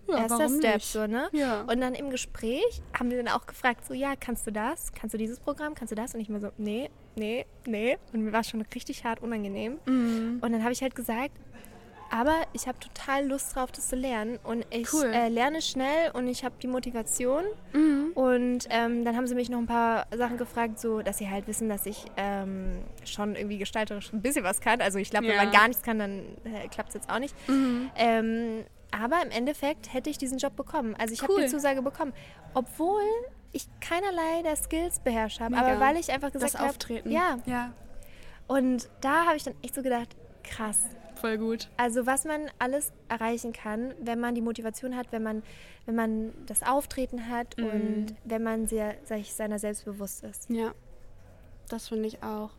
Ja, 0.07 0.19
Erster 0.19 0.51
Step, 0.51 0.75
nicht? 0.75 0.93
so, 0.93 1.07
ne? 1.07 1.31
Ja. 1.33 1.62
Und 1.62 1.81
dann 1.81 1.95
im 1.95 2.11
Gespräch 2.11 2.83
haben 2.93 3.09
die 3.09 3.17
dann 3.17 3.29
auch 3.29 3.47
gefragt, 3.47 3.87
so, 3.87 3.95
ja, 3.95 4.12
kannst 4.21 4.47
du 4.47 4.51
das? 4.51 4.93
Kannst 4.93 5.15
du 5.15 5.19
dieses 5.19 5.41
Programm? 5.41 5.75
Kannst 5.75 5.93
du 5.93 5.95
das? 5.95 6.15
Und 6.15 6.21
ich 6.21 6.29
mir 6.29 6.41
so, 6.41 6.51
nee, 6.59 6.91
nee, 7.17 7.47
nee. 7.67 7.97
Und 8.12 8.25
mir 8.25 8.33
war 8.33 8.41
es 8.41 8.51
schon 8.51 8.61
richtig 8.75 9.05
hart 9.05 9.23
unangenehm. 9.23 9.79
Mhm. 9.87 10.41
Und 10.43 10.53
dann 10.53 10.62
habe 10.62 10.73
ich 10.73 10.83
halt 10.83 10.95
gesagt, 10.95 11.33
aber 12.14 12.42
ich 12.53 12.68
habe 12.68 12.79
total 12.79 13.27
Lust 13.27 13.57
drauf, 13.57 13.72
das 13.72 13.88
zu 13.88 13.96
lernen. 13.96 14.38
Und 14.44 14.66
ich 14.70 14.92
Cool. 14.92 15.07
äh, 15.07 15.29
lerne 15.29 15.62
schnell 15.62 16.11
und 16.12 16.29
ich 16.29 16.44
habe 16.44 16.55
die 16.62 16.66
Motivation. 16.66 17.42
Mhm. 17.72 18.12
Und 18.14 18.66
ähm, 18.68 19.05
dann 19.07 19.16
haben 19.16 19.27
sie 19.27 19.35
mich 19.35 19.48
noch 19.48 19.59
ein 19.59 19.66
paar 19.66 20.07
Sachen 20.14 20.37
gefragt, 20.37 20.79
so 20.79 21.01
dass 21.01 21.16
sie 21.18 21.31
halt 21.31 21.46
wissen, 21.46 21.70
dass 21.70 21.87
ich 21.87 22.05
ähm, 22.18 22.83
schon 23.05 23.35
irgendwie 23.35 23.57
gestalterisch 23.57 24.12
ein 24.12 24.20
bisschen 24.20 24.44
was 24.44 24.61
kann. 24.61 24.83
Also 24.83 24.98
ich 24.98 25.09
glaube, 25.11 25.27
wenn 25.27 25.37
Ja. 25.37 25.44
man 25.44 25.53
gar 25.53 25.68
nichts 25.68 25.83
kann, 25.83 25.98
dann 25.98 26.20
äh, 26.44 26.68
klappt 26.68 26.90
es 26.90 26.94
jetzt 26.96 27.09
auch 27.11 27.18
nicht. 27.18 27.35
Mhm. 27.48 27.90
Ähm, 27.96 28.64
aber 28.90 29.22
im 29.25 29.31
Endeffekt 29.31 29.94
hätte 29.94 30.11
ich 30.11 30.18
diesen 30.18 30.37
Job 30.37 30.55
bekommen. 30.55 30.94
Also 30.98 31.14
ich 31.14 31.22
habe 31.22 31.33
Cool. 31.33 31.42
die 31.44 31.48
Zusage 31.48 31.81
bekommen, 31.81 32.12
obwohl 32.53 33.01
ich 33.53 33.66
keinerlei 33.81 34.42
der 34.44 34.57
Skills 34.57 35.01
beherrscht 35.01 35.40
habe. 35.40 35.55
Mega. 35.55 35.66
Aber 35.66 35.81
weil 35.81 35.96
ich 35.96 36.11
einfach 36.12 36.31
gesagt 36.31 36.59
habe, 36.59 36.68
Auftreten. 36.68 37.11
ja. 37.11 37.38
Ja, 37.46 37.72
Und 38.48 38.90
da 39.01 39.25
habe 39.25 39.37
ich 39.37 39.44
dann 39.44 39.55
echt 39.62 39.75
so 39.75 39.83
gedacht, 39.83 40.09
krass. 40.44 40.79
Voll 41.22 41.38
gut. 41.38 41.68
Also 41.78 42.04
was 42.06 42.24
man 42.26 42.42
alles 42.58 42.92
erreichen 43.08 43.52
kann, 43.54 43.94
wenn 44.00 44.20
man 44.20 44.35
die 44.35 44.42
Motivation 44.42 44.94
hat, 44.96 45.11
wenn 45.12 45.22
man, 45.22 45.42
wenn 45.87 45.94
man 45.94 46.32
das 46.46 46.62
Auftreten 46.62 47.28
hat 47.30 47.56
Mhm. 47.56 47.64
und 47.64 48.06
wenn 48.24 48.42
man 48.42 48.66
sehr, 48.66 48.94
sich 49.04 49.32
seiner 49.32 49.58
selbst 49.58 49.85
bewusst 49.87 50.22
ist. 50.24 50.50
Ja, 50.50 50.74
das 51.68 51.88
finde 51.88 52.06
ich 52.08 52.22
auch. 52.22 52.50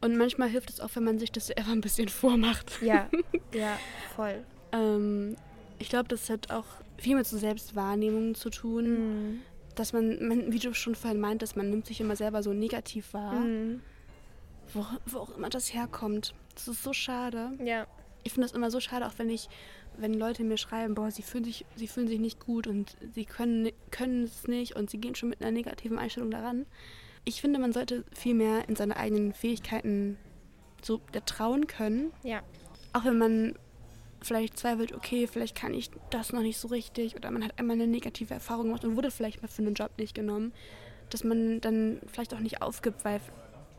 Und 0.00 0.16
manchmal 0.16 0.48
hilft 0.48 0.70
es 0.70 0.80
auch, 0.80 0.88
wenn 0.94 1.04
man 1.04 1.18
sich 1.18 1.30
das 1.30 1.50
einfach 1.50 1.72
ein 1.72 1.82
bisschen 1.82 2.08
vormacht. 2.22 2.80
Ja, 2.82 3.08
ja, 3.54 3.78
voll. 4.16 4.42
Ähm, 4.72 5.34
ich 5.80 5.88
glaube, 5.88 6.06
das 6.08 6.30
hat 6.30 6.52
auch 6.52 6.64
viel 6.96 7.16
mit 7.16 7.26
so 7.26 7.36
Selbstwahrnehmung 7.36 8.36
zu 8.36 8.50
tun. 8.50 8.84
Mhm. 9.32 9.40
Dass 9.74 9.92
man, 9.92 10.24
man, 10.28 10.52
wie 10.52 10.60
du 10.60 10.72
schon 10.74 10.94
vorhin 10.94 11.18
meintest, 11.20 11.56
man 11.56 11.70
nimmt 11.70 11.86
sich 11.86 12.00
immer 12.00 12.14
selber 12.14 12.44
so 12.44 12.52
negativ 12.52 13.12
wahr. 13.12 13.32
Mhm. 13.34 13.80
Wo, 14.74 14.84
wo 15.06 15.18
auch 15.18 15.36
immer 15.36 15.48
das 15.48 15.72
herkommt. 15.74 16.34
Das 16.54 16.68
ist 16.68 16.82
so 16.82 16.92
schade. 16.92 17.52
Ja, 17.64 17.86
Ich 18.22 18.32
finde 18.32 18.46
das 18.48 18.56
immer 18.56 18.70
so 18.70 18.80
schade, 18.80 19.06
auch 19.06 19.14
wenn 19.18 19.30
ich, 19.30 19.48
wenn 19.96 20.14
Leute 20.14 20.44
mir 20.44 20.56
schreiben, 20.58 20.94
boah, 20.94 21.10
sie 21.10 21.22
fühlen 21.22 21.44
sich, 21.44 21.64
sie 21.76 21.86
fühlen 21.86 22.08
sich 22.08 22.18
nicht 22.18 22.40
gut 22.40 22.66
und 22.66 22.96
sie 23.14 23.24
können, 23.24 23.70
können 23.90 24.24
es 24.24 24.46
nicht 24.46 24.76
und 24.76 24.90
sie 24.90 24.98
gehen 24.98 25.14
schon 25.14 25.30
mit 25.30 25.40
einer 25.40 25.52
negativen 25.52 25.98
Einstellung 25.98 26.30
daran. 26.30 26.66
Ich 27.24 27.40
finde, 27.40 27.58
man 27.58 27.72
sollte 27.72 28.04
viel 28.12 28.34
mehr 28.34 28.68
in 28.68 28.76
seine 28.76 28.96
eigenen 28.96 29.32
Fähigkeiten 29.32 30.18
so 30.82 31.00
trauen 31.26 31.66
können. 31.66 32.12
Ja. 32.22 32.42
Auch 32.92 33.04
wenn 33.04 33.18
man 33.18 33.54
vielleicht 34.22 34.58
zweifelt, 34.58 34.92
okay, 34.94 35.26
vielleicht 35.26 35.54
kann 35.56 35.74
ich 35.74 35.90
das 36.10 36.32
noch 36.32 36.42
nicht 36.42 36.58
so 36.58 36.68
richtig 36.68 37.16
oder 37.16 37.30
man 37.30 37.44
hat 37.44 37.58
einmal 37.58 37.74
eine 37.76 37.86
negative 37.86 38.34
Erfahrung 38.34 38.66
gemacht 38.66 38.84
und 38.84 38.96
wurde 38.96 39.10
vielleicht 39.10 39.42
mal 39.42 39.48
für 39.48 39.62
einen 39.62 39.74
Job 39.74 39.92
nicht 39.98 40.14
genommen, 40.14 40.52
dass 41.10 41.24
man 41.24 41.60
dann 41.60 42.00
vielleicht 42.06 42.34
auch 42.34 42.40
nicht 42.40 42.62
aufgibt, 42.62 43.04
weil 43.04 43.20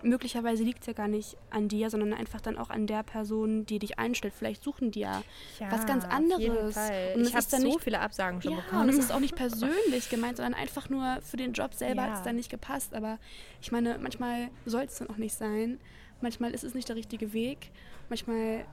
möglicherweise 0.04 0.64
liegt 0.64 0.82
es 0.82 0.88
ja 0.88 0.94
gar 0.94 1.08
nicht 1.08 1.38
an 1.50 1.68
dir, 1.68 1.90
sondern 1.90 2.14
einfach 2.14 2.42
dann 2.42 2.58
auch 2.58 2.70
an 2.70 2.88
der 2.88 3.04
Person, 3.04 3.66
die 3.66 3.80
dich 3.80 4.00
einstellt. 4.00 4.34
Vielleicht 4.38 4.64
suchen 4.64 4.92
die 4.92 5.02
ja, 5.02 5.22
Ja, 5.60 5.72
was 5.72 5.86
ganz 5.86 6.06
anderes. 6.06 6.76
Und 7.16 7.22
ich 7.22 7.28
es 7.30 7.36
habe 7.36 7.46
so 7.46 7.58
nicht 7.68 7.82
viele 7.84 8.00
Absagen 8.00 8.42
schon 8.42 8.54
ja, 8.54 8.60
bekommen. 8.60 8.84
und 8.84 8.90
es 8.90 8.98
ist 8.98 9.12
auch 9.12 9.20
nicht 9.20 9.36
persönlich 9.36 10.10
gemeint, 10.10 10.38
sondern 10.38 10.54
einfach 10.54 10.90
nur 10.90 11.20
für 11.22 11.38
den 11.38 11.54
Job 11.54 11.74
selber 11.74 12.04
Ja. 12.04 12.10
hat 12.10 12.18
es 12.18 12.24
dann 12.24 12.36
nicht 12.36 12.50
gepasst. 12.50 12.94
Aber 12.94 13.20
ich 13.62 13.72
meine, 13.72 13.98
manchmal 14.00 14.50
soll 14.66 14.84
es 14.84 14.98
dann 14.98 15.10
auch 15.10 15.18
nicht 15.18 15.36
sein. 15.36 15.80
Manchmal 16.22 16.52
ist 16.52 16.64
es 16.64 16.74
nicht 16.74 16.88
der 16.90 16.96
richtige 16.96 17.34
Weg. 17.34 17.72
Manchmal 18.10 18.66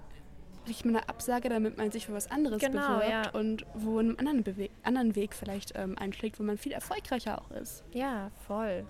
kriegt 0.66 0.84
man 0.84 0.96
eine 0.96 1.08
Absage, 1.08 1.48
damit 1.48 1.78
man 1.78 1.90
sich 1.90 2.04
für 2.06 2.12
was 2.12 2.30
anderes 2.30 2.60
Genau, 2.60 2.98
bewirbt 2.98 3.10
ja. 3.10 3.30
und 3.30 3.64
wo 3.74 3.98
einen 3.98 4.18
anderen, 4.18 4.68
anderen 4.82 5.16
Weg 5.16 5.32
vielleicht 5.34 5.72
ähm, 5.76 5.96
einschlägt, 5.98 6.38
wo 6.38 6.42
man 6.42 6.58
viel 6.58 6.72
erfolgreicher 6.72 7.40
auch 7.40 7.50
ist. 7.52 7.82
Ja, 7.94 8.30
voll. 8.46 8.84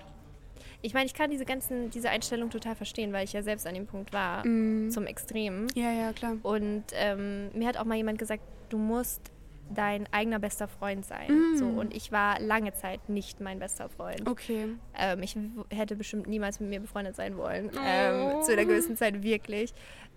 Ich 0.80 0.94
meine, 0.94 1.06
ich 1.06 1.14
kann 1.14 1.30
diese 1.30 1.44
ganzen, 1.44 1.90
diese 1.90 2.08
Einstellung 2.10 2.50
total 2.50 2.74
verstehen, 2.76 3.12
weil 3.12 3.24
ich 3.24 3.32
ja 3.32 3.42
selbst 3.42 3.66
an 3.66 3.74
dem 3.74 3.86
Punkt 3.86 4.12
war, 4.12 4.46
Mhm. 4.46 4.90
zum 4.90 5.06
Extremen. 5.06 5.66
Ja, 5.74 5.90
ja, 5.92 6.12
klar. 6.12 6.36
Und 6.42 6.84
ähm, 6.94 7.50
mir 7.52 7.66
hat 7.66 7.76
auch 7.76 7.84
mal 7.84 7.96
jemand 7.96 8.18
gesagt, 8.18 8.42
du 8.68 8.78
musst 8.78 9.32
dein 9.74 10.10
eigener 10.12 10.38
bester 10.38 10.66
Freund 10.66 11.04
sein. 11.04 11.30
Mm. 11.30 11.56
So, 11.58 11.66
und 11.66 11.94
ich 11.94 12.10
war 12.10 12.40
lange 12.40 12.72
Zeit 12.72 13.10
nicht 13.10 13.38
mein 13.40 13.58
bester 13.58 13.90
Freund. 13.90 14.26
Okay. 14.26 14.68
Ähm, 14.96 15.22
ich 15.22 15.36
hätte 15.70 15.94
bestimmt 15.94 16.26
niemals 16.26 16.58
mit 16.58 16.70
mir 16.70 16.80
befreundet 16.80 17.16
sein 17.16 17.36
wollen. 17.36 17.70
Oh. 17.74 17.78
Ähm, 17.84 18.42
zu 18.42 18.52
einer 18.52 18.64
gewissen 18.64 18.96
Zeit 18.96 19.22
wirklich. 19.22 19.74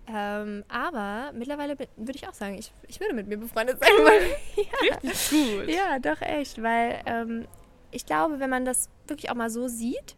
Ähm, 0.08 0.64
aber 0.68 1.32
mittlerweile 1.34 1.76
würde 1.78 2.12
ich 2.14 2.26
auch 2.26 2.32
sagen, 2.32 2.54
ich, 2.54 2.72
ich 2.88 2.98
würde 2.98 3.12
mit 3.14 3.26
mir 3.28 3.36
befreundet 3.36 3.78
sein 3.78 3.92
wollen. 3.98 4.30
ja. 4.90 4.96
Gut. 5.30 5.68
ja, 5.68 5.98
doch 5.98 6.22
echt. 6.22 6.62
Weil 6.62 7.02
ähm, 7.04 7.44
ich 7.90 8.06
glaube, 8.06 8.40
wenn 8.40 8.48
man 8.48 8.64
das 8.64 8.88
wirklich 9.06 9.30
auch 9.30 9.34
mal 9.34 9.50
so 9.50 9.68
sieht, 9.68 10.16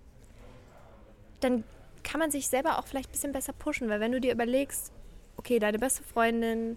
dann 1.44 1.64
kann 2.02 2.18
man 2.18 2.30
sich 2.30 2.48
selber 2.48 2.78
auch 2.78 2.86
vielleicht 2.86 3.08
ein 3.10 3.12
bisschen 3.12 3.32
besser 3.32 3.52
pushen. 3.52 3.88
Weil 3.88 4.00
wenn 4.00 4.12
du 4.12 4.20
dir 4.20 4.32
überlegst, 4.32 4.92
okay, 5.36 5.58
deine 5.58 5.78
beste 5.78 6.02
Freundin 6.02 6.76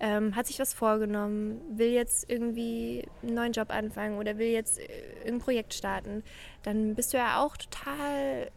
ähm, 0.00 0.34
hat 0.34 0.46
sich 0.46 0.58
was 0.58 0.72
vorgenommen, 0.74 1.60
will 1.78 1.90
jetzt 1.90 2.28
irgendwie 2.30 3.06
einen 3.22 3.34
neuen 3.34 3.52
Job 3.52 3.70
anfangen 3.70 4.18
oder 4.18 4.38
will 4.38 4.48
jetzt 4.48 4.78
äh, 4.78 5.28
ein 5.28 5.38
Projekt 5.38 5.74
starten, 5.74 6.24
dann 6.62 6.94
bist 6.94 7.12
du 7.12 7.18
ja 7.18 7.42
auch 7.42 7.56
total 7.56 8.50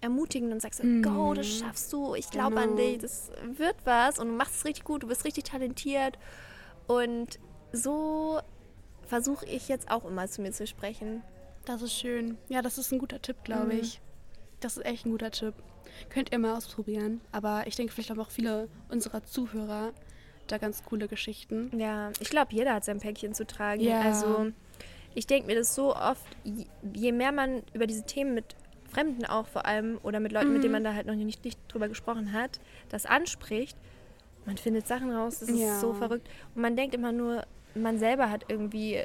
ermutigend 0.00 0.52
und 0.52 0.62
sagst, 0.62 0.82
Mhm. 0.82 1.02
go, 1.02 1.34
das 1.34 1.46
schaffst 1.46 1.92
du, 1.92 2.14
ich 2.14 2.30
glaube 2.30 2.56
an 2.60 2.76
Genau. 2.76 2.88
dich, 2.90 2.98
das 2.98 3.30
wird 3.56 3.76
was 3.84 4.18
und 4.18 4.28
du 4.28 4.34
machst 4.34 4.54
es 4.56 4.64
richtig 4.64 4.84
gut, 4.84 5.02
du 5.02 5.08
bist 5.08 5.24
richtig 5.24 5.44
talentiert. 5.44 6.18
Und 6.86 7.38
so 7.72 8.40
versuche 9.06 9.44
ich 9.46 9.68
jetzt 9.68 9.90
auch 9.90 10.04
immer 10.04 10.26
zu 10.28 10.40
mir 10.40 10.52
zu 10.52 10.66
sprechen. 10.66 11.22
Das 11.64 11.82
ist 11.82 11.94
schön. 11.94 12.38
Ja, 12.48 12.62
das 12.62 12.78
ist 12.78 12.92
ein 12.92 12.98
guter 12.98 13.20
Tipp, 13.20 13.36
glaube 13.44 13.74
Mhm. 13.74 13.80
ich. 13.80 14.00
Das 14.60 14.76
ist 14.76 14.84
echt 14.84 15.06
ein 15.06 15.10
guter 15.12 15.30
Tipp. 15.30 15.54
Könnt 16.10 16.32
ihr 16.32 16.38
mal 16.38 16.56
ausprobieren. 16.56 17.20
Aber 17.32 17.66
ich 17.66 17.76
denke, 17.76 17.92
vielleicht 17.92 18.10
haben 18.10 18.20
auch 18.20 18.30
viele 18.30 18.68
unserer 18.88 19.24
Zuhörer 19.24 19.92
da 20.46 20.58
ganz 20.58 20.82
coole 20.84 21.08
Geschichten. 21.08 21.70
Ja, 21.78 22.10
ich 22.20 22.30
glaube, 22.30 22.52
jeder 22.52 22.74
hat 22.74 22.84
sein 22.84 23.00
Päckchen 23.00 23.34
zu 23.34 23.46
tragen. 23.46 23.82
Ja. 23.82 24.00
Also 24.00 24.46
ich 25.14 25.26
denke 25.26 25.46
mir 25.46 25.56
das 25.56 25.74
so 25.74 25.94
oft, 25.94 26.24
je- 26.94 27.12
mehr 27.12 27.32
man 27.32 27.62
über 27.74 27.86
diese 27.86 28.04
Themen 28.04 28.34
mit 28.34 28.56
Fremden 28.90 29.26
auch 29.26 29.46
vor 29.46 29.66
allem 29.66 29.98
oder 30.02 30.18
mit 30.20 30.32
Leuten, 30.32 30.52
mit 30.54 30.62
denen 30.62 30.72
man 30.72 30.84
da 30.84 30.94
halt 30.94 31.06
noch 31.06 31.14
nicht, 31.14 31.44
nicht 31.44 31.58
drüber 31.68 31.88
gesprochen 31.88 32.32
hat, 32.32 32.58
das 32.88 33.04
anspricht, 33.04 33.76
man 34.46 34.56
findet 34.56 34.86
Sachen 34.86 35.10
raus, 35.14 35.40
das 35.40 35.50
ist 35.50 35.60
Ja. 35.60 35.78
so 35.78 35.92
verrückt. 35.92 36.26
Und 36.54 36.62
man 36.62 36.74
denkt 36.74 36.94
immer 36.94 37.12
nur, 37.12 37.44
man 37.74 37.98
selber 37.98 38.30
hat 38.30 38.46
irgendwie 38.48 39.02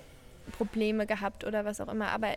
Probleme 0.58 1.06
gehabt 1.06 1.44
oder 1.44 1.66
was 1.66 1.82
auch 1.82 1.90
immer, 1.90 2.08
aber 2.12 2.30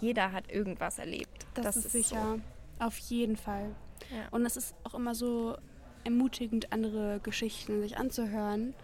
jeder 0.00 0.30
hat 0.30 0.50
irgendwas 0.52 1.00
erlebt. 1.00 1.44
Das, 1.54 1.74
ist 1.76 1.90
sicher. 1.90 2.38
Auf 2.82 2.98
jeden 2.98 3.36
Fall. 3.36 3.70
Ja. 4.10 4.28
Und 4.30 4.44
es 4.44 4.56
ist 4.56 4.74
auch 4.84 4.94
immer 4.94 5.14
so 5.14 5.56
ermutigend, 6.04 6.72
andere 6.72 7.20
Geschichten 7.22 7.80
sich 7.80 7.96
anzuhören, 7.96 8.74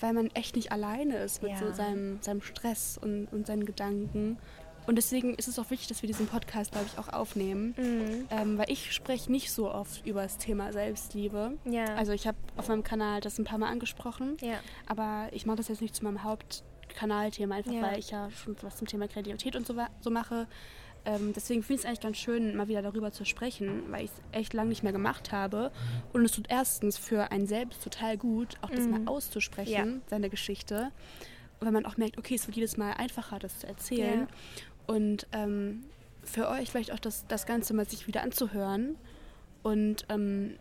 weil 0.00 0.12
man 0.12 0.26
echt 0.34 0.56
nicht 0.56 0.70
alleine 0.72 1.16
ist 1.16 1.42
mit 1.42 1.52
Ja. 1.52 1.58
so 1.58 1.72
seinem, 1.72 2.20
seinem 2.20 2.42
Stress 2.42 2.98
und, 3.00 3.26
und 3.32 3.46
seinen 3.46 3.64
Gedanken. 3.64 4.38
Und 4.86 4.96
deswegen 4.96 5.34
ist 5.36 5.46
es 5.46 5.58
auch 5.60 5.70
wichtig, 5.70 5.86
dass 5.88 6.02
wir 6.02 6.08
diesen 6.08 6.26
Podcast, 6.26 6.72
glaube 6.72 6.86
ich, 6.92 6.98
auch 6.98 7.08
aufnehmen. 7.08 7.72
Mhm. 7.78 8.26
Ähm, 8.30 8.58
weil 8.58 8.68
ich 8.68 8.92
spreche 8.92 9.30
nicht 9.30 9.52
so 9.52 9.70
oft 9.70 10.04
über 10.04 10.22
das 10.22 10.38
Thema 10.38 10.72
Selbstliebe. 10.72 11.56
Ja. 11.64 11.84
Also 11.94 12.12
ich 12.12 12.26
habe 12.26 12.36
auf 12.56 12.68
meinem 12.68 12.82
Kanal 12.82 13.20
das 13.20 13.38
ein 13.38 13.44
paar 13.44 13.58
Mal 13.58 13.68
angesprochen, 13.70 14.36
ja. 14.40 14.58
aber 14.86 15.28
ich 15.32 15.46
mache 15.46 15.58
das 15.58 15.68
jetzt 15.68 15.80
nicht 15.82 15.94
zu 15.94 16.02
meinem 16.04 16.24
Hauptkanalthema, 16.24 17.54
einfach 17.54 17.72
Ja. 17.72 17.82
weil 17.82 17.98
ich 18.00 18.10
ja 18.10 18.28
schon 18.30 18.56
was 18.62 18.76
zum 18.76 18.88
Thema 18.88 19.06
Kreativität 19.08 19.54
und 19.56 19.66
so, 19.66 19.74
so 20.00 20.10
mache. 20.10 20.48
Ähm, 21.04 21.32
deswegen 21.34 21.62
finde 21.62 21.74
ich 21.74 21.80
es 21.80 21.86
eigentlich 21.86 22.00
ganz 22.00 22.16
schön, 22.18 22.54
mal 22.56 22.68
wieder 22.68 22.80
darüber 22.82 23.10
zu 23.12 23.24
sprechen, 23.24 23.82
weil 23.90 24.04
ich 24.04 24.10
es 24.12 24.38
echt 24.38 24.52
lange 24.54 24.68
nicht 24.68 24.82
mehr 24.84 24.92
gemacht 24.92 25.32
habe. 25.32 25.72
Und 26.12 26.24
es 26.24 26.32
tut 26.32 26.46
erstens 26.48 26.96
für 26.96 27.32
einen 27.32 27.46
selbst 27.46 27.82
total 27.82 28.16
gut, 28.16 28.56
auch 28.62 28.70
das 28.70 28.84
Mhm. 28.86 28.90
mal 28.90 29.00
auszusprechen, 29.06 29.72
Ja. 29.72 30.00
seine 30.08 30.30
Geschichte. 30.30 30.90
Und 31.58 31.66
wenn 31.66 31.74
man 31.74 31.86
auch 31.86 31.96
merkt, 31.96 32.18
okay, 32.18 32.34
es 32.36 32.46
wird 32.46 32.56
jedes 32.56 32.76
Mal 32.76 32.92
einfacher, 32.92 33.38
das 33.38 33.58
zu 33.60 33.66
erzählen. 33.66 34.28
Und 34.86 35.26
ähm, 35.32 35.84
für 36.24 36.48
euch 36.48 36.70
vielleicht 36.70 36.92
auch 36.92 36.98
das, 37.00 37.26
das 37.26 37.46
Ganze 37.46 37.74
mal 37.74 37.84
sich 37.88 38.06
wieder 38.06 38.22
anzuhören. 38.22 38.96
Und 39.64 40.06
ähm, 40.08 40.54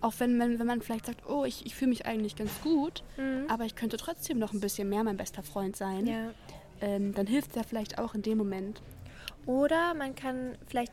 auch 0.00 0.14
wenn, 0.18 0.38
wenn, 0.40 0.58
wenn 0.58 0.66
man 0.66 0.80
vielleicht 0.82 1.06
sagt, 1.06 1.26
oh, 1.28 1.44
ich, 1.44 1.64
ich 1.66 1.74
fühle 1.74 1.90
mich 1.90 2.06
eigentlich 2.06 2.34
ganz 2.36 2.50
gut, 2.62 3.02
Mhm. 3.18 3.44
aber 3.48 3.64
ich 3.66 3.74
könnte 3.76 3.96
trotzdem 3.98 4.38
noch 4.38 4.52
ein 4.52 4.60
bisschen 4.60 4.88
mehr 4.88 5.04
mein 5.04 5.16
bester 5.16 5.42
Freund 5.42 5.76
sein, 5.76 6.06
ja. 6.06 6.30
ähm, 6.80 7.14
dann 7.14 7.26
hilft 7.26 7.50
es 7.50 7.56
ja 7.56 7.62
vielleicht 7.62 7.98
auch 7.98 8.14
in 8.14 8.22
dem 8.22 8.38
Moment. 8.38 8.80
Oder 9.46 9.94
man 9.94 10.14
kann, 10.14 10.56
vielleicht 10.68 10.92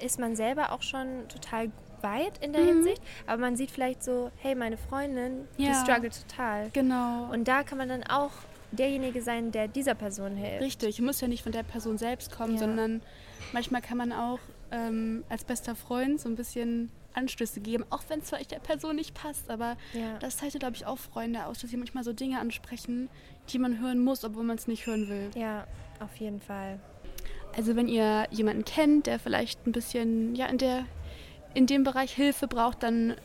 ist 0.00 0.18
man 0.18 0.36
selber 0.36 0.72
auch 0.72 0.82
schon 0.82 1.28
total 1.28 1.70
weit 2.00 2.38
in 2.42 2.52
der 2.52 2.62
Mhm. 2.62 2.66
Hinsicht, 2.68 3.02
aber 3.26 3.38
man 3.42 3.56
sieht 3.56 3.70
vielleicht 3.70 4.02
so, 4.04 4.30
hey, 4.36 4.54
meine 4.54 4.76
Freundin, 4.76 5.48
die 5.58 5.64
Ja. 5.64 5.74
struggelt 5.74 6.16
total. 6.28 6.70
Genau. 6.72 7.30
Und 7.32 7.48
da 7.48 7.64
kann 7.64 7.78
man 7.78 7.88
dann 7.88 8.04
auch 8.04 8.30
derjenige 8.70 9.20
sein, 9.22 9.50
der 9.50 9.66
dieser 9.66 9.94
Person 9.94 10.36
hilft. 10.36 10.62
Richtig, 10.62 11.00
muss 11.00 11.20
ja 11.20 11.26
nicht 11.28 11.42
von 11.42 11.52
der 11.52 11.62
Person 11.64 11.98
selbst 11.98 12.30
kommen, 12.30 12.52
Ja. 12.54 12.58
sondern 12.60 13.02
manchmal 13.52 13.80
kann 13.82 13.96
man 13.98 14.12
auch 14.12 14.40
ähm, 14.70 15.24
als 15.30 15.44
bester 15.44 15.74
Freund 15.74 16.20
so 16.20 16.28
ein 16.28 16.36
bisschen 16.36 16.90
Anstöße 17.14 17.60
geben, 17.60 17.84
auch 17.90 18.02
wenn 18.08 18.20
es 18.20 18.28
vielleicht 18.28 18.50
der 18.52 18.60
Person 18.60 18.96
nicht 18.96 19.14
passt. 19.14 19.50
Aber 19.50 19.76
Ja. 19.94 20.18
das 20.18 20.36
zeichnet, 20.36 20.60
glaube 20.60 20.76
ich, 20.76 20.84
auch 20.86 20.98
Freunde 20.98 21.46
aus, 21.46 21.58
dass 21.60 21.70
sie 21.70 21.78
manchmal 21.78 22.04
so 22.04 22.12
Dinge 22.12 22.38
ansprechen, 22.38 23.08
die 23.48 23.58
man 23.58 23.80
hören 23.80 23.98
muss, 24.04 24.22
obwohl 24.24 24.44
man 24.44 24.58
es 24.58 24.68
nicht 24.68 24.86
hören 24.86 25.08
will. 25.08 25.30
Ja, 25.34 25.66
auf 26.00 26.14
jeden 26.16 26.38
Fall. 26.40 26.78
Also 27.58 27.74
wenn 27.74 27.88
ihr 27.88 28.28
jemanden 28.30 28.64
kennt, 28.64 29.08
der 29.08 29.18
vielleicht 29.18 29.66
ein 29.66 29.72
bisschen 29.72 30.36
ja 30.36 30.46
in 30.46 30.58
der 30.58 30.84
in 31.54 31.66
dem 31.66 31.82
Bereich 31.82 32.12
Hilfe 32.12 32.46
braucht, 32.46 32.84
dann 32.84 33.16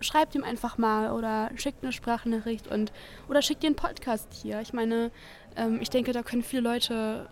schreibt 0.00 0.34
ihm 0.34 0.42
einfach 0.42 0.78
mal 0.78 1.12
oder 1.12 1.50
schickt 1.54 1.82
eine 1.82 1.92
Sprachnachricht 1.92 2.66
und 2.66 2.92
oder 3.28 3.42
schickt 3.42 3.62
ihr 3.62 3.66
einen 3.66 3.76
Podcast 3.76 4.32
hier. 4.32 4.62
Ich 4.62 4.72
meine, 4.72 5.10
ähm, 5.54 5.80
ich 5.82 5.90
denke, 5.90 6.12
da 6.12 6.22
können 6.22 6.42
viele 6.42 6.62
Leute 6.62 7.28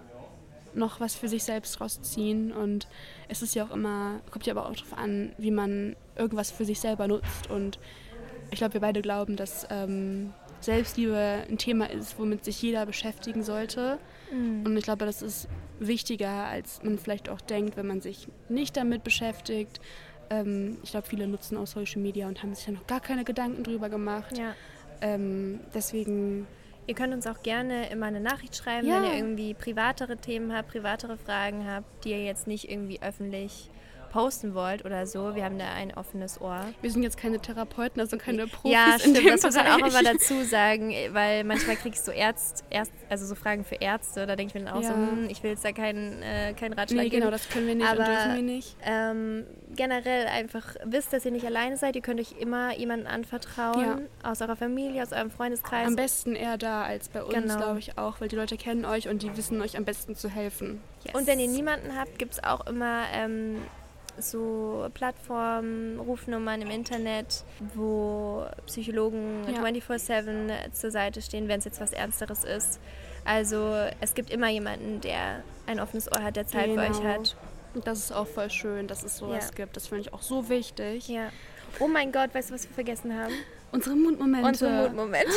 noch 0.74 1.00
was 1.00 1.14
für 1.14 1.26
sich 1.26 1.42
selbst 1.42 1.80
rausziehen 1.80 2.52
und 2.52 2.86
es 3.28 3.40
ist 3.40 3.54
ja 3.54 3.64
auch 3.64 3.70
immer, 3.70 4.20
kommt 4.30 4.44
ja 4.44 4.52
aber 4.52 4.66
auch 4.66 4.74
darauf 4.74 4.98
an, 4.98 5.32
wie 5.38 5.50
man 5.50 5.96
irgendwas 6.16 6.50
für 6.50 6.66
sich 6.66 6.80
selber 6.80 7.08
nutzt 7.08 7.48
und 7.48 7.78
ich 8.50 8.58
glaube, 8.58 8.74
wir 8.74 8.82
beide 8.82 9.00
glauben, 9.00 9.36
dass 9.36 9.66
ähm, 9.70 10.34
Selbstliebe 10.60 11.44
ein 11.48 11.56
Thema 11.56 11.88
ist, 11.88 12.18
womit 12.18 12.44
sich 12.44 12.60
jeder 12.60 12.84
beschäftigen 12.84 13.42
sollte. 13.42 13.98
Und 14.64 14.76
ich 14.76 14.84
glaube, 14.84 15.06
das 15.06 15.22
ist 15.22 15.48
wichtiger, 15.78 16.46
als 16.46 16.82
man 16.82 16.98
vielleicht 16.98 17.28
auch 17.28 17.40
denkt, 17.40 17.76
wenn 17.76 17.86
man 17.86 18.00
sich 18.00 18.28
nicht 18.48 18.76
damit 18.76 19.04
beschäftigt. 19.04 19.80
Ähm, 20.30 20.78
ich 20.82 20.90
glaube, 20.90 21.06
viele 21.06 21.26
nutzen 21.28 21.56
auch 21.56 21.66
Social 21.66 22.00
Media 22.02 22.26
und 22.28 22.42
haben 22.42 22.54
sich 22.54 22.64
da 22.66 22.72
noch 22.72 22.86
gar 22.86 23.00
keine 23.00 23.24
Gedanken 23.24 23.62
drüber 23.62 23.88
gemacht. 23.88 24.36
Ja. 24.38 24.54
Ähm, 25.00 25.60
deswegen, 25.74 26.46
Ihr 26.88 26.94
könnt 26.94 27.12
uns 27.12 27.26
auch 27.26 27.42
gerne 27.42 27.90
immer 27.90 28.06
eine 28.06 28.20
Nachricht 28.20 28.54
schreiben, 28.56 28.86
Ja. 28.86 29.02
wenn 29.02 29.10
ihr 29.10 29.16
irgendwie 29.16 29.54
privatere 29.54 30.16
Themen 30.18 30.54
habt, 30.54 30.68
privatere 30.68 31.16
Fragen 31.18 31.68
habt, 31.68 32.04
die 32.04 32.10
ihr 32.10 32.24
jetzt 32.24 32.46
nicht 32.46 32.70
irgendwie 32.70 33.02
öffentlich 33.02 33.70
posten 34.16 34.54
wollt 34.54 34.84
oder 34.84 35.06
so. 35.06 35.34
Wir 35.34 35.44
haben 35.44 35.58
da 35.58 35.66
ein 35.74 35.92
offenes 35.94 36.40
Ohr. 36.40 36.60
wir 36.80 36.90
sind 36.90 37.02
jetzt 37.02 37.18
keine 37.18 37.38
Therapeuten, 37.38 38.00
also 38.00 38.16
keine 38.16 38.46
Profis 38.46 38.72
ja, 38.72 38.94
in 38.94 39.00
stimmt, 39.00 39.16
dem 39.18 39.26
das 39.26 39.42
muss 39.42 39.54
man 39.54 39.66
auch 39.66 39.76
Bereich. 39.76 39.90
immer 40.00 40.02
dazu 40.12 40.42
sagen, 40.44 40.92
weil 41.12 41.44
manchmal 41.44 41.76
kriegst 41.76 42.08
du 42.08 42.12
Ärzt, 42.12 42.64
Ärzt, 42.70 42.92
also 43.10 43.26
so 43.26 43.34
Fragen 43.34 43.64
für 43.64 43.74
Ärzte, 43.76 44.26
da 44.26 44.34
denke 44.36 44.56
ich 44.56 44.62
mir 44.62 44.66
dann 44.70 44.74
auch 44.78 44.82
so, 44.82 44.88
Ja. 44.88 44.94
hm, 44.96 45.26
ich 45.28 45.42
will 45.42 45.50
jetzt 45.50 45.64
da 45.64 45.72
keinen, 45.72 46.22
äh, 46.22 46.54
keinen 46.54 46.72
Ratschlag 46.72 47.02
Nee, 47.04 47.08
geben. 47.10 47.20
genau, 47.22 47.30
das 47.30 47.48
können 47.50 47.66
wir 47.66 47.74
nicht 47.74 47.86
Aber 47.88 48.00
und 48.00 48.06
dürfen 48.08 48.34
wir 48.36 48.42
nicht. 48.42 48.76
Ähm, 48.84 49.44
generell 49.74 50.26
einfach 50.28 50.74
wisst, 50.84 51.12
dass 51.12 51.24
ihr 51.26 51.30
nicht 51.32 51.44
alleine 51.44 51.76
seid. 51.76 51.94
Ihr 51.96 52.02
könnt 52.02 52.18
euch 52.20 52.32
immer 52.40 52.74
jemanden 52.76 53.06
anvertrauen, 53.06 54.06
aus 54.22 54.40
eurer 54.40 54.56
Familie, 54.56 55.02
aus 55.02 55.12
eurem 55.12 55.30
Freundeskreis. 55.30 55.86
Am 55.86 55.96
besten 55.96 56.34
eher 56.34 56.56
da 56.56 56.84
als 56.84 57.08
bei 57.10 57.22
uns, 57.22 57.34
Genau. 57.34 57.56
glaube 57.56 57.78
ich 57.80 57.98
auch, 57.98 58.20
weil 58.20 58.28
die 58.28 58.36
Leute 58.36 58.56
kennen 58.56 58.84
euch 58.86 59.08
und 59.08 59.22
die 59.22 59.36
wissen 59.36 59.60
euch 59.60 59.76
am 59.76 59.84
besten 59.84 60.14
zu 60.16 60.28
helfen. 60.30 60.80
Und 61.12 61.26
wenn 61.26 61.38
ihr 61.38 61.48
niemanden 61.48 61.96
habt, 61.98 62.18
gibt 62.18 62.32
es 62.34 62.42
auch 62.44 62.66
immer 62.66 63.04
ähm, 63.12 63.58
so 64.18 64.88
Plattformen, 64.94 65.98
Rufnummern 66.00 66.62
im 66.62 66.70
Internet, 66.70 67.44
wo 67.74 68.44
Psychologen 68.66 69.44
Ja. 69.52 69.62
24-7 69.62 70.72
zur 70.72 70.90
Seite 70.90 71.22
stehen, 71.22 71.48
wenn 71.48 71.58
es 71.58 71.64
jetzt 71.64 71.80
was 71.80 71.92
Ernsteres 71.92 72.44
ist. 72.44 72.80
Also 73.24 73.74
es 74.00 74.14
gibt 74.14 74.30
immer 74.30 74.48
jemanden, 74.48 75.00
der 75.00 75.42
ein 75.66 75.80
offenes 75.80 76.10
Ohr 76.12 76.22
hat, 76.22 76.36
der 76.36 76.46
Zeit 76.46 76.70
für 76.70 76.78
euch 76.80 76.98
Genau. 76.98 77.02
hat. 77.04 77.36
Und 77.74 77.86
das 77.86 77.98
ist 77.98 78.12
auch 78.12 78.26
voll 78.26 78.50
schön, 78.50 78.86
dass 78.86 79.02
es 79.02 79.18
sowas 79.18 79.50
Ja. 79.50 79.64
gibt. 79.64 79.76
Das 79.76 79.88
finde 79.88 80.02
ich 80.02 80.12
auch 80.14 80.22
so 80.22 80.48
wichtig. 80.48 81.08
Ja. 81.08 81.30
Oh 81.80 81.88
mein 81.88 82.12
Gott, 82.12 82.34
weißt 82.34 82.50
du, 82.50 82.54
was 82.54 82.64
wir 82.68 82.74
vergessen 82.74 83.12
haben? 83.18 83.34
Unsere 83.72 83.96
Mundmomente. 83.96 84.46
Unsere 84.48 84.70
Mutmoment. 84.70 85.26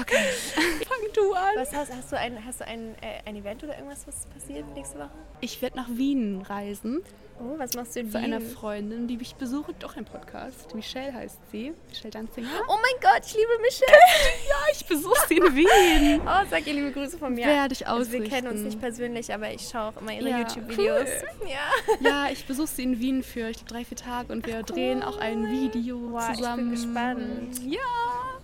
Okay. 0.00 0.16
Fang 0.54 1.12
du 1.14 1.32
an. 1.34 1.54
Was 1.56 1.72
hast, 1.74 1.92
hast 1.92 2.12
du 2.12 2.16
ein, 2.18 2.44
hast 2.44 2.60
du 2.60 2.66
ein, 2.66 2.94
äh, 3.00 3.28
ein 3.28 3.36
Event 3.36 3.62
oder 3.64 3.74
irgendwas, 3.76 4.06
was 4.06 4.26
passiert 4.26 4.64
nächste 4.74 4.98
Woche? 4.98 5.10
Ich 5.40 5.60
werde 5.62 5.76
nach 5.76 5.88
Wien 5.88 6.42
reisen. 6.42 7.02
Oh, 7.42 7.58
was 7.58 7.72
machst 7.74 7.96
du 7.96 8.00
in 8.00 8.10
Zu 8.10 8.18
einer 8.18 8.38
Wien? 8.40 8.50
Freundin, 8.50 9.08
die 9.08 9.16
mich 9.16 9.34
besucht. 9.34 9.74
Doch 9.80 9.96
ein 9.96 10.04
Podcast. 10.04 10.74
Michelle 10.74 11.14
heißt 11.14 11.38
sie. 11.50 11.72
Michelle 11.88 12.10
Danzinger. 12.10 12.48
Oh 12.68 12.74
mein 12.76 13.00
Gott, 13.00 13.22
ich 13.26 13.32
liebe 13.32 13.58
Michelle. 13.62 13.90
Ja, 14.48 14.56
ich 14.72 14.84
besuche 14.84 15.26
sie 15.26 15.38
in 15.38 15.56
Wien. 15.56 16.20
Oh, 16.26 16.44
sag 16.50 16.66
ihr 16.66 16.74
liebe 16.74 16.92
Grüße 16.92 17.16
von 17.18 17.34
mir. 17.34 17.46
Werde 17.46 17.72
ich 17.72 17.86
Also 17.86 18.12
wir 18.12 18.24
kennen 18.24 18.48
uns 18.48 18.60
nicht 18.60 18.78
persönlich, 18.78 19.32
aber 19.32 19.50
ich 19.50 19.62
schaue 19.68 19.88
auch 19.96 20.00
immer 20.00 20.12
ihre 20.12 20.28
Ja, 20.28 20.38
YouTube-Videos. 20.40 21.08
Ja. 21.48 22.08
Ja, 22.08 22.28
ich 22.30 22.44
besuche 22.44 22.66
sie 22.68 22.82
in 22.82 23.00
Wien 23.00 23.22
für 23.22 23.48
ich 23.48 23.56
glaub, 23.64 23.68
drei, 23.68 23.84
vier 23.86 23.96
Tage 23.96 24.32
und 24.32 24.46
wir 24.46 24.62
drehen 24.62 25.02
auch 25.02 25.18
ein 25.18 25.50
Video 25.50 25.98
Wow, 26.12 26.20
ich 26.20 26.26
bin 26.26 26.36
zusammen. 26.36 26.70
gespannt. 26.72 27.60
Ja. 27.66 27.80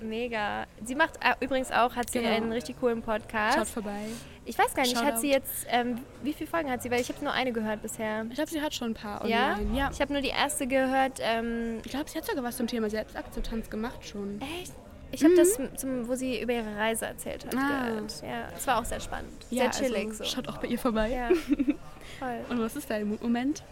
Mega. 0.01 0.67
Sie 0.85 0.95
macht 0.95 1.15
äh, 1.23 1.33
übrigens 1.45 1.71
auch, 1.73 1.95
hat 1.97 2.11
sie 2.11 2.21
Genau. 2.21 2.35
einen 2.35 2.53
richtig 2.53 2.79
coolen 2.81 3.03
Podcast. 3.03 3.57
Schaut 3.57 3.69
vorbei. 3.69 4.05
Ich 4.45 4.57
weiß 4.59 4.75
gar 4.75 4.83
nicht, 4.85 4.95
hat 4.97 5.05
Shoutout. 5.05 5.21
sie 5.21 5.31
jetzt, 5.31 5.67
ähm, 5.71 5.99
wie 6.23 6.33
viele 6.33 6.49
Folgen 6.49 6.71
hat 6.71 6.83
sie? 6.83 6.91
Weil 6.91 7.01
ich 7.01 7.09
habe 7.09 7.23
nur 7.25 7.33
eine 7.33 7.53
gehört 7.53 7.83
bisher. 7.83 8.25
Ich 8.29 8.35
glaube, 8.37 8.51
sie 8.51 8.61
hat 8.63 8.75
schon 8.75 8.91
ein 8.91 8.95
paar 8.95 9.27
Ja? 9.27 9.55
online. 9.55 9.77
Ja. 9.79 9.91
Ich 9.93 10.01
habe 10.01 10.13
nur 10.13 10.23
die 10.23 10.29
erste 10.29 10.67
gehört. 10.67 11.19
Ähm, 11.21 11.81
Ich 11.85 11.91
glaube, 11.91 12.09
sie 12.09 12.19
hat 12.19 12.27
sogar 12.27 12.45
was 12.45 12.57
zum 12.57 12.67
Thema 12.67 12.89
Selbstakzeptanz 12.89 13.69
gemacht 13.71 14.07
schon. 14.07 14.41
echt? 14.61 14.73
Ich 15.13 15.23
habe 15.25 15.35
das, 15.37 15.57
zum, 15.77 16.09
wo 16.09 16.15
sie 16.17 16.41
über 16.43 16.53
ihre 16.53 16.77
Reise 16.77 17.07
erzählt 17.07 17.45
hat, 17.47 17.55
Mhm. 17.55 17.59
Ah. 17.61 17.87
gehört. 17.89 18.23
Ja, 18.23 18.49
es 18.57 18.67
war 18.67 18.79
auch 18.81 18.85
sehr 18.85 19.01
spannend. 19.01 19.45
Sehr 19.51 19.65
Ja, 19.65 19.71
chillig 19.71 20.09
also, 20.09 20.25
so. 20.25 20.31
Schaut 20.31 20.49
auch 20.49 20.59
bei 20.59 20.67
ihr 20.67 20.79
vorbei. 20.79 21.11
Ja, 21.11 21.29
voll. 22.19 22.41
Und 22.51 22.61
was 22.61 22.75
ist 22.77 22.91
dein 22.91 23.17
Moment? 23.21 23.63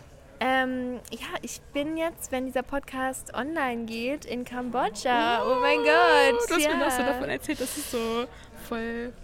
Ähm, 0.46 1.00
ja, 1.10 1.38
ich 1.40 1.62
bin 1.72 1.96
jetzt, 1.96 2.30
wenn 2.30 2.44
dieser 2.44 2.62
Podcast 2.62 3.32
online 3.32 3.86
geht, 3.86 4.26
in 4.26 4.44
Kambodscha. 4.44 5.42
Oh, 5.42 5.58
mein 5.60 5.78
Gott. 5.78 6.48
Du 6.48 6.54
hast 6.54 6.60
ja. 6.62 6.76
mir 6.76 6.84
noch 6.84 6.90
so 6.90 7.02
davon 7.02 7.30
erzählt, 7.30 7.60
dass 7.62 7.74
es 7.78 7.90
so 7.90 8.26
voll 8.68 9.14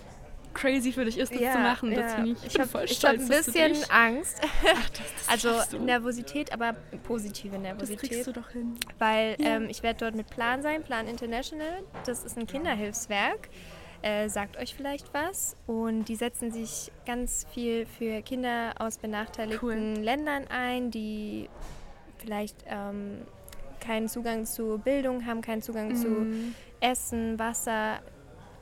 crazy 0.54 0.92
für 0.92 1.04
dich 1.04 1.18
ist, 1.18 1.30
das 1.32 1.38
zu 1.52 1.58
machen. 1.58 1.94
Das 1.94 2.14
finde 2.14 2.30
ich, 2.32 2.46
ich 2.46 2.58
habe 2.58 2.68
voll 2.70 2.84
ich 2.84 2.92
stolz. 2.92 3.20
hab 3.20 3.20
ein 3.20 3.28
dass 3.28 3.46
du 3.46 3.52
bisschen 3.52 3.90
Angst. 3.90 4.40
Ach, 4.42 4.90
das, 4.90 5.38
das 5.38 5.52
Also. 5.52 5.78
Nervosität, 5.78 6.52
aber 6.54 6.74
positive 7.04 7.52
das 7.52 7.62
Nervosität. 7.62 8.10
kriegst 8.10 8.26
du 8.26 8.32
doch 8.32 8.48
hin. 8.48 8.74
Weil 8.98 9.36
Ja. 9.38 9.56
ähm, 9.56 9.68
ich 9.68 9.82
werde 9.82 9.98
dort 10.00 10.14
mit 10.14 10.30
Plan 10.30 10.62
sein, 10.62 10.82
Plan 10.82 11.06
International. 11.06 11.82
Das 12.06 12.24
ist 12.24 12.38
ein 12.38 12.46
Kinderhilfswerk. 12.46 13.50
Äh, 14.02 14.28
sagt 14.28 14.56
euch 14.56 14.74
vielleicht 14.74 15.12
was. 15.12 15.56
Und 15.66 16.06
die 16.06 16.16
setzen 16.16 16.50
sich 16.50 16.90
ganz 17.04 17.46
viel 17.52 17.86
für 17.86 18.22
Kinder 18.22 18.72
aus 18.78 18.96
benachteiligten 18.98 19.96
Ländern 19.96 20.46
ein, 20.48 20.90
die 20.90 21.48
vielleicht 22.18 22.56
ähm, 22.66 23.22
keinen 23.80 24.08
Zugang 24.08 24.46
zu 24.46 24.78
Bildung 24.78 25.26
haben, 25.26 25.42
keinen 25.42 25.62
Zugang 25.62 25.94
zu 25.94 26.08
Mhm. 26.08 26.54
Essen, 26.80 27.38
Wasser. 27.38 28.00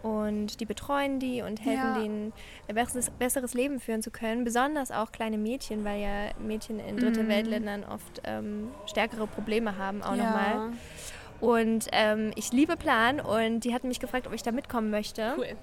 Und 0.03 0.61
die 0.61 0.65
betreuen 0.65 1.19
die 1.19 1.43
und 1.43 1.65
helfen 1.65 1.93
Ja. 1.95 2.03
denen, 2.03 2.33
ein 2.69 2.75
besseres, 2.77 3.11
besseres 3.11 3.55
Leben 3.55 3.81
führen 3.81 4.01
zu 4.01 4.13
können. 4.13 4.45
Besonders 4.45 4.93
auch 4.93 5.11
kleine 5.11 5.39
Mädchen, 5.39 5.85
weil 5.85 6.01
ja 6.01 6.31
Mädchen 6.41 6.79
in 6.79 6.97
dritte 6.97 7.25
Mhm. 7.25 7.29
Weltländern 7.29 7.85
oft 7.85 8.21
ähm, 8.25 8.71
stärkere 8.87 9.27
Probleme 9.27 9.77
haben 9.77 10.03
auch 10.03 10.15
ja. 10.15 10.25
nochmal. 10.25 10.73
Und 11.41 11.87
ähm, 11.93 12.33
ich 12.35 12.53
liebe 12.53 12.77
Plan 12.77 13.21
und 13.21 13.61
die 13.61 13.73
hatten 13.75 13.89
mich 13.89 14.01
gefragt, 14.01 14.27
ob 14.27 14.33
ich 14.33 14.43
da 14.43 14.51
mitkommen 14.53 14.91
möchte. 14.91 15.35
Cool. 15.37 15.57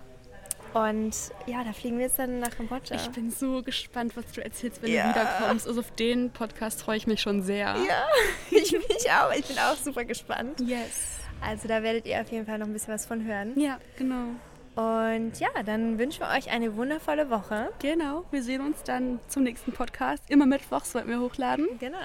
Und 0.74 1.16
ja, 1.46 1.64
da 1.64 1.72
fliegen 1.72 1.98
wir 1.98 2.06
jetzt 2.06 2.20
dann 2.20 2.40
nach 2.40 2.50
Kambodscha. 2.52 2.96
Ich 2.96 3.10
bin 3.12 3.32
so 3.32 3.62
gespannt, 3.64 4.18
was 4.18 4.30
du 4.34 4.44
erzählst, 4.44 4.82
wenn 4.82 4.92
Ja. 4.92 5.04
du 5.04 5.10
wiederkommst. 5.12 5.68
Also 5.68 5.80
auf 5.80 5.92
den 5.92 6.32
Podcast 6.32 6.82
freue 6.84 6.98
ich 6.98 7.08
mich 7.08 7.22
schon 7.22 7.42
sehr. 7.44 7.76
ja, 7.88 8.08
ich 8.52 8.74
mich 8.74 9.10
auch. 9.12 9.32
Ich 9.34 9.46
bin 9.46 9.58
auch 9.58 9.76
super 9.78 10.04
gespannt. 10.04 10.60
Yes. 10.60 11.20
Also 11.42 11.68
da 11.70 11.82
werdet 11.82 12.06
ihr 12.06 12.20
auf 12.20 12.30
jeden 12.30 12.46
Fall 12.46 12.58
noch 12.60 12.68
ein 12.68 12.74
bisschen 12.74 12.94
was 12.94 13.06
von 13.06 13.24
hören. 13.26 13.58
Ja, 13.58 13.78
genau. 13.98 14.28
Und 14.76 15.40
ja, 15.40 15.48
dann 15.66 15.98
wünschen 15.98 16.20
wir 16.22 16.38
euch 16.38 16.52
eine 16.52 16.76
wundervolle 16.76 17.30
Woche. 17.30 17.70
Genau. 17.80 18.26
Wir 18.32 18.44
sehen 18.44 18.60
uns 18.60 18.84
dann 18.84 19.22
zum 19.30 19.44
nächsten 19.44 19.72
Podcast. 19.72 20.24
Immer 20.30 20.46
mittwochs 20.46 20.94
wollten 20.94 21.08
wir 21.10 21.22
hochladen. 21.22 21.68
Genau. 21.80 21.98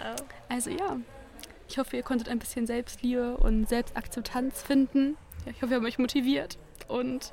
Also 0.49 0.71
ja, 0.71 0.97
ich 1.71 1.79
hoffe, 1.79 1.97
ihr 1.97 2.03
konntet 2.03 2.29
ein 2.29 2.41
bisschen 2.41 2.67
Selbstliebe 2.67 3.37
und 3.37 3.69
Selbstakzeptanz 3.69 4.61
finden. 4.61 5.17
Ja, 5.47 5.53
ich 5.53 5.63
hoffe, 5.63 5.71
wir 5.71 5.77
haben 5.77 5.87
euch 5.87 6.01
motiviert 6.01 6.59
und 6.89 7.33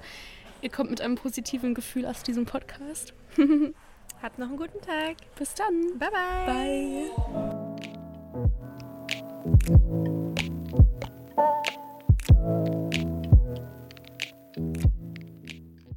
ihr 0.62 0.70
kommt 0.70 0.92
mit 0.92 1.02
einem 1.02 1.16
positiven 1.16 1.74
Gefühl 1.74 2.06
aus 2.06 2.22
diesem 2.22 2.46
Podcast. 2.46 3.16
Habt 4.22 4.38
noch 4.38 4.48
einen 4.48 4.58
guten 4.58 4.80
Tag. 4.82 5.16
Bis 5.38 5.56
dann. 5.56 5.98
Bye 5.98 6.10
bye. 6.12 7.10
Bye. 12.44 12.87